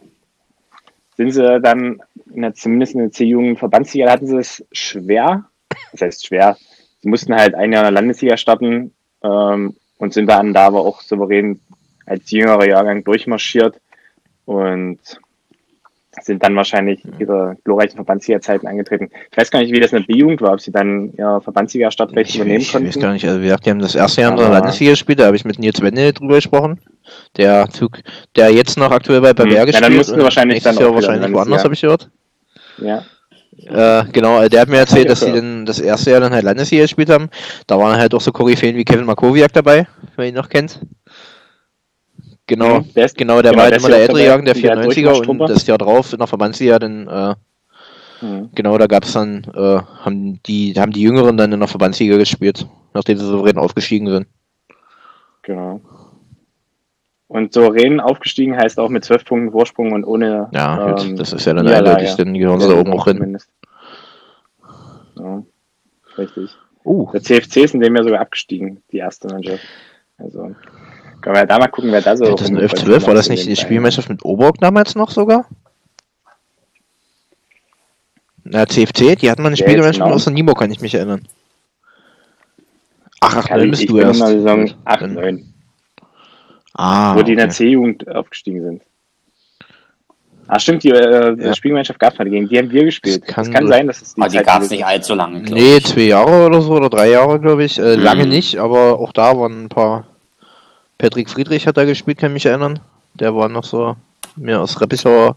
sind 1.16 1.32
sie 1.32 1.60
dann, 1.60 2.00
in 2.32 2.42
der, 2.42 2.54
zumindest 2.54 2.94
in 2.94 3.00
der 3.00 3.12
C-Jugend 3.12 3.58
Verbandsliga, 3.58 4.06
da 4.06 4.12
hatten 4.12 4.26
sie 4.26 4.38
es 4.38 4.64
schwer. 4.72 5.44
Das 5.92 6.02
heißt 6.02 6.26
schwer. 6.26 6.56
Sie 7.00 7.08
mussten 7.08 7.34
halt 7.34 7.54
ein 7.54 7.72
Jahr 7.72 7.82
in 7.82 7.94
der 7.94 8.02
Landesliga 8.02 8.36
starten 8.36 8.92
ähm, 9.22 9.76
und 9.98 10.12
sind 10.12 10.26
dann 10.26 10.54
da 10.54 10.66
aber 10.66 10.80
auch 10.80 11.00
souverän 11.00 11.60
als 12.06 12.30
jüngerer 12.30 12.66
Jahrgang 12.66 13.04
durchmarschiert 13.04 13.80
und 14.44 14.98
sind 16.26 16.42
dann 16.42 16.56
wahrscheinlich 16.56 17.00
ihre 17.18 17.56
glorreichen 17.64 17.96
Verbandsliga-Zeiten 17.96 18.66
angetreten. 18.66 19.10
Ich 19.30 19.36
weiß 19.36 19.50
gar 19.50 19.60
nicht, 19.60 19.72
wie 19.72 19.80
das 19.80 19.90
der 19.90 20.00
B-Jugend 20.00 20.40
war, 20.40 20.52
ob 20.52 20.60
sie 20.60 20.72
dann 20.72 21.12
ihr 21.16 21.40
Verbandsliga-Stadtrecht 21.42 22.30
Ich, 22.30 22.36
übernehmen 22.36 22.60
ich 22.60 22.74
weiß 22.74 22.82
konnten. 22.82 23.00
gar 23.00 23.12
nicht, 23.12 23.26
also 23.26 23.40
wie 23.40 23.44
gesagt, 23.44 23.66
die 23.66 23.70
haben 23.70 23.78
das 23.80 23.94
erste 23.94 24.20
Jahr 24.22 24.32
in 24.32 24.38
der 24.38 24.48
Landesliga 24.48 24.92
gespielt, 24.92 25.20
da 25.20 25.26
habe 25.26 25.36
ich 25.36 25.44
mit 25.44 25.58
Nils 25.58 25.80
Wendel 25.80 26.12
drüber 26.12 26.36
gesprochen. 26.36 26.80
Der 27.36 27.68
Zug, 27.70 27.98
der 28.36 28.50
jetzt 28.52 28.78
noch 28.78 28.90
aktuell 28.90 29.20
bei 29.20 29.32
Bavaria 29.32 29.62
Hm. 29.62 29.72
Ja, 29.72 29.80
dann 29.80 29.96
mussten 29.96 30.16
wir 30.16 30.24
wahrscheinlich 30.24 30.62
dann 30.62 30.76
Jahr 30.76 30.94
wahrscheinlich 30.94 31.26
in 31.26 31.34
woanders, 31.34 31.64
habe 31.64 31.74
ich 31.74 31.80
gehört. 31.80 32.10
Ja. 32.78 33.04
Äh, 33.66 34.04
genau, 34.12 34.48
der 34.48 34.62
hat 34.62 34.68
mir 34.68 34.78
erzählt, 34.78 35.10
dass 35.10 35.20
sie 35.20 35.32
dann 35.32 35.66
das 35.66 35.80
erste 35.80 36.10
Jahr 36.10 36.20
dann 36.20 36.32
halt 36.32 36.44
Landesliga 36.44 36.84
gespielt 36.84 37.10
haben. 37.10 37.28
Da 37.66 37.78
waren 37.78 37.98
halt 37.98 38.14
auch 38.14 38.20
so 38.20 38.32
Koryphäen 38.32 38.76
wie 38.76 38.84
Kevin 38.84 39.04
Markowiak 39.04 39.52
dabei, 39.52 39.86
wer 40.16 40.26
ihn 40.26 40.34
noch 40.34 40.48
kennt. 40.48 40.80
Genau, 42.50 42.80
Mhm, 42.80 42.94
der 42.94 43.04
ist- 43.04 43.16
genau, 43.16 43.40
der 43.42 43.52
genau, 43.52 43.62
war 43.62 43.70
halt 43.70 43.78
immer 43.78 43.88
ja 43.90 43.94
der 43.94 44.02
ältere 44.02 44.24
Jahrgang, 44.24 44.44
der 44.44 44.56
in 44.56 44.62
der 44.62 44.72
94er 44.90 45.28
und 45.28 45.38
das 45.38 45.66
Jahr 45.68 45.78
drauf 45.78 46.12
in 46.12 46.18
der 46.18 46.26
Verbandsliga 46.26 46.80
dann, 46.80 47.06
äh, 47.06 47.34
Hm. 48.18 48.50
genau, 48.56 48.76
da 48.76 48.88
gab 48.88 49.04
es 49.04 49.12
dann, 49.12 49.44
äh, 49.54 49.78
haben 50.04 50.42
die, 50.42 50.74
haben 50.76 50.90
die 50.90 51.02
Jüngeren 51.02 51.36
dann 51.36 51.52
in 51.52 51.60
der 51.60 51.68
Verbandsliga 51.68 52.16
gespielt, 52.16 52.66
nachdem 52.92 53.18
sie 53.18 53.24
souverän 53.24 53.56
aufgestiegen 53.56 54.08
sind. 54.10 54.26
Genau. 55.42 55.80
Und 57.28 57.52
souverän 57.52 58.00
aufgestiegen 58.00 58.56
heißt 58.56 58.80
auch 58.80 58.88
mit 58.88 59.04
zwölf 59.04 59.24
Punkten 59.24 59.52
Vorsprung 59.52 59.92
und 59.92 60.02
ohne. 60.04 60.48
Ja, 60.52 60.90
gut, 60.90 61.04
ähm, 61.04 61.16
das 61.16 61.32
ist 61.32 61.44
ja 61.46 61.54
dann 61.54 61.68
eindeutig, 61.68 62.16
dann 62.16 62.34
gehören 62.34 62.58
sie 62.58 62.68
da 62.68 62.80
oben 62.80 62.92
auch 62.92 63.04
hin. 63.04 63.38
Ja, 65.16 65.42
richtig. 66.18 66.50
Uh, 66.84 67.12
Der 67.12 67.22
CFC 67.22 67.58
ist 67.62 67.74
in 67.74 67.80
dem 67.80 67.94
Jahr 67.94 68.02
sogar 68.04 68.20
abgestiegen, 68.20 68.82
die 68.90 68.96
erste 68.98 69.28
Mannschaft. 69.28 69.62
Also 70.18 70.54
können 71.20 71.36
wir 71.36 71.46
da 71.46 71.58
mal 71.58 71.68
gucken, 71.68 71.92
wer 71.92 72.00
da 72.02 72.16
so. 72.16 72.24
2011, 72.24 72.50
rumläuft 72.72 72.78
12, 72.78 73.06
war 73.06 73.14
das 73.14 73.28
nicht 73.28 73.46
die. 73.46 73.56
Spielmannschaft 73.56 74.08
mit 74.08 74.24
Oberg 74.24 74.56
damals 74.58 74.94
noch 74.94 75.10
sogar? 75.10 75.46
Na, 78.44 78.66
CFC, 78.66 79.16
die 79.16 79.30
hatten 79.30 79.42
mal 79.42 79.48
eine 79.48 79.56
Spielgemeinschaft 79.56 80.02
genau. 80.04 80.14
aus 80.14 80.24
der 80.24 80.32
Nimo, 80.32 80.54
kann 80.54 80.70
ich 80.70 80.80
mich 80.80 80.94
erinnern. 80.94 81.26
Ach, 83.20 83.36
ach, 83.36 83.48
Ja, 83.50 83.56
neun 83.56 83.66
ich, 83.66 83.70
bist 83.72 83.82
ich 83.82 83.88
du 83.88 83.94
bin 83.96 84.06
erst. 84.06 84.20
in 84.20 84.26
der 84.26 84.34
Saison 84.38 84.60
Gut, 84.66 84.76
8, 84.84 85.02
dann- 85.02 85.14
9, 85.14 85.46
Ah, 86.74 87.14
wo 87.16 87.22
die 87.22 87.32
in 87.32 87.36
der 87.36 87.46
okay. 87.46 87.54
C-Jugend 87.56 88.08
aufgestiegen 88.08 88.62
sind. 88.62 88.82
Ah, 90.46 90.58
stimmt, 90.58 90.82
die 90.82 90.90
äh, 90.90 91.36
Ja. 91.38 91.54
Spielgemeinschaft 91.54 91.98
gab 92.00 92.12
es 92.12 92.18
gegen 92.18 92.48
die 92.48 92.58
haben 92.58 92.70
wir 92.70 92.84
gespielt. 92.84 93.22
Das 93.26 93.34
kann 93.34 93.44
es 93.44 93.50
kann 93.52 93.66
sein, 93.68 93.86
dass 93.86 94.00
es 94.02 94.14
die 94.14 94.20
Aber 94.22 94.30
die 94.30 94.38
gab 94.38 94.62
es 94.62 94.70
nicht 94.70 94.80
ist. 94.80 94.86
allzu 94.86 95.14
lange, 95.14 95.42
glaub 95.42 95.58
Nee, 95.58 95.76
ich. 95.76 95.86
zwei 95.86 96.00
Jahre 96.02 96.46
oder 96.46 96.60
so, 96.62 96.72
oder 96.72 96.88
drei 96.88 97.10
Jahre, 97.10 97.38
glaube 97.38 97.64
ich. 97.64 97.78
Äh, 97.78 97.96
Lange 97.96 98.24
Mhm. 98.24 98.30
nicht, 98.30 98.56
aber 98.56 98.98
auch 98.98 99.12
da 99.12 99.36
waren 99.38 99.64
ein 99.64 99.68
paar. 99.68 100.06
Patrick 101.00 101.30
Friedrich 101.30 101.66
hat 101.66 101.76
da 101.78 101.84
gespielt, 101.84 102.18
kann 102.18 102.30
ich 102.30 102.34
mich 102.34 102.46
erinnern. 102.46 102.78
Der 103.14 103.34
war 103.34 103.48
noch 103.48 103.64
so 103.64 103.96
mir 104.36 104.60
aus 104.60 104.80
Reppichauer 104.80 105.34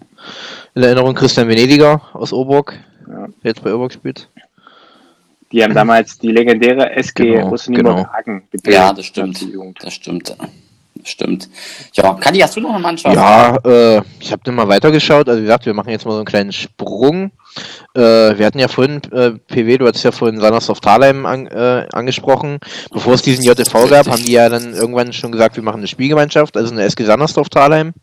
in 0.76 0.84
Erinnerung. 0.84 1.16
Christian 1.16 1.48
Venediger 1.48 2.02
aus 2.14 2.34
Oburg, 2.34 2.78
Ja. 3.08 3.28
der 3.28 3.52
jetzt 3.52 3.64
bei 3.64 3.74
Oburg 3.74 3.94
spielt. 3.94 4.28
Die 5.54 5.64
haben 5.64 5.74
damals 5.74 6.18
die 6.18 6.32
legendäre 6.32 6.92
SG 6.92 7.36
Genau, 7.36 7.56
genau. 7.68 8.08
Hagen 8.08 8.44
gebildet. 8.52 8.74
Ja, 8.74 8.92
das 8.92 9.06
stimmt. 9.06 9.40
Jugend. 9.42 9.78
Das 9.82 9.94
stimmt. 9.94 10.36
Das 10.96 11.10
stimmt. 11.10 11.50
Ja, 11.94 12.14
Kadi, 12.16 12.40
hast 12.40 12.56
du 12.58 12.62
noch 12.62 12.72
eine 12.72 12.80
Mannschaft? 12.80 13.16
Ja, 13.16 13.56
äh, 13.64 14.02
ich 14.20 14.32
habe 14.32 14.42
dann 14.44 14.56
mal 14.56 14.68
weitergeschaut. 14.68 15.30
Also 15.30 15.40
wie 15.40 15.46
gesagt, 15.46 15.66
wir 15.66 15.74
machen 15.74 15.90
jetzt 15.90 16.06
mal 16.06 16.12
so 16.14 16.18
einen 16.18 16.26
kleinen 16.26 16.52
Sprung. 16.52 17.32
Äh, 17.96 18.38
wir 18.38 18.46
hatten 18.46 18.60
ja 18.60 18.68
vorhin, 18.68 19.02
äh, 19.12 19.32
PW, 19.32 19.78
du 19.78 19.88
hattest 19.88 20.04
ja 20.04 20.12
vorhin 20.12 20.40
Sandersdorf 20.40 20.80
Thalheim 20.80 21.26
an, 21.26 21.48
äh, 21.48 21.88
angesprochen. 21.92 22.60
Bevor 22.92 23.14
es 23.14 23.22
diesen 23.22 23.44
JTV 23.44 23.88
gab, 23.88 24.08
haben 24.08 24.24
die 24.24 24.32
ja 24.32 24.50
dann 24.50 24.74
irgendwann 24.74 25.14
schon 25.14 25.32
gesagt, 25.32 25.56
wir 25.56 25.64
machen 25.64 25.78
eine 25.78 25.88
Spielgemeinschaft, 25.88 26.58
also 26.58 26.72
eine 26.72 26.84
SG 26.84 27.04
Sandersdorf 27.04 27.50
Thalheim. 27.50 27.94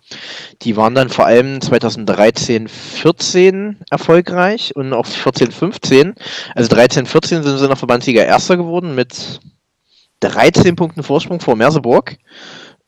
Die 0.63 0.77
waren 0.77 0.95
dann 0.95 1.09
vor 1.09 1.27
allem 1.27 1.61
2013, 1.61 2.69
14 2.69 3.79
erfolgreich 3.91 4.77
und 4.77 4.93
auch 4.93 5.07
14, 5.07 5.51
15. 5.51 6.15
Also 6.55 6.69
13, 6.69 7.07
14 7.07 7.43
sind 7.43 7.59
sie 7.59 7.65
in 7.65 7.71
der 7.71 7.77
Verbandsliga 7.77 8.23
Erster 8.23 8.57
geworden 8.57 8.95
mit 8.95 9.41
13 10.21 10.77
Punkten 10.77 11.03
Vorsprung 11.03 11.41
vor 11.41 11.57
Merseburg 11.57 12.17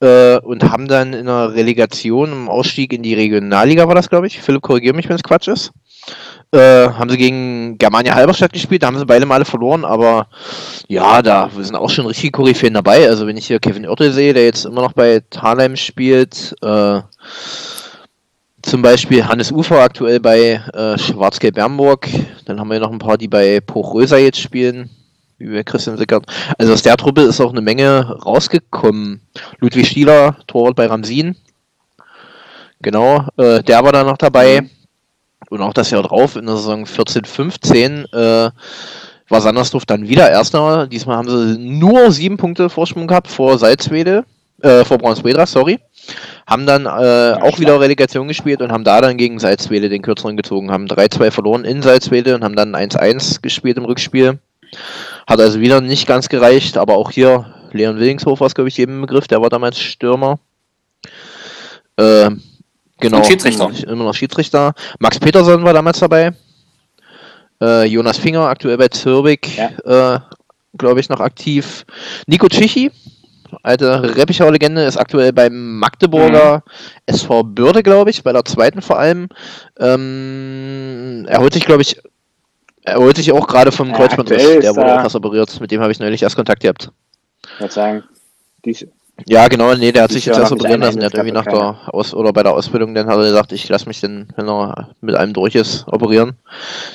äh, 0.03 0.39
und 0.41 0.65
haben 0.65 0.89
dann 0.89 1.13
in 1.13 1.29
einer 1.29 1.55
Relegation 1.55 2.33
im 2.33 2.49
Ausstieg 2.49 2.93
in 2.93 3.03
die 3.03 3.15
Regionalliga, 3.15 3.87
war 3.87 3.95
das, 3.95 4.11
glaube 4.11 4.27
ich. 4.27 4.43
Philipp, 4.43 4.63
korrigiere 4.63 4.97
mich, 4.97 5.09
wenn 5.09 5.15
es 5.15 5.23
Quatsch 5.23 5.47
ist. 5.47 5.71
Äh, 6.51 6.89
haben 6.89 7.09
sie 7.09 7.17
gegen 7.17 7.79
Germania 7.79 8.15
Halberstadt 8.15 8.53
gespielt, 8.53 8.83
da 8.83 8.89
haben 8.89 8.99
sie 8.99 9.07
beide 9.07 9.25
Male 9.25 9.45
verloren, 9.45 9.85
aber 9.85 10.27
ja, 10.89 11.23
da 11.23 11.49
sind 11.57 11.77
auch 11.77 11.89
schon 11.89 12.07
richtige 12.07 12.33
Koryphäen 12.33 12.75
dabei. 12.75 13.09
Also 13.09 13.27
wenn 13.27 13.37
ich 13.37 13.47
hier 13.47 13.61
Kevin 13.61 13.87
Oertel 13.87 14.13
sehe, 14.13 14.35
der 14.35 14.45
jetzt 14.45 14.67
immer 14.67 14.83
noch 14.83 14.93
bei 14.93 15.23
Thalheim 15.31 15.77
spielt, 15.77 16.55
äh, 16.63 17.01
zum 18.63 18.83
Beispiel 18.83 19.27
Hannes 19.27 19.53
Ufer 19.53 19.81
aktuell 19.81 20.21
bei 20.21 20.61
äh, 20.75 20.99
Schwarzgelb 20.99 21.55
Bernburg, 21.55 22.09
dann 22.45 22.59
haben 22.59 22.71
wir 22.71 22.81
noch 22.81 22.93
ein 22.93 22.99
paar, 22.99 23.17
die 23.17 23.29
bei 23.29 23.61
Pochröser 23.61 24.19
jetzt 24.19 24.41
spielen, 24.41 24.91
bei 25.47 25.63
Christian 25.63 25.97
Sickert. 25.97 26.27
Also 26.59 26.73
aus 26.73 26.83
der 26.83 26.97
Truppe 26.97 27.23
ist 27.23 27.41
auch 27.41 27.51
eine 27.53 27.61
Menge 27.61 28.19
rausgekommen. 28.25 29.21
Ludwig 29.59 29.89
Stieler, 29.89 30.37
Torwart 30.47 30.77
bei 30.77 30.87
Ramsin. 30.87 31.37
Genau, 32.81 33.27
äh, 33.37 33.63
der 33.63 33.85
war 33.85 33.93
da 33.93 34.05
noch 34.05 34.19
dabei. 34.19 34.69
Und 35.51 35.61
auch 35.61 35.75
das 35.75 35.91
Jahr 35.91 36.03
drauf, 36.03 36.37
in 36.37 36.47
der 36.47 36.57
Saison 36.57 36.87
14, 36.87 37.25
15, 37.25 38.07
äh, 38.13 38.51
war 39.29 39.41
Sandersdorf 39.41 39.87
dann 39.87 40.09
wieder 40.09 40.31
Erster. 40.31 40.87
Diesmal 40.87 41.17
haben 41.17 41.29
sie 41.29 41.59
nur 41.59 42.11
sieben 42.11 42.37
Punkte 42.37 42.71
Vorsprung 42.71 43.07
gehabt 43.07 43.29
vor 43.29 43.59
Salzwede, 43.59 44.25
äh, 44.63 44.85
vor 44.85 44.99
Braunswedra, 44.99 45.47
sorry. 45.47 45.79
Haben 46.47 46.67
dann 46.67 46.87
äh, 46.87 47.41
auch 47.41 47.59
wieder 47.59 47.81
Relegation 47.81 48.29
gespielt 48.29 48.61
und 48.61 48.73
haben 48.73 48.85
da 48.85 49.01
dann 49.01 49.17
gegen 49.17 49.39
Salzwede 49.39 49.89
den 49.89 50.03
kürzeren 50.03 50.37
gezogen. 50.37 50.71
Haben 50.71 50.87
3-2 50.87 51.31
verloren 51.31 51.65
in 51.65 51.83
Salzwede 51.83 52.35
und 52.35 52.45
haben 52.45 52.57
dann 52.57 52.75
1-1 52.75 53.43
gespielt 53.43 53.77
im 53.77 53.85
Rückspiel. 53.85 54.39
Hat 55.27 55.41
also 55.41 55.61
wieder 55.61 55.81
nicht 55.81 56.07
ganz 56.07 56.29
gereicht, 56.29 56.77
aber 56.77 56.97
auch 56.97 57.11
hier 57.11 57.47
Leon 57.73 57.99
Willingshofer 57.99 58.41
war 58.41 58.47
es, 58.47 58.55
glaube 58.55 58.69
ich, 58.69 58.77
jedem 58.77 59.01
Begriff, 59.01 59.29
der 59.29 59.41
war 59.41 59.51
damals 59.51 59.79
Stürmer. 59.79 60.39
Äh, 61.97 62.31
genau. 62.99 63.19
Und 63.19 63.27
Schiedsrichter. 63.27 63.65
Immer 63.65 63.73
noch, 63.73 63.83
immer 63.85 64.05
noch 64.05 64.15
Schiedsrichter. 64.15 64.75
Max 64.99 65.19
Peterson 65.19 65.65
war 65.65 65.73
damals 65.73 66.01
dabei. 66.01 66.33
Äh, 67.61 67.87
Jonas 67.87 68.19
Finger, 68.19 68.49
aktuell 68.49 68.77
bei 68.77 68.89
Zürbich, 68.89 69.59
äh, 69.59 70.19
glaube 70.77 71.01
ich, 71.01 71.09
noch 71.09 71.21
aktiv. 71.21 71.87
Nico 72.27 72.49
Tschichi, 72.49 72.91
alte 73.63 74.17
Reppichauer 74.17 74.53
Legende, 74.53 74.83
ist 74.83 74.97
aktuell 74.97 75.33
beim 75.33 75.79
Magdeburger 75.79 76.65
SV 77.07 77.45
Bürde, 77.45 77.83
glaube 77.83 78.11
ich, 78.11 78.23
bei 78.23 78.33
der 78.33 78.45
zweiten 78.45 78.83
vor 78.83 78.99
allem. 78.99 79.29
Ähm, 79.79 81.27
er 81.29 81.39
holt 81.39 81.55
sich, 81.55 81.65
glaube 81.65 81.83
ich, 81.83 81.99
er 82.85 82.99
holt 82.99 83.17
sich 83.17 83.33
auch 83.33 83.47
gerade 83.47 83.73
vom 83.73 83.89
Ja, 83.91 83.97
Kreuzbandriss. 83.97 84.61
Der 84.61 84.75
wurde 84.77 84.99
auch 85.01 85.05
was 85.05 85.15
operiert. 85.15 85.61
Mit 85.61 85.71
dem 85.71 85.81
habe 85.81 85.93
ich 85.93 85.99
neulich 86.01 86.23
erst 86.23 86.37
Kontakt 86.37 86.61
gehabt. 86.63 86.91
Ich 87.55 87.61
würde 87.61 87.73
sagen, 87.73 88.05
dies, 88.65 88.87
Ja, 89.27 89.47
genau, 89.49 89.75
nee, 89.75 89.93
der 89.93 90.05
hat 90.05 90.13
sich 90.13 90.25
ja 90.27 90.33
jetzt 90.33 90.41
erst 90.41 90.53
operieren 90.53 90.81
lassen. 90.81 90.99
Der 90.99 91.07
hat 91.07 91.15
irgendwie 91.15 91.33
nach 91.33 91.45
der 91.45 91.77
Aus- 91.95 92.15
oder 92.15 92.33
bei 92.33 92.43
der 92.43 92.53
Ausbildung, 92.55 92.95
dann 92.95 93.07
hat 93.07 93.17
er 93.19 93.25
gesagt, 93.25 93.53
ich 93.53 93.69
lasse 93.69 93.87
mich 93.87 94.01
dann, 94.01 94.29
wenn 94.37 94.49
er 94.49 94.91
mit 95.01 95.15
einem 95.15 95.33
durch 95.33 95.55
ist, 95.55 95.87
operieren. 95.87 96.37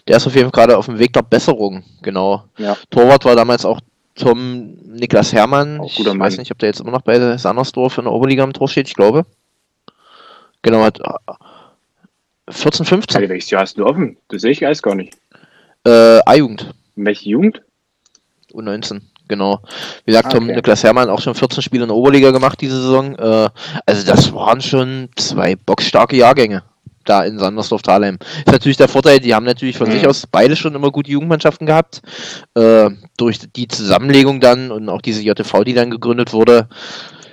Der 0.07 0.17
ist 0.17 0.27
auf 0.27 0.33
jeden 0.35 0.45
Fall 0.51 0.65
gerade 0.65 0.77
auf 0.77 0.85
dem 0.87 0.99
Weg 0.99 1.13
der 1.13 1.21
Besserung, 1.21 1.83
genau. 2.01 2.43
ja. 2.57 2.75
Torwart 2.89 3.23
war 3.25 3.35
damals 3.35 3.65
auch 3.65 3.79
Tom 4.15 4.73
Niklas 4.85 5.31
Hermann. 5.31 5.79
Auch 5.79 5.85
Ich 5.89 5.95
guter 5.97 6.11
weiß 6.11 6.33
Mann. 6.33 6.39
nicht, 6.39 6.51
ob 6.51 6.57
der 6.59 6.69
jetzt 6.69 6.79
immer 6.81 6.91
noch 6.91 7.01
bei 7.01 7.37
Sandersdorf 7.37 7.97
in 7.99 8.05
der 8.05 8.13
Oberliga 8.13 8.43
im 8.43 8.53
Tor 8.53 8.67
steht, 8.67 8.87
ich 8.87 8.95
glaube. 8.95 9.25
Genau, 10.63 10.81
hat 10.83 10.99
äh, 10.99 11.03
14, 12.49 12.85
15. 12.85 13.13
Kali, 13.13 13.29
welches 13.29 13.49
Jahr 13.51 13.61
hast 13.61 13.77
du 13.77 13.85
offen? 13.85 14.17
Das 14.29 14.41
sehe 14.41 14.51
ich 14.51 14.65
alles 14.65 14.81
gar 14.81 14.95
nicht. 14.95 15.13
Äh, 15.87 16.19
A-Jugend. 16.25 16.73
Welche 16.95 17.29
Jugend? 17.29 17.61
U19, 18.53 19.01
genau. 19.27 19.59
Wie 20.05 20.11
gesagt, 20.11 20.27
Ah, 20.27 20.31
Tom 20.31 20.45
okay. 20.45 20.55
Niklas 20.55 20.83
Hermann 20.83 21.09
auch 21.09 21.21
schon 21.21 21.35
14 21.35 21.61
Spiele 21.61 21.83
in 21.83 21.89
der 21.89 21.95
Oberliga 21.97 22.31
gemacht 22.31 22.59
diese 22.61 22.81
Saison. 22.81 23.15
Äh, 23.15 23.49
also 23.85 24.05
das 24.05 24.33
waren 24.33 24.61
schon 24.61 25.09
zwei 25.15 25.55
boxstarke 25.55 26.15
Jahrgänge 26.15 26.63
da 27.05 27.23
in 27.23 27.39
Sandersdorf 27.39 27.83
Thalheim. 27.83 28.17
Ist 28.39 28.51
natürlich 28.51 28.75
der 28.75 28.89
Vorteil, 28.89 29.19
die 29.21 29.33
haben 29.33 29.45
natürlich 29.45 29.77
von 29.77 29.87
Mhm. 29.87 29.91
sich 29.93 30.07
aus 30.07 30.27
beide 30.29 30.57
schon 30.57 30.75
immer 30.75 30.91
gute 30.91 31.09
Jugendmannschaften 31.09 31.65
gehabt. 31.65 32.01
Äh, 32.53 32.89
durch 33.17 33.39
die 33.55 33.67
Zusammenlegung 33.69 34.41
dann 34.41 34.71
und 34.71 34.89
auch 34.89 35.01
diese 35.01 35.21
JTV, 35.23 35.63
die 35.63 35.73
dann 35.73 35.89
gegründet 35.89 36.33
wurde, 36.33 36.67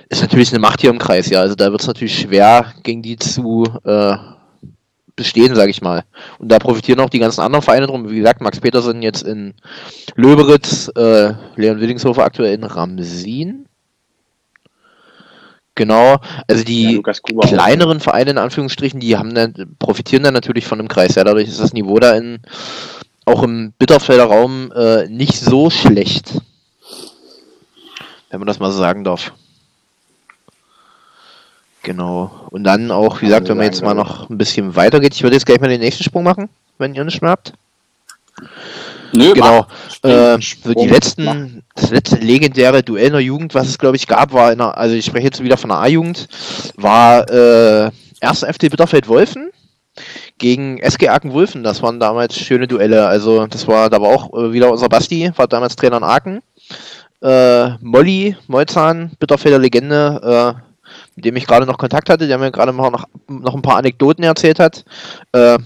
ist 0.07 0.21
natürlich 0.21 0.51
eine 0.51 0.59
Macht 0.59 0.79
hier 0.81 0.91
im 0.91 0.97
Kreis, 0.99 1.29
ja. 1.29 1.41
Also 1.41 1.55
da 1.55 1.71
wird 1.71 1.81
es 1.81 1.87
natürlich 1.87 2.17
schwer, 2.19 2.73
gegen 2.83 3.01
die 3.01 3.17
zu 3.17 3.63
äh, 3.83 4.15
bestehen, 5.15 5.55
sage 5.55 5.71
ich 5.71 5.81
mal. 5.81 6.03
Und 6.39 6.51
da 6.51 6.59
profitieren 6.59 6.99
auch 6.99 7.09
die 7.09 7.19
ganzen 7.19 7.41
anderen 7.41 7.63
Vereine 7.63 7.87
drum. 7.87 8.09
Wie 8.09 8.17
gesagt, 8.17 8.41
Max 8.41 8.59
Petersen 8.59 9.01
jetzt 9.01 9.23
in 9.23 9.53
Löberitz, 10.15 10.91
äh, 10.95 11.33
Leon 11.55 11.79
Willingshofer 11.79 12.23
aktuell 12.23 12.53
in 12.53 12.63
Ramsin. 12.63 13.65
Genau, 15.75 16.17
also 16.47 16.61
Ja, 16.61 16.63
die 16.63 17.01
auch. 17.37 17.47
kleineren 17.47 17.99
Vereine 17.99 18.31
in 18.31 18.37
Anführungsstrichen, 18.37 19.01
die 19.01 19.17
haben 19.17 19.35
dann, 19.35 19.75
profitieren 19.77 20.23
dann 20.23 20.33
natürlich 20.33 20.65
von 20.65 20.77
dem 20.77 20.87
Kreis. 20.87 21.15
Ja, 21.15 21.25
dadurch 21.25 21.49
ist 21.49 21.59
das 21.59 21.73
Niveau 21.73 21.99
da 21.99 22.15
in, 22.15 22.39
auch 23.25 23.43
im 23.43 23.73
Bitterfelder 23.77 24.23
Raum 24.25 24.71
äh, 24.71 25.09
nicht 25.09 25.37
so 25.37 25.69
schlecht. 25.69 26.41
Wenn 28.29 28.39
man 28.39 28.47
das 28.47 28.59
mal 28.59 28.71
so 28.71 28.77
sagen 28.77 29.03
darf. 29.03 29.33
Genau. 31.85 32.31
Und 32.49 32.63
dann 32.63 32.89
auch, 32.89 33.21
wie 33.21 33.27
gesagt, 33.27 33.43
man 33.43 33.49
wenn 33.49 33.57
man 33.57 33.65
jetzt 33.67 33.83
mal 33.83 33.93
noch 33.93 34.27
ein 34.29 34.37
bisschen 34.39 34.75
weitergeht, 34.75 35.13
ich 35.13 35.21
würde 35.21 35.35
jetzt 35.35 35.45
gleich 35.45 35.59
mal 35.61 35.69
den 35.69 35.81
nächsten 35.81 36.03
Sprung 36.03 36.23
machen, 36.23 36.49
wenn 36.79 36.95
ihr 36.95 37.03
nicht 37.03 37.21
mehr 37.21 37.31
habt. 37.31 37.53
Nö, 39.13 39.33
Genau. 39.33 39.67
Äh, 40.01 40.39
so 40.41 40.73
die 40.73 40.87
letzten, 40.87 41.63
das 41.75 41.91
letzte 41.91 42.17
legendäre 42.17 42.81
Duell 42.81 43.07
in 43.07 43.13
der 43.13 43.21
Jugend, 43.21 43.53
was 43.53 43.67
es 43.67 43.77
glaube 43.77 43.97
ich 43.97 44.07
gab, 44.07 44.33
war 44.33 44.51
in 44.51 44.57
der, 44.57 44.75
also 44.77 44.95
ich 44.95 45.05
spreche 45.05 45.25
jetzt 45.25 45.43
wieder 45.43 45.57
von 45.57 45.69
der 45.69 45.77
A-Jugend, 45.77 46.27
war 46.75 47.29
äh, 47.29 47.91
1. 48.21 48.39
FC 48.39 48.71
Bitterfeld 48.71 49.07
Wolfen 49.07 49.51
gegen 50.39 50.79
SG 50.79 51.07
Aachen 51.07 51.33
Wulfen. 51.33 51.63
Das 51.63 51.83
waren 51.83 51.99
damals 51.99 52.35
schöne 52.35 52.67
Duelle. 52.67 53.05
Also 53.05 53.45
das 53.45 53.67
war, 53.67 53.91
da 53.91 54.01
war 54.01 54.09
auch 54.09 54.33
äh, 54.33 54.53
wieder 54.53 54.71
unser 54.71 54.89
Basti, 54.89 55.31
war 55.35 55.47
damals 55.47 55.75
Trainer 55.75 55.97
in 55.97 56.03
Aachen. 56.03 56.41
Äh, 57.21 57.77
Molly, 57.81 58.35
Molzahn, 58.47 59.11
Bitterfelder 59.19 59.59
Legende, 59.59 60.55
äh, 60.57 60.64
mit 61.15 61.25
dem 61.25 61.35
ich 61.37 61.47
gerade 61.47 61.65
noch 61.65 61.77
Kontakt 61.77 62.09
hatte, 62.09 62.27
der 62.27 62.37
mir 62.37 62.51
gerade 62.51 62.73
mal 62.73 62.89
noch, 62.89 63.05
noch 63.27 63.55
ein 63.55 63.61
paar 63.61 63.77
Anekdoten 63.77 64.23
erzählt 64.23 64.59
hat. 64.59 64.83
Äh, 65.31 65.57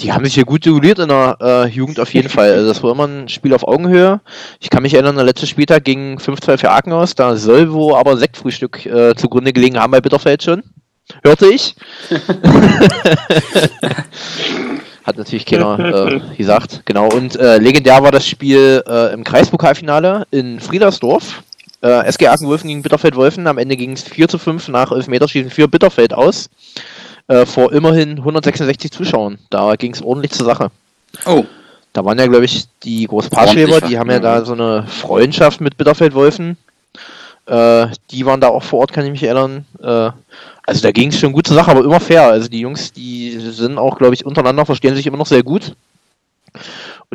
die 0.00 0.12
haben 0.12 0.24
sich 0.24 0.34
hier 0.34 0.44
gut 0.44 0.64
duelliert 0.64 1.00
in 1.00 1.08
der 1.08 1.36
äh, 1.40 1.68
Jugend 1.68 1.98
auf 1.98 2.14
jeden 2.14 2.28
Fall. 2.28 2.52
Also 2.52 2.68
das 2.68 2.82
war 2.82 2.92
immer 2.92 3.06
ein 3.06 3.28
Spiel 3.28 3.54
auf 3.54 3.66
Augenhöhe. 3.66 4.20
Ich 4.60 4.70
kann 4.70 4.82
mich 4.82 4.94
erinnern, 4.94 5.16
der 5.16 5.24
letzte 5.24 5.46
Spieltag 5.46 5.84
ging 5.84 6.18
5-2 6.18 6.58
für 6.58 6.70
Aachen 6.70 6.92
aus. 6.92 7.14
Da 7.14 7.36
soll 7.36 7.72
wo 7.72 7.96
aber 7.96 8.16
Sektfrühstück 8.16 8.86
äh, 8.86 9.14
zugrunde 9.16 9.52
gelegen 9.52 9.78
haben 9.78 9.90
bei 9.90 10.00
Bitterfeld 10.00 10.42
schon. 10.42 10.62
Hörte 11.22 11.46
ich. 11.46 11.74
Hat 15.04 15.18
natürlich 15.18 15.44
keiner 15.44 15.78
äh, 15.78 16.20
gesagt. 16.38 16.82
Genau. 16.86 17.08
Und 17.08 17.36
äh, 17.36 17.58
legendär 17.58 18.02
war 18.02 18.10
das 18.10 18.26
Spiel 18.26 18.82
äh, 18.88 19.12
im 19.12 19.22
Kreispokalfinale 19.22 20.26
in 20.30 20.60
Friedersdorf. 20.60 21.42
Äh, 21.84 22.06
SG 22.06 22.28
Aachen-Wölfen 22.28 22.68
gegen 22.68 22.80
Bitterfeld-Wolfen. 22.82 23.46
Am 23.46 23.58
Ende 23.58 23.76
ging 23.76 23.92
es 23.92 24.02
4 24.02 24.26
zu 24.26 24.38
5 24.38 24.68
nach 24.68 24.90
Elfmeterschießen 24.90 25.50
für 25.50 25.68
Bitterfeld 25.68 26.14
aus. 26.14 26.48
Äh, 27.28 27.44
vor 27.44 27.72
immerhin 27.72 28.18
166 28.18 28.90
Zuschauern. 28.90 29.38
Da 29.50 29.76
ging 29.76 29.92
es 29.92 30.02
ordentlich 30.02 30.32
zur 30.32 30.46
Sache. 30.46 30.70
Oh, 31.26 31.44
Da 31.92 32.04
waren 32.04 32.18
ja, 32.18 32.26
glaube 32.26 32.46
ich, 32.46 32.64
die 32.82 33.06
Großpaarschleber, 33.06 33.82
die 33.82 33.98
haben 33.98 34.10
ja 34.10 34.18
da 34.18 34.44
so 34.44 34.54
eine 34.54 34.86
Freundschaft 34.86 35.60
mit 35.60 35.76
Bitterfeld-Wolfen. 35.76 36.56
Äh, 37.46 37.88
die 38.10 38.24
waren 38.24 38.40
da 38.40 38.48
auch 38.48 38.62
vor 38.62 38.80
Ort, 38.80 38.92
kann 38.94 39.04
ich 39.04 39.10
mich 39.10 39.22
erinnern. 39.22 39.66
Äh, 39.82 40.10
also 40.66 40.80
da 40.82 40.90
ging 40.90 41.10
es 41.10 41.18
schon 41.18 41.32
gut 41.32 41.46
zur 41.46 41.56
Sache, 41.56 41.70
aber 41.70 41.84
immer 41.84 42.00
fair. 42.00 42.22
Also 42.22 42.48
die 42.48 42.60
Jungs, 42.60 42.92
die 42.92 43.38
sind 43.38 43.76
auch, 43.76 43.98
glaube 43.98 44.14
ich, 44.14 44.24
untereinander, 44.24 44.64
verstehen 44.64 44.96
sich 44.96 45.06
immer 45.06 45.18
noch 45.18 45.26
sehr 45.26 45.42
gut. 45.42 45.74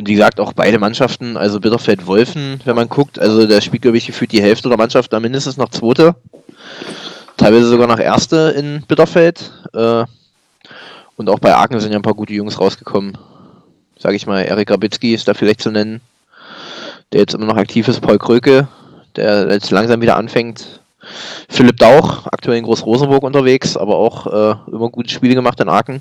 Und 0.00 0.08
wie 0.08 0.14
gesagt, 0.14 0.40
auch 0.40 0.54
beide 0.54 0.78
Mannschaften, 0.78 1.36
also 1.36 1.60
Bitterfeld-Wolfen, 1.60 2.62
wenn 2.64 2.74
man 2.74 2.88
guckt, 2.88 3.18
also 3.18 3.46
der 3.46 3.60
spielt, 3.60 3.82
glaube 3.82 3.98
ich, 3.98 4.06
gefühlt 4.06 4.32
die 4.32 4.40
Hälfte 4.40 4.70
der 4.70 4.78
Mannschaft 4.78 5.12
da 5.12 5.20
mindestens 5.20 5.58
noch 5.58 5.68
Zweite. 5.68 6.14
Teilweise 7.36 7.66
sogar 7.66 7.86
noch 7.86 7.98
Erste 7.98 8.54
in 8.56 8.82
Bitterfeld. 8.88 9.52
Äh, 9.74 10.06
und 11.16 11.28
auch 11.28 11.38
bei 11.38 11.54
Aachen 11.54 11.78
sind 11.80 11.92
ja 11.92 11.98
ein 11.98 12.02
paar 12.02 12.14
gute 12.14 12.32
Jungs 12.32 12.58
rausgekommen. 12.58 13.18
Sage 13.98 14.16
ich 14.16 14.26
mal, 14.26 14.40
Erik 14.40 14.70
Rabitzky 14.70 15.12
ist 15.12 15.28
da 15.28 15.34
vielleicht 15.34 15.60
zu 15.60 15.70
nennen, 15.70 16.00
der 17.12 17.20
jetzt 17.20 17.34
immer 17.34 17.44
noch 17.44 17.58
aktiv 17.58 17.86
ist. 17.86 18.00
Paul 18.00 18.16
Kröke, 18.16 18.68
der 19.16 19.50
jetzt 19.50 19.70
langsam 19.70 20.00
wieder 20.00 20.16
anfängt. 20.16 20.80
Philipp 21.50 21.76
Dauch, 21.76 22.26
aktuell 22.32 22.56
in 22.56 22.64
Groß-Rosenburg 22.64 23.22
unterwegs, 23.22 23.76
aber 23.76 23.96
auch 23.96 24.26
äh, 24.28 24.72
immer 24.72 24.88
gute 24.88 25.10
Spiele 25.10 25.34
gemacht 25.34 25.60
in 25.60 25.68
Aachen. 25.68 26.00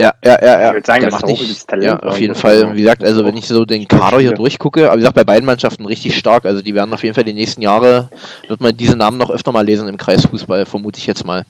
Ja, 0.00 0.12
ja, 0.24 0.38
ja, 0.40 0.60
ja. 0.60 0.68
Ich 0.68 0.74
würde 0.74 0.86
sagen, 0.86 1.00
der 1.02 1.10
das 1.10 1.20
macht 1.20 1.30
nicht, 1.30 1.40
gutes 1.40 1.66
Talent. 1.66 1.84
ja, 1.84 1.98
auf 1.98 2.18
jeden 2.18 2.34
Fall. 2.34 2.74
Wie 2.74 2.80
gesagt, 2.82 3.04
also 3.04 3.24
wenn 3.24 3.36
ich 3.36 3.46
so 3.46 3.64
den 3.64 3.86
Kader 3.86 4.20
hier 4.20 4.32
durchgucke, 4.32 4.86
aber 4.86 4.94
wie 4.94 5.00
gesagt, 5.00 5.14
bei 5.14 5.24
beiden 5.24 5.44
Mannschaften 5.44 5.86
richtig 5.86 6.16
stark. 6.16 6.44
Also 6.44 6.62
die 6.62 6.74
werden 6.74 6.92
auf 6.92 7.02
jeden 7.02 7.14
Fall 7.14 7.24
die 7.24 7.34
nächsten 7.34 7.62
Jahre, 7.62 8.08
wird 8.48 8.60
man 8.60 8.76
diese 8.76 8.96
Namen 8.96 9.18
noch 9.18 9.30
öfter 9.30 9.52
mal 9.52 9.64
lesen 9.64 9.88
im 9.88 9.98
Kreisfußball, 9.98 10.66
vermute 10.66 10.98
ich 10.98 11.06
jetzt 11.06 11.24
mal. 11.24 11.44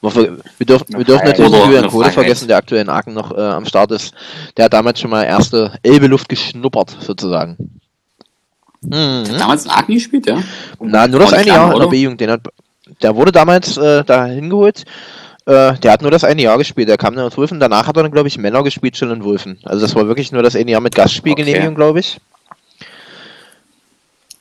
Wir, 0.00 0.66
dürfen, 0.66 0.96
wir 0.96 1.04
dürfen 1.04 1.26
natürlich 1.26 1.52
Julian 1.52 1.88
Kohle 1.88 2.10
vergessen, 2.10 2.48
der 2.48 2.56
aktuell 2.56 2.80
in 2.80 2.88
Aachen 2.88 3.12
noch 3.12 3.36
äh, 3.36 3.40
am 3.40 3.66
Start 3.66 3.90
ist. 3.90 4.14
Der 4.56 4.64
hat 4.66 4.72
damals 4.72 4.98
schon 4.98 5.10
mal 5.10 5.24
erste 5.24 5.72
Elbe-Luft 5.82 6.28
geschnuppert, 6.28 6.96
sozusagen. 7.00 7.80
Mhm. 8.80 9.24
Damals 9.38 9.66
in 9.66 9.70
Aachen 9.70 9.94
gespielt, 9.94 10.26
ja? 10.26 10.42
Na, 10.80 11.06
nur 11.06 11.20
das 11.20 11.34
eine 11.34 11.48
Jahr 11.48 11.64
in 11.64 11.70
der 11.70 11.76
oder? 11.76 11.88
B-Jugend. 11.88 12.22
Hat, 12.22 12.40
der 13.02 13.14
wurde 13.14 13.32
damals 13.32 13.76
äh, 13.76 14.02
da 14.04 14.24
hingeholt. 14.24 14.84
Äh, 15.50 15.74
der 15.80 15.92
hat 15.92 16.02
nur 16.02 16.12
das 16.12 16.22
eine 16.22 16.42
Jahr 16.42 16.58
gespielt. 16.58 16.88
Der 16.88 16.96
kam 16.96 17.16
dann 17.16 17.26
aus 17.26 17.36
Wulfen. 17.36 17.58
Danach 17.58 17.88
hat 17.88 17.96
er 17.96 18.04
dann, 18.04 18.12
glaube 18.12 18.28
ich, 18.28 18.38
Männer 18.38 18.62
gespielt, 18.62 18.96
schon 18.96 19.10
in 19.10 19.24
Wulfen. 19.24 19.58
Also 19.64 19.80
das 19.82 19.96
war 19.96 20.06
wirklich 20.06 20.30
nur 20.30 20.42
das 20.44 20.54
eine 20.54 20.70
Jahr 20.70 20.80
mit 20.80 20.94
Gastspielgenehmigung, 20.94 21.68
Okay. 21.68 21.74
glaube 21.76 21.98
ich. 22.00 22.20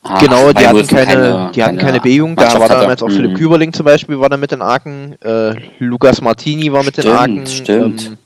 Ah, 0.04 0.20
genau, 0.20 0.46
weil 0.46 0.54
die 0.54 0.66
hatten 0.68 0.78
Wulfen 0.78 0.98
keine, 0.98 1.52
die 1.54 1.64
hatten 1.64 1.78
keine 1.78 2.00
B-Jugend. 2.00 2.40
Da 2.40 2.60
war 2.60 2.70
damals 2.70 3.02
auch 3.04 3.10
Philipp 3.10 3.32
Mhm. 3.32 3.36
Küberling 3.38 3.74
zum 3.74 3.86
Beispiel, 3.86 4.20
war 4.20 4.30
da 4.30 4.38
mit 4.38 4.52
in 4.52 4.62
Aachen. 4.62 5.22
Äh, 5.22 5.56
Lukas 5.80 6.22
Martini 6.22 6.72
war 6.72 6.84
mit 6.84 6.94
Stimmt, 6.94 7.16
Aachen. 7.16 7.48
stimmt. 7.48 8.06
Ähm, 8.06 8.18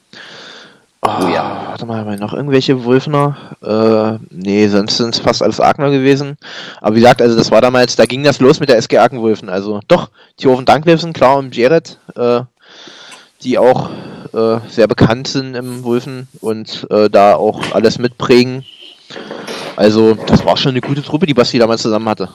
oh, 1.01 1.27
ja. 1.33 1.63
Warte 1.69 1.85
mal, 1.85 1.97
haben 1.99 2.09
wir 2.11 2.17
noch 2.17 2.33
irgendwelche 2.33 2.83
Wulfner? 2.83 3.35
Äh, 3.63 4.23
nee, 4.29 4.67
sonst 4.67 4.97
sind 4.97 5.15
es 5.15 5.19
fast 5.21 5.41
alles 5.41 5.59
Aachener 5.59 5.89
gewesen. 5.89 6.37
Aber 6.79 6.95
wie 6.95 6.99
gesagt, 6.99 7.21
also 7.21 7.35
das 7.35 7.49
war 7.49 7.61
damals, 7.61 7.95
da 7.95 8.05
ging 8.05 8.23
das 8.23 8.39
los 8.39 8.59
mit 8.59 8.69
der 8.69 8.77
SG 8.77 8.99
Aachen-Wulfen. 8.99 9.49
Also 9.49 9.79
doch, 9.87 10.09
Thiofen 10.37 10.65
Danklevsen, 10.65 11.13
klar, 11.13 11.37
und 11.37 11.55
Jared, 11.55 11.97
äh, 12.15 12.41
die 13.43 13.57
auch 13.57 13.89
äh, 14.33 14.59
sehr 14.69 14.87
bekannt 14.87 15.27
sind 15.27 15.55
im 15.55 15.83
Wulfen 15.83 16.27
und 16.41 16.87
äh, 16.89 17.09
da 17.09 17.35
auch 17.35 17.73
alles 17.73 17.99
mitprägen. 17.99 18.65
Also, 19.75 20.15
das 20.15 20.43
war 20.45 20.57
schon 20.57 20.71
eine 20.71 20.81
gute 20.81 21.03
Truppe, 21.03 21.25
die 21.25 21.33
Basti 21.33 21.59
damals 21.59 21.81
zusammen 21.81 22.07
hatte. 22.09 22.29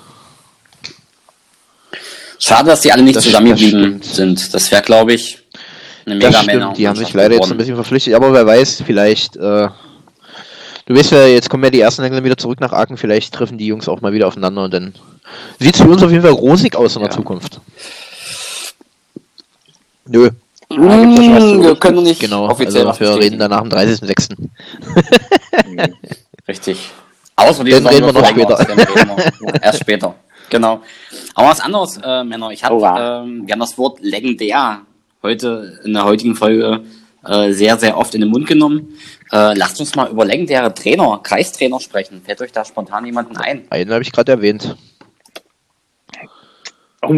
Schade, 2.39 2.69
dass 2.69 2.83
die 2.83 2.93
alle 2.93 3.03
nicht 3.03 3.17
Das- 3.17 3.25
zusammengeblieben 3.25 3.99
das 4.01 4.17
sind. 4.17 4.55
Das 4.55 4.71
wäre, 4.71 4.83
glaube 4.83 5.13
ich, 5.13 5.39
eine 6.07 6.19
Das 6.19 6.31
mega 6.31 6.43
stimmt, 6.43 6.79
die 6.79 6.89
haben 6.89 6.97
sich 6.97 7.13
leider 7.13 7.35
jetzt 7.35 7.51
ein 7.51 7.59
bisschen 7.59 7.75
verpflichtet, 7.75 8.15
aber 8.15 8.33
wer 8.33 8.47
weiß, 8.47 8.83
vielleicht, 8.87 9.37
äh, 9.37 9.69
du 10.87 10.95
weißt 10.95 11.11
ja, 11.13 11.27
jetzt 11.27 11.51
kommen 11.51 11.65
ja 11.65 11.71
die 11.71 11.81
ersten 11.81 12.03
langsam 12.03 12.25
wieder 12.25 12.37
zurück 12.39 12.61
nach 12.61 12.73
Aachen, 12.73 12.97
vielleicht 12.97 13.35
treffen 13.35 13.59
die 13.59 13.67
Jungs 13.67 13.89
auch 13.89 14.01
mal 14.01 14.13
wieder 14.13 14.29
aufeinander 14.29 14.65
und 14.65 14.73
dann 14.73 14.95
sieht 15.59 15.75
es 15.75 15.83
für 15.83 15.89
uns 15.89 16.03
auf 16.03 16.11
jeden 16.11 16.23
Fall 16.23 16.31
rosig 16.33 16.77
aus 16.77 16.95
in 16.97 17.03
der 17.03 17.11
Ja. 17.11 17.17
Zukunft. 17.17 17.61
Nö, 20.07 20.31
zu 20.71 21.63
wir 21.63 21.77
können 21.77 21.97
noch 21.97 22.03
nicht 22.03 22.21
genau, 22.21 22.49
offiziell 22.49 22.87
also 22.87 23.01
wir 23.01 23.17
reden 23.17 23.39
danach 23.39 23.63
am 23.63 23.69
30.06. 23.69 24.37
Richtig. 26.49 26.91
Außer 27.37 27.65
die 27.65 27.73
Saison 27.73 27.89
reden 27.89 28.07
wir 28.07 28.13
noch 28.13 28.27
später. 28.27 28.59
Wir 28.59 29.63
erst 29.63 29.81
später. 29.81 30.15
Genau. 30.51 30.83
Aber 31.35 31.49
was 31.49 31.61
anderes, 31.61 31.99
äh, 32.03 32.25
Männer. 32.25 32.51
Ich 32.51 32.65
habe, 32.65 32.75
Hurra. 32.77 33.23
ähm, 33.23 33.47
wir 33.47 33.53
haben 33.53 33.61
das 33.61 33.79
Wort 33.79 34.01
legendär 34.01 34.81
heute 35.23 35.79
in 35.85 35.93
der 35.93 36.05
heutigen 36.05 36.35
Folge 36.35 36.83
äh, 37.25 37.53
sehr, 37.53 37.77
sehr 37.79 37.97
oft 37.97 38.15
in 38.15 38.23
den 38.23 38.31
Mund 38.31 38.47
genommen. 38.47 38.99
Äh, 39.31 39.55
lasst 39.55 39.79
uns 39.81 39.95
mal 39.95 40.11
über 40.11 40.25
legendäre 40.25 40.73
Trainer, 40.73 41.21
Kreistrainer 41.23 41.81
sprechen. 41.81 42.23
Fällt 42.25 42.41
euch 42.41 42.53
da 42.53 42.65
spontan 42.65 43.05
jemanden 43.05 43.37
ein? 43.37 43.67
Einen 43.71 43.93
habe 43.93 44.03
ich 44.03 44.13
gerade 44.13 44.33
erwähnt. 44.33 44.77
Oh, 47.03 47.15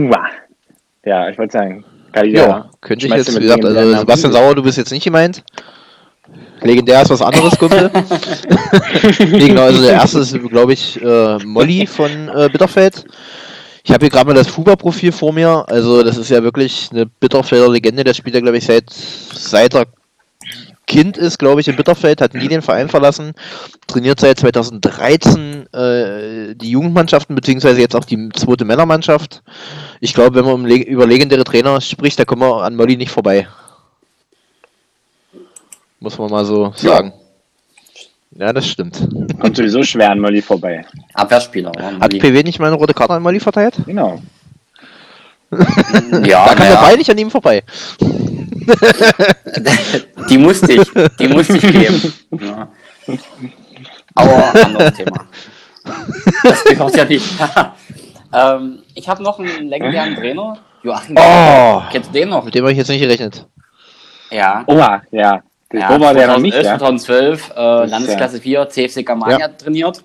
ja, 1.05 1.31
ich 1.31 1.39
wollte 1.39 1.53
sagen, 1.53 1.85
Galida. 2.13 2.47
Ja, 2.47 2.71
könnte 2.81 3.07
ich 3.07 3.13
jetzt, 3.13 3.35
wie 3.35 3.41
gesagt, 3.41 3.65
also 3.65 3.99
Sebastian? 3.99 4.33
Sauer, 4.33 4.55
du 4.55 4.63
bist 4.63 4.79
jetzt 4.79 4.91
nicht 4.91 5.05
gemeint. 5.05 5.43
Legendär 6.63 7.03
ist 7.03 7.11
was 7.11 7.23
anderes, 7.23 7.59
Kumpel. 7.59 7.91
nee, 9.31 9.49
genau, 9.49 9.63
also 9.63 9.83
der 9.83 9.93
erste 9.93 10.21
ist, 10.21 10.39
glaube 10.51 10.75
ich, 10.75 11.01
äh, 11.03 11.39
Molly 11.39 11.87
von 11.87 12.29
äh, 12.29 12.49
Bitterfeld. 12.51 13.05
Ich 13.83 13.91
habe 13.93 14.05
hier 14.05 14.11
gerade 14.11 14.27
mal 14.27 14.35
das 14.35 14.49
Fuba-Profil 14.49 15.11
vor 15.11 15.33
mir. 15.33 15.65
Also 15.69 16.03
das 16.03 16.19
ist 16.19 16.31
ja 16.31 16.43
wirklich 16.43 16.91
eine 16.93 17.07
Bitterfelder 17.07 17.69
Legende. 17.69 18.05
Der 18.05 18.15
spielt 18.15 18.35
ja, 18.35 18.41
glaube 18.41 18.59
ich, 18.59 18.67
seit, 18.67 18.91
seit 18.91 19.75
er 19.75 19.87
Kind 20.91 21.17
ist, 21.17 21.39
glaube 21.39 21.61
ich, 21.61 21.69
in 21.69 21.77
Bitterfeld, 21.77 22.21
hat 22.21 22.35
nie 22.35 22.49
den 22.49 22.63
Verein 22.63 22.89
verlassen, 22.89 23.33
trainiert 23.87 24.19
seit 24.19 24.41
2013 24.41 25.73
äh, 25.73 26.55
die 26.57 26.71
Jugendmannschaften, 26.71 27.37
beziehungsweise 27.37 27.81
jetzt 27.81 27.95
auch 27.95 28.05
die 28.05 28.29
zweite 28.31 28.65
Männermannschaft. 28.65 29.41
Ich 30.01 30.15
glaube, 30.15 30.35
wenn 30.37 30.47
man 30.47 30.55
um 30.55 30.65
leg 30.65 30.87
über 30.87 31.07
legendäre 31.07 31.45
Trainer 31.45 31.81
spricht, 31.81 32.19
da 32.19 32.25
kommen 32.25 32.43
wir 32.43 32.63
an 32.63 32.75
Molly 32.75 32.97
nicht 32.97 33.11
vorbei. 33.11 33.47
Muss 35.99 36.17
man 36.19 36.31
mal 36.31 36.45
so 36.47 36.73
sagen. 36.75 37.13
Ja, 38.33 38.53
das 38.53 38.67
stimmt. 38.67 39.07
Kommt 39.39 39.57
sowieso 39.57 39.83
schwer 39.83 40.11
an 40.11 40.21
Molly 40.21 40.41
vorbei. 40.41 40.87
Abwehrspieler. 41.13 41.73
Hat 42.01 42.11
PW 42.11 42.43
nicht 42.43 42.59
mal 42.59 42.69
eine 42.69 42.77
rote 42.77 42.95
Karte 42.95 43.13
an 43.15 43.23
Molly 43.23 43.41
verteilt? 43.41 43.75
Genau. 43.87 44.23
ja, 45.51 45.59
Da 45.59 46.55
kam 46.55 46.59
der 46.59 46.69
naja, 46.69 46.81
Ball 46.81 46.97
nicht 46.97 47.11
an 47.11 47.19
ihm 47.19 47.31
vorbei. 47.31 47.63
die 50.31 50.39
musste 50.39 50.73
ich, 50.73 50.89
die 51.19 51.29
musste 51.29 51.57
ich 51.57 51.63
geben. 51.63 52.15
Ja. 52.41 52.69
Aber 54.15 54.65
anderes 54.65 54.95
Thema. 54.95 55.27
Das 56.45 56.65
gehört 56.65 56.97
ja 56.97 57.05
nicht. 57.05 57.27
Ähm, 58.33 58.83
ich 58.95 59.09
habe 59.09 59.23
noch 59.23 59.39
einen 59.39 59.69
legendären 59.69 60.15
Trainer. 60.17 60.59
Joachim 60.83 61.17
Oh. 61.19 61.83
Kennst 61.93 62.09
du 62.11 62.13
den 62.15 62.29
noch? 62.31 62.45
Mit 62.45 62.55
dem 62.55 62.63
habe 62.63 62.73
ich 62.73 62.79
jetzt 62.79 62.89
nicht 62.89 63.01
gerechnet. 63.01 63.47
Ja. 64.31 64.65
Oha, 64.67 65.03
ja. 65.11 65.43
Ja, 65.73 66.01
war 66.01 66.15
der 66.15 66.27
noch 66.27 66.39
nicht, 66.39 66.55
2011, 66.55 66.65
ja. 66.65 66.79
2012, 66.79 67.53
äh, 67.57 67.87
Landesklasse 67.91 68.41
4, 68.41 68.69
CFC 68.71 69.05
Germania 69.05 69.39
Ja. 69.39 69.49
trainiert. 69.49 70.03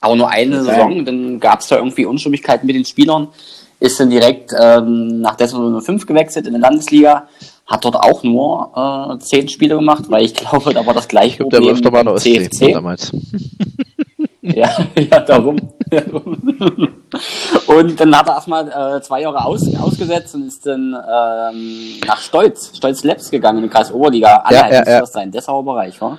Aber 0.00 0.16
nur 0.16 0.28
eine 0.28 0.56
Okay. 0.60 0.64
Saison, 0.70 1.04
dann 1.06 1.40
gab 1.40 1.60
es 1.60 1.68
da 1.68 1.76
irgendwie 1.76 2.04
Unstimmigkeiten 2.04 2.66
mit 2.66 2.76
den 2.76 2.84
Spielern. 2.84 3.28
Ist 3.80 3.98
dann 4.00 4.10
direkt 4.10 4.52
ähm, 4.60 5.20
nach 5.20 5.36
der 5.36 5.48
Saison 5.48 5.80
05 5.80 6.06
gewechselt 6.06 6.46
in 6.46 6.54
die 6.54 6.60
Landesliga. 6.60 7.28
Hat 7.66 7.84
dort 7.84 7.96
auch 7.96 8.22
nur 8.22 9.16
äh, 9.16 9.18
zehn 9.20 9.48
Spiele 9.48 9.76
gemacht, 9.76 10.04
weil 10.08 10.24
ich 10.24 10.34
glaube, 10.34 10.74
da 10.74 10.84
war 10.84 10.92
das 10.92 11.08
gleiche 11.08 11.28
Ich 11.30 11.38
glaube, 11.38 11.56
der 11.56 11.62
war 11.64 11.72
öfter 11.72 11.90
mal 11.90 12.04
der 12.04 12.16
CFC. 12.16 12.72
damals. 12.72 13.10
Ja, 14.54 14.68
ja, 14.94 15.20
darum. 15.20 15.56
und 17.66 17.98
dann 18.00 18.14
hat 18.18 18.28
er 18.28 18.34
erstmal 18.34 18.68
äh, 18.68 19.00
zwei 19.00 19.22
Jahre 19.22 19.42
aus, 19.42 19.62
ausgesetzt 19.76 20.34
und 20.34 20.46
ist 20.46 20.66
dann 20.66 20.94
ähm, 20.94 22.00
nach 22.06 22.18
Stolz, 22.20 22.76
Stolz 22.76 23.04
Labs 23.04 23.30
gegangen 23.30 23.58
in 23.58 23.64
die 23.64 23.70
Kreis 23.70 23.90
Oberliga. 23.90 24.42
Alle 24.44 24.56
Ja, 24.58 24.68
ja, 24.70 24.84
ja, 24.86 25.00
das 25.00 25.12
sein, 25.12 25.30
Dessauer 25.30 25.64
Bereich, 25.64 25.98
war. 26.00 26.18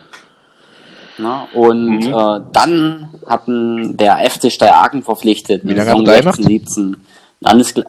Na, 1.19 1.47
und 1.53 1.99
Mhm. 1.99 2.13
äh, 2.13 2.41
dann 2.51 3.09
hatten 3.27 3.95
der 3.95 4.17
FC 4.29 4.51
Steiraken 4.51 5.03
verpflichtet. 5.03 5.63
Wie 5.63 5.71
in 5.71 5.77
lange 5.77 6.03
der 6.03 6.17
hat 6.17 6.25
er 6.25 6.31
da 6.31 6.31
Saison 6.33 6.49
17. 6.49 6.97
Landeskla 7.41 7.83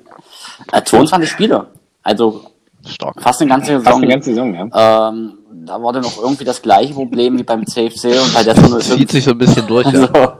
äh, 0.72 0.82
22 0.84 1.30
Spiele. 1.30 1.66
Also 2.02 2.42
Stark. 2.86 3.20
fast 3.20 3.40
eine 3.40 3.50
ganze 3.50 3.74
Fast 3.74 3.84
Saison. 3.84 4.02
eine 4.02 4.12
ganze 4.12 4.30
Saison, 4.30 4.54
ja. 4.54 5.08
ähm, 5.08 5.38
da 5.66 5.82
war 5.82 5.92
dann 5.92 6.04
auch 6.04 6.18
irgendwie 6.22 6.44
das 6.44 6.62
gleiche 6.62 6.94
Problem 6.94 7.38
wie 7.38 7.42
beim 7.42 7.66
CFC 7.66 8.04
und 8.04 8.34
bei 8.34 8.42
der 8.42 8.54
Saison 8.54 8.78
Das 8.78 8.88
zieht 8.88 9.10
sich 9.10 9.24
so 9.24 9.32
ein 9.32 9.38
bisschen 9.38 9.66
durch, 9.66 9.86
ja. 9.90 10.00
also, 10.00 10.32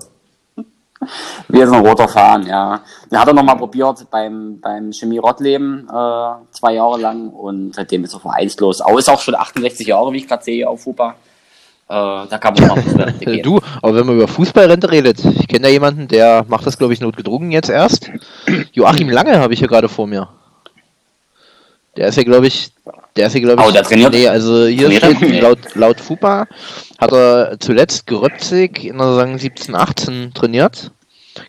wie 1.49 1.64
so 1.64 1.74
ein 1.74 1.86
roter 1.86 2.09
Fahren, 2.09 2.47
ja. 2.47 2.80
Dann 3.11 3.20
hat 3.20 3.28
er 3.28 3.34
nochmal 3.34 3.57
probiert 3.57 4.07
beim, 4.11 4.61
beim 4.61 4.92
Chemie 4.92 5.18
Rottleben 5.18 5.88
äh, 5.88 6.53
zwei 6.53 6.74
Jahre 6.74 6.99
lang 6.99 7.28
und 7.28 7.74
seitdem 7.74 8.05
ist 8.05 8.14
er 8.14 8.20
vereinslos. 8.20 8.80
Aber 8.80 8.99
ist 8.99 9.09
auch 9.09 9.20
schon 9.20 9.34
68 9.34 9.86
Jahre, 9.86 10.12
wie 10.12 10.18
ich 10.18 10.28
gerade 10.28 10.44
sehe 10.44 10.68
auf 10.68 10.84
Hupa. 10.86 11.14
Äh, 11.88 12.26
da 12.28 12.38
kann 12.38 12.55
man 12.55 12.68
noch. 12.68 12.76
Du, 13.42 13.61
aber 13.80 13.94
wenn 13.94 14.07
man 14.07 14.16
über 14.16 14.28
Fußballrente 14.28 14.90
redet, 14.90 15.24
ich 15.24 15.47
kenne 15.47 15.62
da 15.62 15.68
jemanden, 15.68 16.09
der 16.09 16.44
macht 16.49 16.66
das, 16.66 16.78
glaube 16.78 16.92
ich, 16.92 17.01
notgedrungen 17.01 17.53
jetzt 17.53 17.70
erst. 17.70 18.11
Joachim 18.72 19.09
Lange 19.09 19.38
habe 19.38 19.55
ich 19.55 19.61
hier 19.61 19.68
gerade 19.68 19.88
vor 19.88 20.07
mir. 20.07 20.28
Der 21.97 22.09
ist 22.09 22.16
ja, 22.16 22.22
glaube 22.24 22.47
ich, 22.47 22.70
der 23.16 23.28
ist 23.28 23.34
ja, 23.34 23.40
glaube 23.40 23.62
Oh, 23.62 23.68
ich. 23.68 23.72
der 23.74 23.82
trainiert- 23.84 24.12
Nee, 24.12 24.28
also 24.28 24.66
hier 24.66 24.88
trainiert 25.01 25.03
er? 25.03 25.16
steht, 25.16 25.42
laut, 25.42 25.59
laut 25.74 26.01
FUPA 26.01 26.47
hat 26.99 27.12
er 27.12 27.57
zuletzt 27.59 28.07
Gröpzig 28.07 28.84
in 28.84 28.99
der 28.99 29.07
Saison 29.09 29.38
17, 29.38 29.74
18 29.74 30.34
trainiert. 30.34 30.90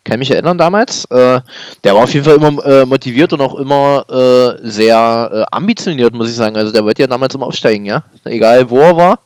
Kann 0.03 0.19
mich 0.19 0.29
erinnern 0.31 0.57
damals. 0.57 1.05
Äh, 1.05 1.39
der 1.85 1.95
war 1.95 2.03
auf 2.03 2.13
jeden 2.13 2.25
Fall 2.25 2.35
immer 2.35 2.65
äh, 2.65 2.85
motiviert 2.85 3.31
und 3.31 3.39
auch 3.39 3.55
immer 3.55 4.03
äh, 4.09 4.67
sehr 4.69 5.29
äh, 5.33 5.55
ambitioniert, 5.55 6.13
muss 6.13 6.29
ich 6.29 6.35
sagen. 6.35 6.57
Also 6.57 6.73
der 6.73 6.83
wollte 6.83 7.03
ja 7.03 7.07
damals 7.07 7.33
immer 7.35 7.45
aufsteigen, 7.45 7.85
ja. 7.85 8.03
Egal 8.25 8.69
wo 8.69 8.79
er 8.79 8.97
war. 8.97 9.19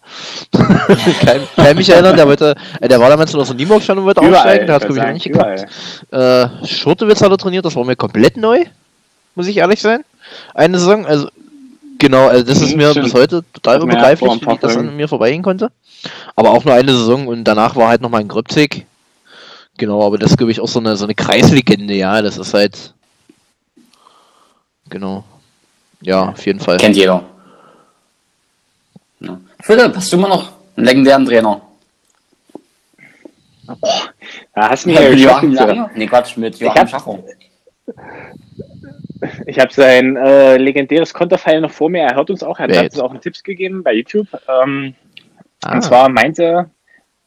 kann, 0.52 1.42
kann 1.56 1.76
mich 1.76 1.90
erinnern, 1.90 2.16
der 2.16 2.28
wollte, 2.28 2.56
äh, 2.80 2.88
der 2.88 3.00
war 3.00 3.10
damals 3.10 3.34
noch 3.34 3.44
so 3.46 3.56
Nieburg 3.56 3.82
schon 3.82 3.98
und 3.98 4.06
wollte 4.06 4.22
aufsteigen, 4.22 4.68
der 4.68 4.76
hat 4.76 4.86
glaube 4.86 5.00
ich 5.00 5.04
auch 5.04 5.14
nicht 5.14 5.24
geklappt. 5.24 5.66
Äh, 6.12 6.68
Schurtewitz 6.68 7.22
hat 7.24 7.32
er 7.32 7.38
trainiert, 7.40 7.66
das 7.66 7.76
war 7.76 7.84
mir 7.84 7.96
komplett 7.96 8.38
neu, 8.38 8.64
muss 9.34 9.48
ich 9.48 9.58
ehrlich 9.58 9.82
sein. 9.82 10.04
Eine 10.54 10.80
Saison, 10.80 11.06
also 11.06 11.30
genau, 11.98 12.28
also 12.28 12.44
das 12.44 12.62
ist 12.62 12.72
Mhm, 12.72 12.78
mir 12.78 12.92
stimmt. 12.92 13.06
bis 13.06 13.14
heute 13.14 13.44
total 13.54 13.82
unbegreiflich, 13.82 14.32
wie 14.48 14.58
das 14.58 14.78
an 14.78 14.96
mir 14.96 15.08
vorbeigehen 15.08 15.44
konnte. 15.44 15.72
Aber 16.36 16.52
auch 16.52 16.64
nur 16.66 16.74
eine 16.74 16.92
Saison 16.94 17.28
und 17.28 17.44
danach 17.44 17.76
war 17.76 17.90
halt 17.90 18.02
nochmal 18.02 18.22
ein 18.22 18.28
Gröpzig. 18.28 18.86
Genau, 19.78 20.06
aber 20.06 20.18
das 20.18 20.38
glaube 20.38 20.52
ich, 20.52 20.60
auch 20.60 20.68
so 20.68 20.80
eine, 20.80 20.96
so 20.96 21.06
eine 21.06 21.16
Kreislegende, 21.16 21.94
ja, 21.94 22.22
das 22.22 22.38
ist 22.38 22.54
halt. 22.54 22.94
Genau. 24.90 25.24
Ja, 26.02 26.30
auf 26.30 26.46
jeden 26.46 26.60
Fall. 26.60 26.78
Kennt 26.78 26.96
jeder. 26.98 27.24
Ja. 29.20 29.40
Philipp, 29.62 29.96
hast 29.96 30.12
du 30.12 30.18
immer 30.18 30.28
noch 30.28 30.52
einen 30.76 30.86
legendären 30.86 31.26
Trainer? 31.26 31.62
Da 34.54 34.70
hast 34.70 34.86
du 34.86 34.90
mich 34.90 35.00
ja. 35.00 35.10
Joachim 35.12 35.54
Lange? 35.54 35.90
Nee, 35.96 36.08
Quatsch, 36.08 36.36
mit 36.38 36.58
Joachim 36.60 36.88
Schacho. 36.88 37.24
Ich 39.46 39.60
habe 39.60 39.72
sein 39.72 40.18
äh, 40.18 40.58
legendäres 40.58 41.14
Konterfeil 41.14 41.62
noch 41.62 41.72
vor 41.72 41.90
mir. 41.90 42.02
Er 42.04 42.16
hört 42.16 42.30
uns 42.32 42.42
auch. 42.44 42.58
Er 42.60 42.64
hat 42.64 42.72
jetzt? 42.72 42.96
uns 42.96 43.04
auch 43.04 43.12
einen 43.12 43.22
Tipps 43.22 43.44
gegeben 43.44 43.84
bei 43.84 43.94
YouTube. 43.94 44.28
Ähm, 44.48 44.96
Ah. 45.64 45.76
Und 45.76 45.84
zwar 45.84 46.10
meinte, 46.10 46.72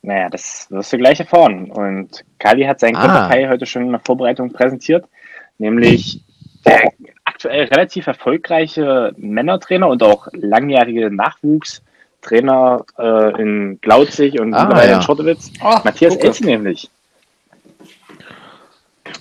naja, 0.02 0.28
das 0.28 0.66
wirst 0.70 0.92
du 0.92 0.98
gleich 0.98 1.20
erfahren. 1.20 1.70
Und 1.70 2.24
Kali 2.40 2.64
hat 2.64 2.80
sein 2.80 2.96
Ah. 2.96 3.02
Konterfeil 3.02 3.48
heute 3.48 3.64
schon 3.64 3.82
in 3.82 3.92
der 3.92 4.00
Vorbereitung 4.04 4.52
präsentiert. 4.52 5.04
Nämlich 5.58 6.20
der 6.66 6.90
aktuell 7.24 7.66
relativ 7.66 8.08
erfolgreiche 8.08 9.12
Männertrainer 9.16 9.88
und 9.88 10.02
auch 10.02 10.26
langjährige 10.32 11.10
Nachwuchstrainer 11.14 12.84
äh, 12.98 13.40
in 13.40 13.78
Glauzig 13.82 14.40
und 14.40 14.52
Ah, 14.52 14.64
mittlerweile 14.64 14.90
ja. 14.90 14.96
in 14.96 15.02
Schottewitz. 15.02 15.52
Oh, 15.62 15.76
Matthias. 15.84 16.16
Elsen 16.16 16.46
nämlich. 16.46 16.90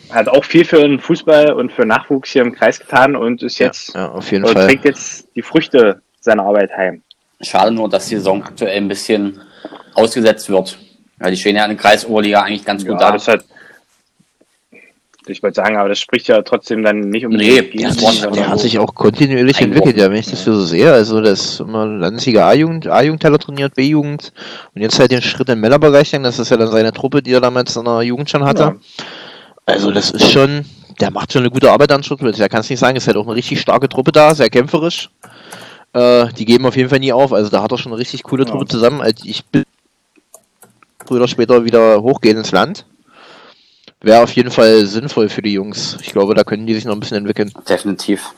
Hat 0.10 0.28
auch 0.30 0.44
viel 0.44 0.66
für 0.66 0.78
den 0.82 1.00
Fußball 1.00 1.54
und 1.54 1.72
für 1.72 1.86
Nachwuchs 1.86 2.32
hier 2.32 2.42
im 2.44 2.54
Kreis 2.54 2.80
getan 2.80 3.16
und 3.16 3.42
ist 3.44 3.60
jetzt 3.60 3.94
Ja, 3.96 4.10
auf 4.12 4.32
jeden 4.32 4.46
und 4.46 4.54
Fall. 4.54 4.68
trägt 4.68 4.86
jetzt 4.86 5.28
die 5.36 5.42
Früchte 5.42 6.02
seiner 6.20 6.44
Arbeit 6.44 6.72
heim. 6.76 7.02
Schade 7.42 7.72
nur, 7.72 7.90
dass 7.90 8.08
die 8.08 8.16
Saison 8.16 8.44
aktuell 8.44 8.78
ein 8.78 8.88
bisschen 8.88 9.42
ausgesetzt 9.96 10.50
wird. 10.50 10.78
Weil 11.18 11.32
die 11.32 11.38
stehen 11.38 11.56
ja 11.56 11.64
in 11.66 11.72
der 11.72 11.78
Kreisoberliga 11.78 12.42
eigentlich 12.42 12.66
ganz 12.66 12.86
gut 12.86 13.00
da. 13.02 13.12
das 13.12 13.28
hat, 13.28 13.44
ich 15.26 15.42
wollte 15.42 15.56
sagen, 15.56 15.78
aber 15.78 15.88
das 15.90 16.00
spricht 16.00 16.28
ja 16.28 16.42
trotzdem 16.42 16.84
dann 16.84 17.00
nicht 17.00 17.22
Nee, 17.22 17.26
unbedingt 17.28 17.72
gegen 17.72 17.84
war- 17.86 17.92
sondern 18.12 18.34
Der 18.34 18.50
hat 18.50 18.58
so- 18.60 18.64
sich 18.64 18.78
auch 18.80 18.94
kontinuierlich 18.94 19.62
entwickelt, 19.62 19.98
ja, 19.98 20.10
wenn 20.10 20.18
ich 20.18 20.30
das 20.30 20.44
so 20.44 20.60
sehe. 20.62 20.92
Also, 20.92 21.22
das 21.22 21.40
ist 21.46 21.60
immer 21.62 21.86
Landesliga 21.86 22.46
A-Jugend, 22.48 22.88
A-Jugendteller 22.88 23.40
trainiert, 23.40 23.74
B-Jugend 23.76 24.34
und 24.76 24.82
jetzt 24.82 25.00
halt 25.00 25.12
den 25.12 25.22
Schritt 25.22 25.48
im 25.50 25.62
Männerbereich, 25.62 26.12
das 26.12 26.40
ist 26.40 26.50
ja 26.50 26.58
dann 26.58 26.68
seine 26.72 26.92
Truppe, 26.92 27.22
die 27.22 27.32
er 27.32 27.40
damals 27.42 27.76
in 27.78 27.86
der 27.86 28.02
Jugend 28.02 28.30
schon 28.30 28.44
hatte. 28.44 28.64
Ja. 28.64 28.76
Also, 29.66 29.92
das 29.92 30.12
ist 30.12 30.32
schon, 30.32 30.66
der 31.00 31.12
macht 31.12 31.32
schon 31.32 31.42
eine 31.44 31.52
gute 31.52 31.72
Arbeit 31.72 31.92
an 31.92 32.04
Schrittwitz. 32.04 32.38
Der 32.38 32.50
kann 32.50 32.62
es 32.62 32.70
nicht 32.70 32.80
sagen, 32.80 32.98
ist 32.98 33.08
halt 33.08 33.18
auch 33.18 33.26
eine 33.26 33.36
richtig 33.36 33.62
starke 33.62 33.90
Truppe 33.90 34.12
da, 34.12 34.36
sehr 34.36 34.50
kämpferisch. 34.50 35.10
Äh, 35.94 36.28
die 36.34 36.46
geben 36.46 36.66
auf 36.66 36.76
jeden 36.76 36.90
Fall 36.90 37.00
nie 37.00 37.14
auf. 37.14 37.34
Also, 37.34 37.50
da 37.50 37.62
hat 37.62 37.72
er 37.72 37.78
schon 37.78 37.92
eine 37.92 38.00
richtig 38.00 38.24
coole 38.24 38.44
Ja. 38.46 38.50
Truppe 38.52 38.68
zusammen. 38.68 39.02
Also, 39.02 39.24
ich 39.26 39.46
bin 39.46 39.64
früher 41.06 41.18
oder 41.18 41.28
später 41.28 41.66
wieder 41.66 42.02
hochgehen 42.02 42.38
ins 42.38 42.52
Land. 42.52 42.86
Wäre 44.02 44.24
auf 44.24 44.34
jeden 44.34 44.52
Fall 44.52 44.86
sinnvoll 44.86 45.30
für 45.30 45.42
die 45.42 45.54
Jungs. 45.54 45.98
Ich 46.02 46.12
glaube, 46.12 46.36
da 46.36 46.44
können 46.44 46.68
die 46.68 46.74
sich 46.74 46.84
noch 46.84 46.94
ein 46.94 47.00
bisschen 47.00 47.18
entwickeln. 47.18 47.54
Definitiv. 47.70 48.34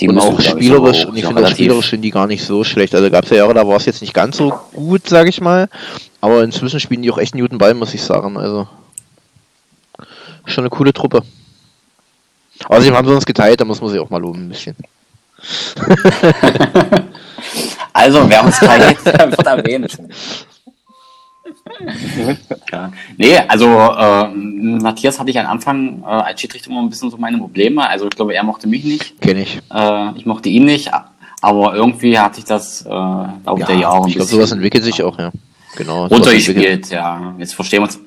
Die 0.00 0.08
und 0.08 0.18
auch 0.18 0.36
glaub 0.38 0.40
ich, 0.40 0.48
spielerisch, 0.48 1.02
so 1.02 1.08
und 1.08 1.16
ich 1.16 1.24
finde 1.24 1.44
auch 1.44 1.50
spielerisch 1.50 1.90
sind 1.90 2.02
die 2.02 2.10
gar 2.10 2.26
nicht 2.26 2.44
so 2.44 2.64
schlecht. 2.64 2.94
Also 2.94 3.10
gab 3.10 3.24
es 3.24 3.30
ja 3.30 3.38
Jahre, 3.38 3.54
da 3.54 3.66
war 3.66 3.76
es 3.76 3.84
jetzt 3.86 4.00
nicht 4.00 4.14
ganz 4.14 4.36
so 4.36 4.52
gut, 4.72 5.08
sage 5.08 5.28
ich 5.28 5.40
mal. 5.40 5.68
Aber 6.20 6.42
inzwischen 6.42 6.80
spielen 6.80 7.02
die 7.02 7.10
auch 7.10 7.18
echt 7.18 7.34
einen 7.34 7.42
guten 7.42 7.58
Ball, 7.58 7.74
muss 7.74 7.94
ich 7.94 8.02
sagen. 8.02 8.36
Also 8.36 8.68
schon 10.44 10.62
eine 10.62 10.70
coole 10.70 10.92
Truppe. 10.92 11.22
Außerdem 12.66 12.94
haben 12.94 13.08
sie 13.08 13.14
uns 13.14 13.26
geteilt, 13.26 13.60
da 13.60 13.64
muss 13.64 13.80
man 13.80 13.90
sie 13.90 13.98
auch 13.98 14.10
mal 14.10 14.20
loben 14.20 14.46
ein 14.46 14.48
bisschen. 14.48 14.76
Also, 17.96 18.28
wer 18.28 18.44
uns 18.44 18.58
teilt, 18.58 19.04
wird 19.04 19.46
erwähnt. 19.46 19.96
ja. 22.72 22.92
Nee, 23.16 23.38
also 23.48 23.66
äh, 23.66 24.28
Matthias 24.28 25.18
hatte 25.18 25.30
ich 25.30 25.38
am 25.38 25.46
Anfang 25.46 26.02
äh, 26.02 26.06
als 26.06 26.40
Schiedsrichter 26.40 26.70
immer 26.70 26.82
ein 26.82 26.90
bisschen 26.90 27.08
so 27.10 27.16
meine 27.16 27.38
Probleme. 27.38 27.88
Also 27.88 28.06
ich 28.06 28.10
glaube, 28.10 28.34
er 28.34 28.42
mochte 28.42 28.66
mich 28.66 28.84
nicht. 28.84 29.20
Kenne 29.20 29.42
ich. 29.42 29.60
Äh, 29.72 30.16
ich 30.16 30.26
mochte 30.26 30.48
ihn 30.48 30.64
nicht. 30.64 30.90
Aber 31.40 31.74
irgendwie 31.74 32.18
hat 32.18 32.34
sich 32.34 32.44
das 32.44 32.84
äh, 32.84 32.88
auf 32.88 33.64
der 33.64 33.76
Jahre 33.76 34.02
ein 34.02 34.08
ich 34.08 34.16
glaube, 34.16 34.28
sowas 34.28 34.50
entwickelt 34.50 34.82
sich 34.82 35.00
auch, 35.02 35.16
ja. 35.18 35.30
Genau. 35.76 36.06
runtergespielt. 36.06 36.90
Ja, 36.90 37.34
jetzt 37.38 37.54
verstehen 37.54 37.80
wir 37.80 37.86
uns. 37.86 38.00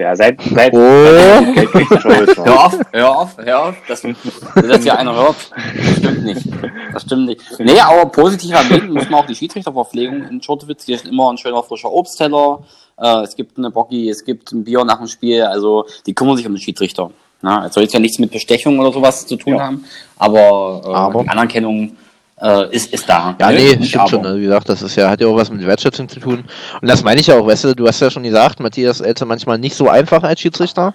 Ja, 0.00 0.16
seit, 0.16 0.40
seit 0.42 0.72
Oh. 0.72 0.78
Hör 2.44 2.64
auf, 2.64 2.78
hör 2.90 3.18
auf, 3.18 3.36
hör 3.36 3.64
auf, 3.66 3.74
dass, 3.86 4.00
dass 4.54 4.82
hier 4.82 4.98
einer 4.98 5.14
hört. 5.14 5.36
Das 5.76 5.96
stimmt 5.98 6.24
nicht. 6.24 6.46
Das 6.94 7.02
stimmt 7.02 7.26
nicht. 7.26 7.42
Nee, 7.58 7.78
aber 7.80 8.06
positiv 8.06 8.52
erwähnen 8.52 8.94
muss 8.94 9.10
man 9.10 9.20
auch 9.20 9.26
die 9.26 9.34
Schiedsrichterverpflegung 9.34 10.24
in 10.30 10.42
Schurtewitz. 10.42 10.86
Hier 10.86 10.96
ist 10.96 11.06
immer 11.06 11.30
ein 11.30 11.36
schöner 11.36 11.62
frischer 11.62 11.92
Obstteller. 11.92 12.60
Äh, 12.98 13.24
es 13.24 13.36
gibt 13.36 13.58
eine 13.58 13.70
Bocki, 13.70 14.08
es 14.08 14.24
gibt 14.24 14.52
ein 14.52 14.64
Bier 14.64 14.84
nach 14.86 14.96
dem 14.98 15.06
Spiel. 15.06 15.42
Also 15.42 15.84
die 16.06 16.14
kümmern 16.14 16.38
sich 16.38 16.46
um 16.46 16.54
den 16.54 16.60
Schiedsrichter. 16.60 17.10
Na, 17.42 17.66
es 17.66 17.74
soll 17.74 17.82
jetzt 17.82 17.92
ja 17.92 18.00
nichts 18.00 18.18
mit 18.18 18.30
Bestechung 18.30 18.78
oder 18.78 18.92
sowas 18.92 19.26
zu 19.26 19.36
tun 19.36 19.54
Ja. 19.56 19.60
haben, 19.66 19.84
aber, 20.16 20.80
äh, 20.84 20.88
Aber? 20.88 21.22
die 21.24 21.28
Anerkennung 21.28 21.96
äh, 22.42 22.74
ist, 22.74 22.92
ist 22.92 23.08
da. 23.08 23.34
Ja, 23.40 23.50
nee, 23.50 23.70
stimmt 23.82 23.96
aber. 23.96 24.08
schon. 24.08 24.26
Also, 24.26 24.38
wie 24.38 24.42
gesagt, 24.44 24.68
das 24.68 24.82
ist 24.82 24.96
ja, 24.96 25.10
hat 25.10 25.20
ja 25.20 25.26
auch 25.26 25.36
was 25.36 25.50
mit 25.50 25.64
Wertschätzung 25.66 26.08
zu 26.08 26.20
tun. 26.20 26.44
Und 26.80 26.88
das 26.88 27.02
meine 27.02 27.20
ich 27.20 27.26
ja 27.28 27.38
auch, 27.38 27.46
weißt 27.46 27.64
du, 27.64 27.74
du 27.74 27.86
hast 27.86 28.00
ja 28.00 28.10
schon 28.10 28.22
gesagt, 28.22 28.60
Matthias 28.60 29.00
Elze 29.00 29.24
manchmal 29.26 29.58
nicht 29.58 29.74
so 29.74 29.88
einfach 29.88 30.22
als 30.22 30.40
Schiedsrichter. 30.40 30.94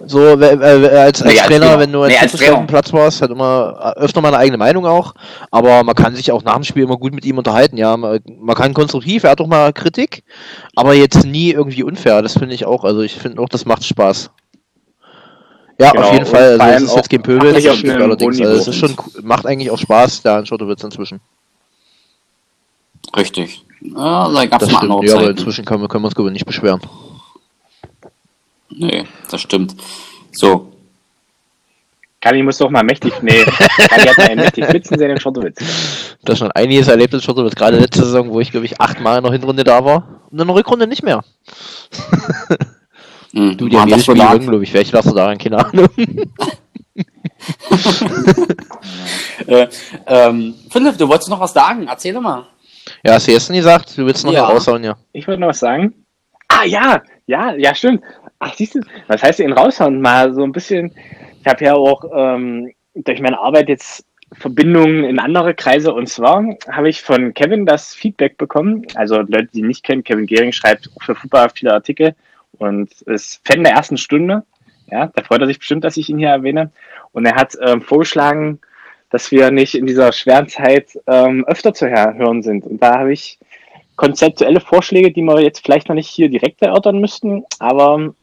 So, 0.00 0.20
äh, 0.40 0.44
als, 0.44 1.22
als 1.22 1.24
Nee, 1.24 1.30
als 1.40 1.48
Trainer, 1.48 1.66
Trainer. 1.66 1.78
wenn 1.80 1.92
du 1.92 2.02
als 2.02 2.12
Nee, 2.12 2.18
als 2.18 2.30
Schiedsrichter 2.30 2.52
auf 2.54 2.60
dem 2.60 2.68
Trainer. 2.68 2.82
Platz 2.82 2.92
warst, 2.92 3.20
hat 3.20 3.30
immer 3.30 3.94
äh, 3.96 4.00
öfter 4.00 4.20
mal 4.20 4.28
eine 4.28 4.38
eigene 4.38 4.56
Meinung 4.58 4.86
auch. 4.86 5.14
Aber 5.50 5.82
man 5.82 5.96
kann 5.96 6.14
sich 6.14 6.30
auch 6.30 6.44
nach 6.44 6.54
dem 6.54 6.62
Spiel 6.64 6.84
immer 6.84 6.96
gut 6.98 7.12
mit 7.14 7.24
ihm 7.24 7.38
unterhalten. 7.38 7.76
Ja, 7.76 7.96
man, 7.96 8.20
man 8.38 8.54
kann 8.54 8.74
konstruktiv, 8.74 9.24
er 9.24 9.30
hat 9.30 9.40
auch 9.40 9.48
mal 9.48 9.72
Kritik, 9.72 10.22
aber 10.76 10.94
jetzt 10.94 11.24
nie 11.24 11.50
irgendwie 11.50 11.82
unfair. 11.82 12.22
Das 12.22 12.34
finde 12.34 12.54
ich 12.54 12.64
auch. 12.64 12.84
Also 12.84 13.00
ich 13.00 13.14
finde 13.14 13.42
auch, 13.42 13.48
das 13.48 13.64
macht 13.64 13.84
Spaß. 13.84 14.30
Ja, 15.80 15.92
Genau, 15.92 16.06
auf 16.06 16.12
jeden 16.12 16.26
Fall. 16.26 16.60
Also 16.60 16.84
es 16.84 16.90
ist 16.90 16.96
jetzt 16.96 17.10
kein 17.10 17.20
auch 17.20 17.24
Pöbel, 17.24 17.52
das 17.52 17.64
ist 17.64 17.84
allerdings. 17.88 18.40
Also 18.40 18.56
es 18.60 18.68
ist 18.68 18.76
schon, 18.76 18.96
cool- 18.98 19.22
macht 19.22 19.46
eigentlich 19.46 19.70
auch 19.70 19.78
Spaß 19.78 20.22
da 20.22 20.40
in 20.40 20.46
Schottowitz 20.46 20.82
inzwischen. 20.82 21.20
Richtig. 23.16 23.64
Ja, 23.80 24.28
da 24.28 24.46
gab 24.46 24.60
es 24.62 24.70
mal 24.72 24.80
andere 24.80 25.06
Ja, 25.06 25.16
aber 25.16 25.30
inzwischen 25.30 25.64
können 25.64 25.82
wir, 25.82 25.88
können 25.88 26.02
wir 26.02 26.08
uns 26.08 26.14
glaube 26.16 26.30
ich 26.30 26.34
nicht 26.34 26.46
beschweren. 26.46 26.80
Nee, 28.70 29.04
das 29.30 29.40
stimmt. 29.40 29.76
So, 30.32 30.72
Kali 32.20 32.42
muss 32.42 32.58
doch 32.58 32.68
mal 32.70 32.82
mächtig, 32.82 33.12
nee, 33.22 33.44
Kali 33.44 34.06
hat 34.08 34.18
mal 34.18 34.28
einen 34.28 34.40
mächtig 34.40 34.64
Spitzen 34.64 34.98
sehen 34.98 35.10
in 35.10 35.20
Schottowitz. 35.20 35.58
Das 36.24 36.34
ist 36.34 36.38
schon 36.40 36.50
einiges 36.52 36.88
erlebt 36.88 37.14
in 37.14 37.20
Schottowitz, 37.20 37.54
gerade 37.54 37.78
letzte 37.78 38.04
Saison, 38.04 38.30
wo 38.30 38.40
ich 38.40 38.50
glaube 38.50 38.66
ich 38.66 38.80
achtmal 38.80 39.18
in 39.18 39.22
der 39.24 39.32
Hinrunde 39.32 39.62
da 39.62 39.84
war. 39.84 40.20
Und 40.30 40.40
in 40.40 40.46
der 40.46 40.56
Rückrunde 40.56 40.88
nicht 40.88 41.04
mehr. 41.04 41.22
hm, 43.32 43.56
Du, 43.56 43.68
die 43.68 43.78
haben 43.78 43.88
jedes 43.88 44.06
das 44.06 44.16
Spiel 44.16 44.38
glaube 44.48 44.64
ich. 44.64 44.70
Vielleicht 44.70 44.92
lag 44.92 45.02
du 45.02 45.12
daran, 45.12 45.38
keine 45.38 45.64
Ahnung. 45.64 45.88
Äh, 49.46 49.68
ähm, 50.06 50.54
Philipp, 50.70 50.98
du 50.98 51.08
wolltest 51.08 51.30
noch 51.30 51.40
was 51.40 51.52
sagen? 51.52 51.86
Erzähl 51.88 52.12
doch 52.12 52.20
mal. 52.20 52.46
Ja, 53.04 53.14
hast 53.14 53.28
du 53.28 53.32
jetzt 53.32 53.50
nie 53.50 53.58
gesagt? 53.58 53.96
Du 53.96 54.04
willst 54.04 54.24
noch 54.24 54.32
Ja. 54.32 54.44
raushauen, 54.44 54.84
ja. 54.84 54.96
Ich 55.12 55.26
wollte 55.26 55.40
noch 55.40 55.48
was 55.48 55.60
sagen. 55.60 55.94
Ah, 56.48 56.64
ja, 56.64 57.02
ja, 57.26 57.54
ja, 57.54 57.74
stimmt. 57.74 58.02
Ach, 58.40 58.52
siehst 58.54 58.74
du, 58.74 58.80
was 59.06 59.22
heißt 59.22 59.38
denn 59.38 59.52
raushauen? 59.52 60.00
Mal 60.00 60.34
so 60.34 60.42
ein 60.42 60.52
bisschen. 60.52 60.92
Ich 61.40 61.46
habe 61.46 61.64
ja 61.64 61.74
auch 61.74 62.04
ähm, 62.14 62.72
durch 62.94 63.20
meine 63.20 63.38
Arbeit 63.38 63.68
jetzt 63.68 64.04
Verbindungen 64.32 65.04
in 65.04 65.18
andere 65.18 65.54
Kreise 65.54 65.94
und 65.94 66.08
zwar 66.08 66.44
habe 66.70 66.88
ich 66.90 67.00
von 67.00 67.32
Kevin 67.32 67.64
das 67.64 67.94
Feedback 67.94 68.36
bekommen. 68.36 68.86
Also 68.94 69.16
Leute, 69.20 69.48
die 69.54 69.60
ihn 69.60 69.68
nicht 69.68 69.84
kennen, 69.84 70.04
Kevin 70.04 70.26
Gehring 70.26 70.52
schreibt 70.52 70.90
auch 70.94 71.02
für 71.02 71.14
Fußball 71.14 71.48
viele 71.54 71.72
Artikel 71.72 72.14
und 72.58 73.02
ist 73.02 73.40
Fan 73.44 73.62
der 73.62 73.72
ersten 73.72 73.96
Stunde. 73.96 74.44
Ja, 74.90 75.10
da 75.14 75.22
freut 75.22 75.40
er 75.42 75.46
sich 75.46 75.58
bestimmt, 75.58 75.84
dass 75.84 75.96
ich 75.96 76.08
ihn 76.08 76.18
hier 76.18 76.30
erwähne. 76.30 76.70
Und 77.12 77.26
er 77.26 77.34
hat 77.34 77.56
ähm, 77.60 77.82
vorgeschlagen, 77.82 78.60
dass 79.10 79.30
wir 79.30 79.50
nicht 79.50 79.74
in 79.74 79.86
dieser 79.86 80.12
schweren 80.12 80.48
Zeit 80.48 80.98
ähm, 81.06 81.44
öfter 81.46 81.74
zu 81.74 81.88
hören 81.88 82.42
sind. 82.42 82.64
Und 82.64 82.82
da 82.82 82.98
habe 82.98 83.12
ich 83.12 83.38
konzeptuelle 83.96 84.60
Vorschläge, 84.60 85.10
die 85.10 85.22
wir 85.22 85.40
jetzt 85.40 85.64
vielleicht 85.64 85.88
noch 85.88 85.94
nicht 85.94 86.08
hier 86.08 86.28
direkt 86.28 86.62
erörtern 86.62 87.00
müssten, 87.00 87.44
aber 87.58 88.14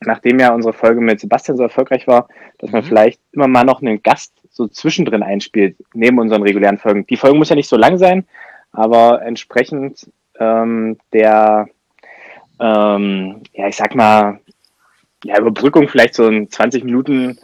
nachdem 0.00 0.40
ja 0.40 0.52
unsere 0.52 0.72
Folge 0.72 1.00
mit 1.00 1.20
Sebastian 1.20 1.56
so 1.56 1.62
erfolgreich 1.62 2.06
war, 2.06 2.28
dass 2.58 2.72
man 2.72 2.82
Mhm. 2.82 2.88
vielleicht 2.88 3.20
immer 3.32 3.46
mal 3.46 3.64
noch 3.64 3.80
einen 3.80 4.02
Gast 4.02 4.34
so 4.50 4.66
zwischendrin 4.66 5.22
einspielt, 5.22 5.76
neben 5.94 6.18
unseren 6.18 6.42
regulären 6.42 6.78
Folgen. 6.78 7.06
Die 7.06 7.16
Folge 7.16 7.38
muss 7.38 7.48
ja 7.48 7.56
nicht 7.56 7.68
so 7.68 7.76
lang 7.76 7.98
sein, 7.98 8.26
aber 8.72 9.22
entsprechend 9.22 10.10
ähm, 10.38 10.98
der, 11.12 11.68
ähm, 12.62 13.42
ja, 13.52 13.66
ich 13.66 13.76
sag 13.76 13.94
mal, 13.94 14.40
ja, 15.24 15.38
Überbrückung 15.38 15.88
vielleicht 15.88 16.14
so 16.14 16.26
ein 16.26 16.48
20 16.48 16.84
Minuten 16.84 17.38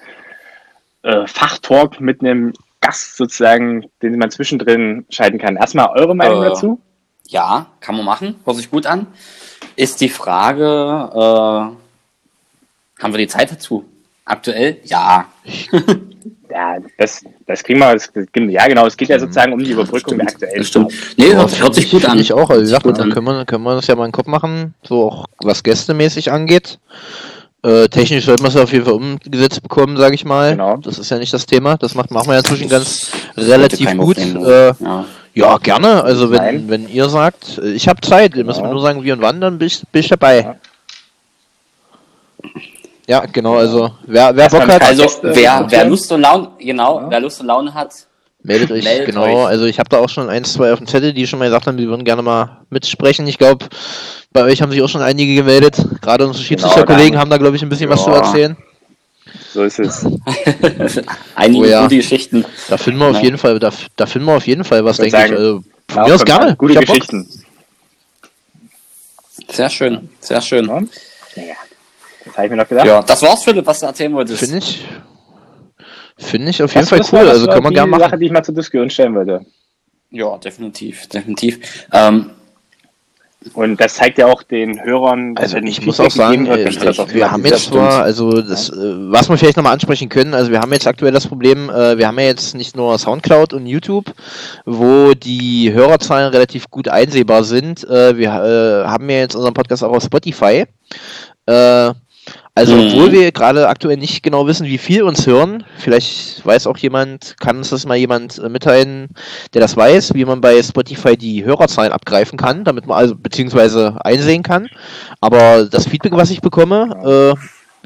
äh, 1.02 1.26
Fachtalk 1.26 2.00
mit 2.00 2.20
einem 2.20 2.52
Gast 2.80 3.16
sozusagen, 3.16 3.86
den 4.02 4.18
man 4.18 4.30
zwischendrin 4.30 5.04
schalten 5.10 5.38
kann. 5.38 5.56
Erstmal 5.56 5.88
eure 5.90 6.14
Meinung 6.14 6.42
Äh, 6.42 6.48
dazu? 6.50 6.80
Ja, 7.26 7.66
kann 7.80 7.96
man 7.96 8.04
machen. 8.04 8.36
Hört 8.44 8.56
sich 8.56 8.70
gut 8.70 8.86
an. 8.86 9.06
Ist 9.76 10.00
die 10.00 10.08
Frage, 10.08 11.10
äh, 11.12 13.02
haben 13.02 13.12
wir 13.12 13.18
die 13.18 13.28
Zeit 13.28 13.50
dazu? 13.50 13.84
Aktuell? 14.24 14.78
Ja. 14.84 15.26
Ja, 16.50 16.78
das, 16.96 17.24
das 17.48 17.64
kriegen 17.64 17.80
wir. 17.80 17.92
Das, 17.94 18.10
ja, 18.34 18.66
genau. 18.68 18.86
Es 18.86 18.96
geht 18.96 19.08
ja 19.08 19.18
sozusagen 19.18 19.52
um 19.52 19.58
die 19.58 19.72
Überbrückung 19.72 20.18
der 20.18 20.28
aktuellen. 20.28 20.58
Das 20.58 20.68
stimmt. 20.68 20.92
Nee, 21.16 21.34
hört, 21.34 21.60
hört 21.60 21.74
sich 21.74 21.90
gut 21.90 22.04
an. 22.04 22.18
Ich 22.18 22.32
auch. 22.32 22.48
Also, 22.50 22.60
wie 22.60 22.66
gesagt, 22.66 22.84
Gut 22.84 23.00
an. 23.00 23.10
können 23.10 23.26
wir, 23.26 23.44
können 23.46 23.64
wir 23.64 23.74
das 23.74 23.86
ja 23.86 23.96
mal 23.96 24.04
in 24.04 24.10
den 24.10 24.12
Kopf 24.12 24.28
machen, 24.28 24.74
so 24.86 25.06
auch 25.08 25.26
was 25.42 25.62
gästemäßig 25.64 26.30
angeht. 26.30 26.78
Äh, 27.64 27.88
technisch 27.88 28.24
sollten 28.26 28.44
wir 28.44 28.50
es 28.50 28.56
auf 28.56 28.72
jeden 28.72 28.84
Fall 28.84 28.94
umgesetzt 28.94 29.62
bekommen, 29.62 29.96
sage 29.96 30.14
ich 30.14 30.24
mal. 30.24 30.52
Genau. 30.52 30.76
Das 30.76 30.98
ist 30.98 31.10
ja 31.10 31.18
nicht 31.18 31.32
das 31.34 31.44
Thema. 31.46 31.76
Das 31.76 31.94
macht, 31.96 32.12
machen 32.12 32.28
wir 32.28 32.34
ja 32.34 32.38
inzwischen 32.38 32.68
ganz 32.68 33.10
relativ 33.36 33.90
gut. 33.96 34.16
Problem, 34.16 34.44
Äh, 34.44 34.66
ja. 34.84 35.04
ja, 35.34 35.58
gerne. 35.58 36.04
Also 36.04 36.30
wenn, 36.30 36.36
Nein. 36.38 36.64
wenn 36.68 36.88
ihr 36.88 37.08
sagt, 37.08 37.58
äh, 37.58 37.72
ich 37.72 37.88
habe 37.88 38.00
Zeit, 38.00 38.36
ihr 38.36 38.44
müsst 38.44 38.62
mir 38.62 38.70
nur 38.70 38.80
sagen, 38.80 39.02
wie 39.02 39.10
und 39.10 39.22
wann, 39.22 39.40
dann 39.40 39.58
bin 39.58 39.66
ich, 39.66 39.82
bin 39.90 40.00
ich 40.00 40.08
dabei. 40.08 40.40
Ja. 40.42 40.56
Ja, 43.08 43.24
genau. 43.24 43.56
Also 43.56 43.90
wer, 44.06 44.36
wer 44.36 44.48
Bock 44.50 44.68
hat, 44.68 44.82
Also, 44.82 45.02
Gäste- 45.04 45.34
wer, 45.34 45.66
wer. 45.68 45.84
Lust 45.86 46.12
und 46.12 46.20
Laune, 46.20 46.50
genau, 46.58 47.00
Ja. 47.00 47.10
wer 47.10 47.20
Lust 47.20 47.40
und 47.40 47.46
Laune 47.46 47.72
hat, 47.74 47.92
Meldet 48.42 48.70
euch, 48.70 48.84
Meldet 48.84 49.06
genau. 49.06 49.24
euch. 49.24 49.46
Also 49.48 49.64
ich 49.64 49.78
habe 49.78 49.88
da 49.88 49.98
auch 49.98 50.08
schon 50.10 50.28
ein, 50.28 50.44
zwei 50.44 50.72
auf 50.72 50.78
dem 50.78 50.86
Zettel, 50.86 51.12
die 51.14 51.26
schon 51.26 51.38
mal 51.40 51.46
gesagt 51.46 51.66
haben, 51.66 51.76
die 51.78 51.88
würden 51.88 52.04
gerne 52.04 52.22
mal 52.22 52.58
mitsprechen. 52.70 53.26
Ich 53.26 53.36
glaube, 53.38 53.66
bei 54.32 54.44
euch 54.44 54.62
haben 54.62 54.70
sich 54.70 54.80
auch 54.82 54.88
schon 54.88 55.00
einige 55.02 55.34
gemeldet. 55.34 55.76
Gerade 56.02 56.26
unsere 56.26 56.44
Schiedsrichterkollegen 56.44 57.14
da- 57.14 57.18
haben 57.20 57.30
da, 57.30 57.38
glaube 57.38 57.56
ich, 57.56 57.62
ein 57.62 57.68
bisschen 57.70 57.90
was 57.90 58.04
zu 58.04 58.10
Ja. 58.10 58.18
erzählen. 58.18 58.56
So 59.54 59.64
ist 59.64 59.78
es. 59.80 60.04
einige 61.34 61.64
Oh 61.64 61.68
ja. 61.68 61.82
gute 61.84 61.96
Geschichten. 61.96 62.44
Da 62.68 62.76
finden 62.76 63.00
wir 63.00 63.06
auf 63.06 63.12
Genau. 63.14 63.24
jeden 63.24 63.38
Fall, 63.38 63.58
da, 63.58 63.72
da 63.96 64.06
finden 64.06 64.28
wir 64.28 64.36
auf 64.36 64.46
jeden 64.46 64.64
Fall 64.64 64.84
was, 64.84 64.98
denke 64.98 65.16
ich. 65.16 65.32
Also, 65.32 65.62
von 65.88 66.02
mir 66.04 66.14
aus 66.14 66.24
gerne. 66.24 66.54
Gute 66.56 66.72
Ich 66.74 66.78
hab 66.78 66.84
Bock. 66.86 66.94
Geschichten. 66.96 67.28
Sehr 69.50 69.70
schön, 69.70 70.08
sehr 70.20 70.40
schön. 70.42 70.66
Ja. 70.66 71.42
Habe 72.38 72.46
ich 72.46 72.50
mir 72.52 72.56
noch 72.56 72.68
gedacht. 72.68 72.86
Ja, 72.86 73.02
das 73.02 73.20
war's, 73.22 73.42
Philipp, 73.44 73.66
was 73.66 73.80
du 73.80 73.86
erzählen 73.86 74.14
wolltest. 74.14 74.38
Finde 74.38 74.58
ich, 74.58 74.84
finde 76.16 76.50
ich 76.50 76.62
auf 76.62 76.72
jeden 76.72 76.82
Das- 76.82 76.88
Fall 76.88 76.98
das 76.98 77.12
cool. 77.12 77.18
war- 77.18 77.24
das 77.26 77.34
Also 77.34 77.46
kann 77.48 77.62
man 77.64 77.74
gerne 77.74 77.90
machen. 77.90 78.00
Sache, 78.02 78.18
die 78.18 78.26
ich 78.26 78.32
mal 78.32 78.42
zur 78.44 78.54
Diskussion 78.54 78.88
stellen 78.90 79.14
wollte. 79.14 79.44
Ja, 80.10 80.38
definitiv, 80.38 81.06
definitiv. 81.08 81.86
Ähm, 81.92 82.30
Und 83.54 83.80
das 83.80 83.94
zeigt 83.94 84.18
ja 84.18 84.26
auch 84.26 84.42
den 84.42 84.82
Hörern, 84.82 85.36
Also 85.38 85.56
wenn 85.56 85.66
ich 85.66 85.84
muss 85.86 86.00
auch 86.00 86.10
sagen, 86.10 86.48
wird, 86.48 86.58
äh, 86.58 86.64
dass 86.64 86.78
das 86.78 86.98
auch 86.98 87.08
wir 87.12 87.30
haben 87.30 87.44
jetzt 87.46 87.66
zwar, 87.66 88.02
also 88.02 88.42
das, 88.42 88.68
äh, 88.68 88.74
was 88.76 89.28
wir 89.28 89.38
vielleicht 89.38 89.56
nochmal 89.56 89.72
ansprechen 89.74 90.08
können, 90.08 90.34
also 90.34 90.50
wir 90.50 90.60
haben 90.60 90.72
jetzt 90.72 90.88
aktuell 90.88 91.12
das 91.12 91.26
Problem, 91.28 91.70
äh, 91.70 91.96
wir 91.96 92.08
haben 92.08 92.18
ja 92.18 92.26
jetzt 92.26 92.54
nicht 92.56 92.76
nur 92.76 92.98
Soundcloud 92.98 93.52
und 93.52 93.66
YouTube, 93.66 94.12
wo 94.66 95.14
die 95.14 95.72
Hörerzahlen 95.72 96.30
relativ 96.32 96.68
gut 96.68 96.88
einsehbar 96.88 97.44
sind. 97.44 97.84
Äh, 97.88 98.16
wir 98.18 98.28
äh, 98.28 98.88
haben 98.88 99.08
ja 99.08 99.18
jetzt 99.18 99.36
unseren 99.36 99.54
Podcast 99.54 99.84
auch 99.84 99.92
auf 99.92 100.02
Spotify. 100.02 100.64
Äh, 101.46 101.92
also 102.58 102.74
Mhm. 102.74 102.86
obwohl 102.88 103.12
wir 103.12 103.30
gerade 103.30 103.68
aktuell 103.68 103.96
nicht 103.98 104.24
genau 104.24 104.48
wissen, 104.48 104.66
wie 104.66 104.78
viel 104.78 105.04
uns 105.04 105.24
hören, 105.28 105.62
vielleicht 105.78 106.44
weiß 106.44 106.66
auch 106.66 106.76
jemand, 106.78 107.36
kann 107.38 107.58
uns 107.58 107.70
das 107.70 107.86
mal 107.86 107.96
jemand 107.96 108.36
äh, 108.38 108.48
mitteilen, 108.48 109.10
der 109.54 109.60
das 109.60 109.76
weiß, 109.76 110.14
wie 110.14 110.24
man 110.24 110.40
bei 110.40 110.60
Spotify 110.60 111.16
die 111.16 111.44
Hörerzahlen 111.44 111.92
abgreifen 111.92 112.36
kann, 112.36 112.64
damit 112.64 112.88
man 112.88 112.98
also 112.98 113.14
beziehungsweise 113.14 113.96
einsehen 114.04 114.42
kann. 114.42 114.68
Aber 115.20 115.66
das 115.66 115.86
Feedback, 115.86 116.14
was 116.14 116.30
ich 116.30 116.40
bekomme, 116.40 117.36
äh, 117.36 117.38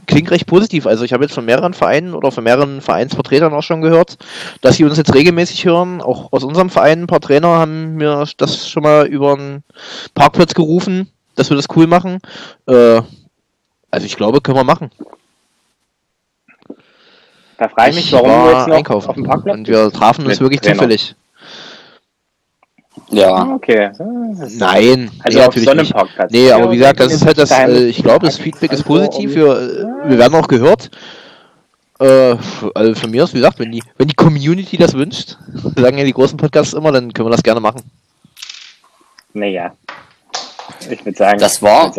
klingt 0.06 0.30
recht 0.30 0.46
positiv. 0.46 0.86
Also 0.86 1.04
ich 1.04 1.12
habe 1.12 1.24
jetzt 1.24 1.34
von 1.34 1.44
mehreren 1.44 1.74
Vereinen 1.74 2.14
oder 2.14 2.32
von 2.32 2.42
mehreren 2.42 2.80
Vereinsvertretern 2.80 3.52
auch 3.52 3.62
schon 3.62 3.82
gehört, 3.82 4.16
dass 4.62 4.76
sie 4.76 4.84
uns 4.84 4.96
jetzt 4.96 5.14
regelmäßig 5.14 5.66
hören. 5.66 6.00
Auch 6.00 6.32
aus 6.32 6.44
unserem 6.44 6.70
Verein 6.70 7.02
ein 7.02 7.06
paar 7.06 7.20
Trainer 7.20 7.48
haben 7.48 7.96
mir 7.96 8.24
das 8.38 8.70
schon 8.70 8.84
mal 8.84 9.06
über 9.06 9.34
einen 9.34 9.64
Parkplatz 10.14 10.54
gerufen, 10.54 11.10
dass 11.34 11.50
wir 11.50 11.58
das 11.58 11.66
cool 11.76 11.86
machen. 11.86 12.20
Äh, 12.66 13.02
also 13.92 14.04
ich 14.06 14.16
glaube, 14.16 14.40
können 14.40 14.58
wir 14.58 14.64
machen. 14.64 14.90
Da 17.58 17.68
frage 17.68 17.90
ich 17.90 17.96
mich, 17.96 18.06
Ich 18.06 18.12
warum 18.12 18.26
du 18.28 18.34
war 18.34 18.58
jetzt 18.58 18.68
noch 18.68 18.76
einkaufen 18.76 19.08
auf 19.08 19.14
dem 19.14 19.24
Parkplatz 19.24 19.54
und 19.56 19.68
wir 19.68 19.92
trafen 19.92 20.26
uns 20.26 20.40
wirklich 20.40 20.60
Trainer. 20.60 20.74
zufällig. 20.76 21.14
Ah, 22.94 23.14
ja, 23.14 23.46
Okay. 23.54 23.90
Das 24.38 24.52
ist- 24.52 24.58
Nein, 24.60 25.10
Also 25.22 25.38
nee, 25.38 25.44
auf 25.44 25.48
natürlich 25.48 25.64
so 25.64 25.70
einem 25.70 25.80
nicht. 25.82 25.92
Parkplatz. 25.94 26.30
Nee, 26.32 26.50
aber 26.50 26.70
wie 26.72 26.76
gesagt, 26.78 26.98
das 27.00 27.12
ist 27.12 27.24
halt 27.24 27.38
das, 27.38 27.50
äh, 27.50 27.84
ich 27.86 28.02
glaube, 28.02 28.26
das 28.26 28.36
Park- 28.36 28.44
Feedback 28.44 28.72
ist 28.72 28.84
Park- 28.84 28.88
positiv. 29.10 29.34
Wir, 29.34 29.46
äh, 29.46 30.08
wir 30.10 30.18
werden 30.18 30.34
auch 30.34 30.48
gehört. 30.48 30.90
Äh, 32.00 32.36
also 32.74 32.94
von 32.96 33.10
mir 33.10 33.22
aus, 33.22 33.32
wie 33.32 33.38
gesagt, 33.38 33.58
wenn 33.60 33.70
die, 33.70 33.82
wenn 33.96 34.08
die 34.08 34.14
Community 34.14 34.76
das 34.76 34.94
wünscht, 34.94 35.36
sagen 35.76 35.98
ja 35.98 36.04
die 36.04 36.12
großen 36.12 36.36
Podcasts 36.36 36.72
immer, 36.74 36.90
dann 36.90 37.12
können 37.12 37.28
wir 37.28 37.32
das 37.32 37.42
gerne 37.42 37.60
machen. 37.60 37.82
Naja. 39.34 39.72
Ich 40.90 41.04
würde 41.04 41.16
sagen. 41.16 41.38
Das 41.38 41.62
war-. 41.62 41.92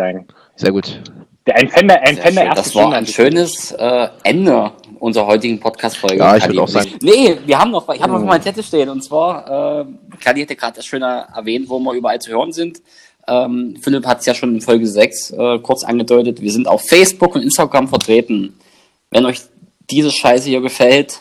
Sehr 0.56 0.72
gut. 0.72 1.00
Der, 1.46 1.56
ein 1.58 1.70
Fan 1.70 1.88
der, 1.88 2.02
ein 2.04 2.16
sehr 2.16 2.24
Fan 2.24 2.36
der 2.36 2.41
schön. 2.41 2.50
ersten 2.52 2.64
das 2.64 2.76
war 2.76 2.94
ein 2.94 3.06
schönes 3.08 3.72
äh, 3.72 4.08
Ende 4.24 4.72
unserer 5.00 5.26
heutigen 5.28 5.60
Podcast-Folge. 5.60 6.18
Ja, 6.18 6.38
ich 6.38 6.44
Kali. 6.44 6.54
würd 6.56 6.64
auch 6.64 6.68
sagen. 6.70 6.91
Nee, 7.02 7.38
wir 7.46 7.60
haben 7.60 7.72
noch, 7.72 7.89
ich 7.94 8.02
habe 8.02 8.14
noch 8.14 8.24
mal 8.24 8.34
einen 8.34 8.44
Zettel 8.44 8.64
stehen 8.64 8.88
und 8.89 9.04
zwar, 9.04 9.82
äh, 9.82 9.86
Kali 10.22 10.41
hätte 10.41 10.56
gerade 10.56 10.78
das 10.78 10.86
Schöne 10.86 11.28
erwähnt, 11.36 11.68
wo 11.68 11.80
wir 11.80 11.94
überall 11.94 12.20
zu 12.20 12.32
hören 12.32 12.54
sind. 12.54 12.82
Ähm, 13.28 13.76
Philipp 13.82 14.06
hat 14.06 14.22
es 14.22 14.26
ja 14.26 14.34
schon 14.34 14.54
in 14.56 14.62
Folge 14.62 14.88
6 14.88 15.32
äh, 15.32 15.60
kurz 15.60 15.84
angedeutet. 15.84 16.41
Wir 16.41 16.52
sind 16.52 16.68
auf 16.68 16.88
Facebook 16.88 17.36
und 17.36 17.41
Instagram 17.41 17.88
vertreten. 17.89 18.54
Wenn 19.12 19.26
euch 19.26 19.39
diese 19.89 20.12
Scheiße 20.12 20.50
hier 20.50 20.62
gefällt, 20.62 21.20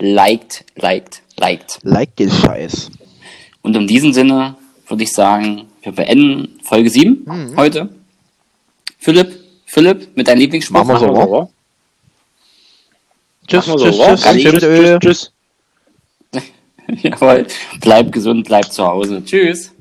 liked, 0.00 0.64
liked, 0.76 1.22
liked. 1.38 1.78
Like 1.82 2.14
den 2.16 2.30
Scheiß. 2.30 2.90
Und 3.62 3.76
in 3.76 3.86
diesem 3.86 4.12
Sinne 4.12 4.56
würde 4.88 5.04
ich 5.04 5.12
sagen, 5.12 5.66
wir 5.82 5.92
beenden 5.92 6.58
Folge 6.64 6.90
7 6.90 7.24
Mhm. 7.24 7.56
heute. 7.56 7.88
Philipp, 8.98 9.39
Philipp, 9.72 10.16
mit 10.16 10.26
deinem 10.26 10.38
Lieblingsspruch. 10.40 10.84
Machen 10.84 10.88
wir 10.88 10.98
so, 10.98 11.06
Machen 11.06 11.16
wir 11.16 11.28
oder? 11.28 11.48
so, 11.48 11.50
Tschüss, 13.46 13.64
tschüss, 13.76 13.98
tschüss. 14.00 14.22
Ganz 14.24 14.42
Schön 14.42 14.52
mit 14.52 14.62
tschüss, 14.62 14.64
Öl. 14.64 14.98
tschüss, 15.00 15.00
tschüss. 15.00 15.32
Jawohl. 17.02 17.46
Bleibt 17.80 18.10
gesund, 18.12 18.46
bleibt 18.46 18.72
zu 18.72 18.84
Hause. 18.84 19.22
Tschüss. 19.24 19.72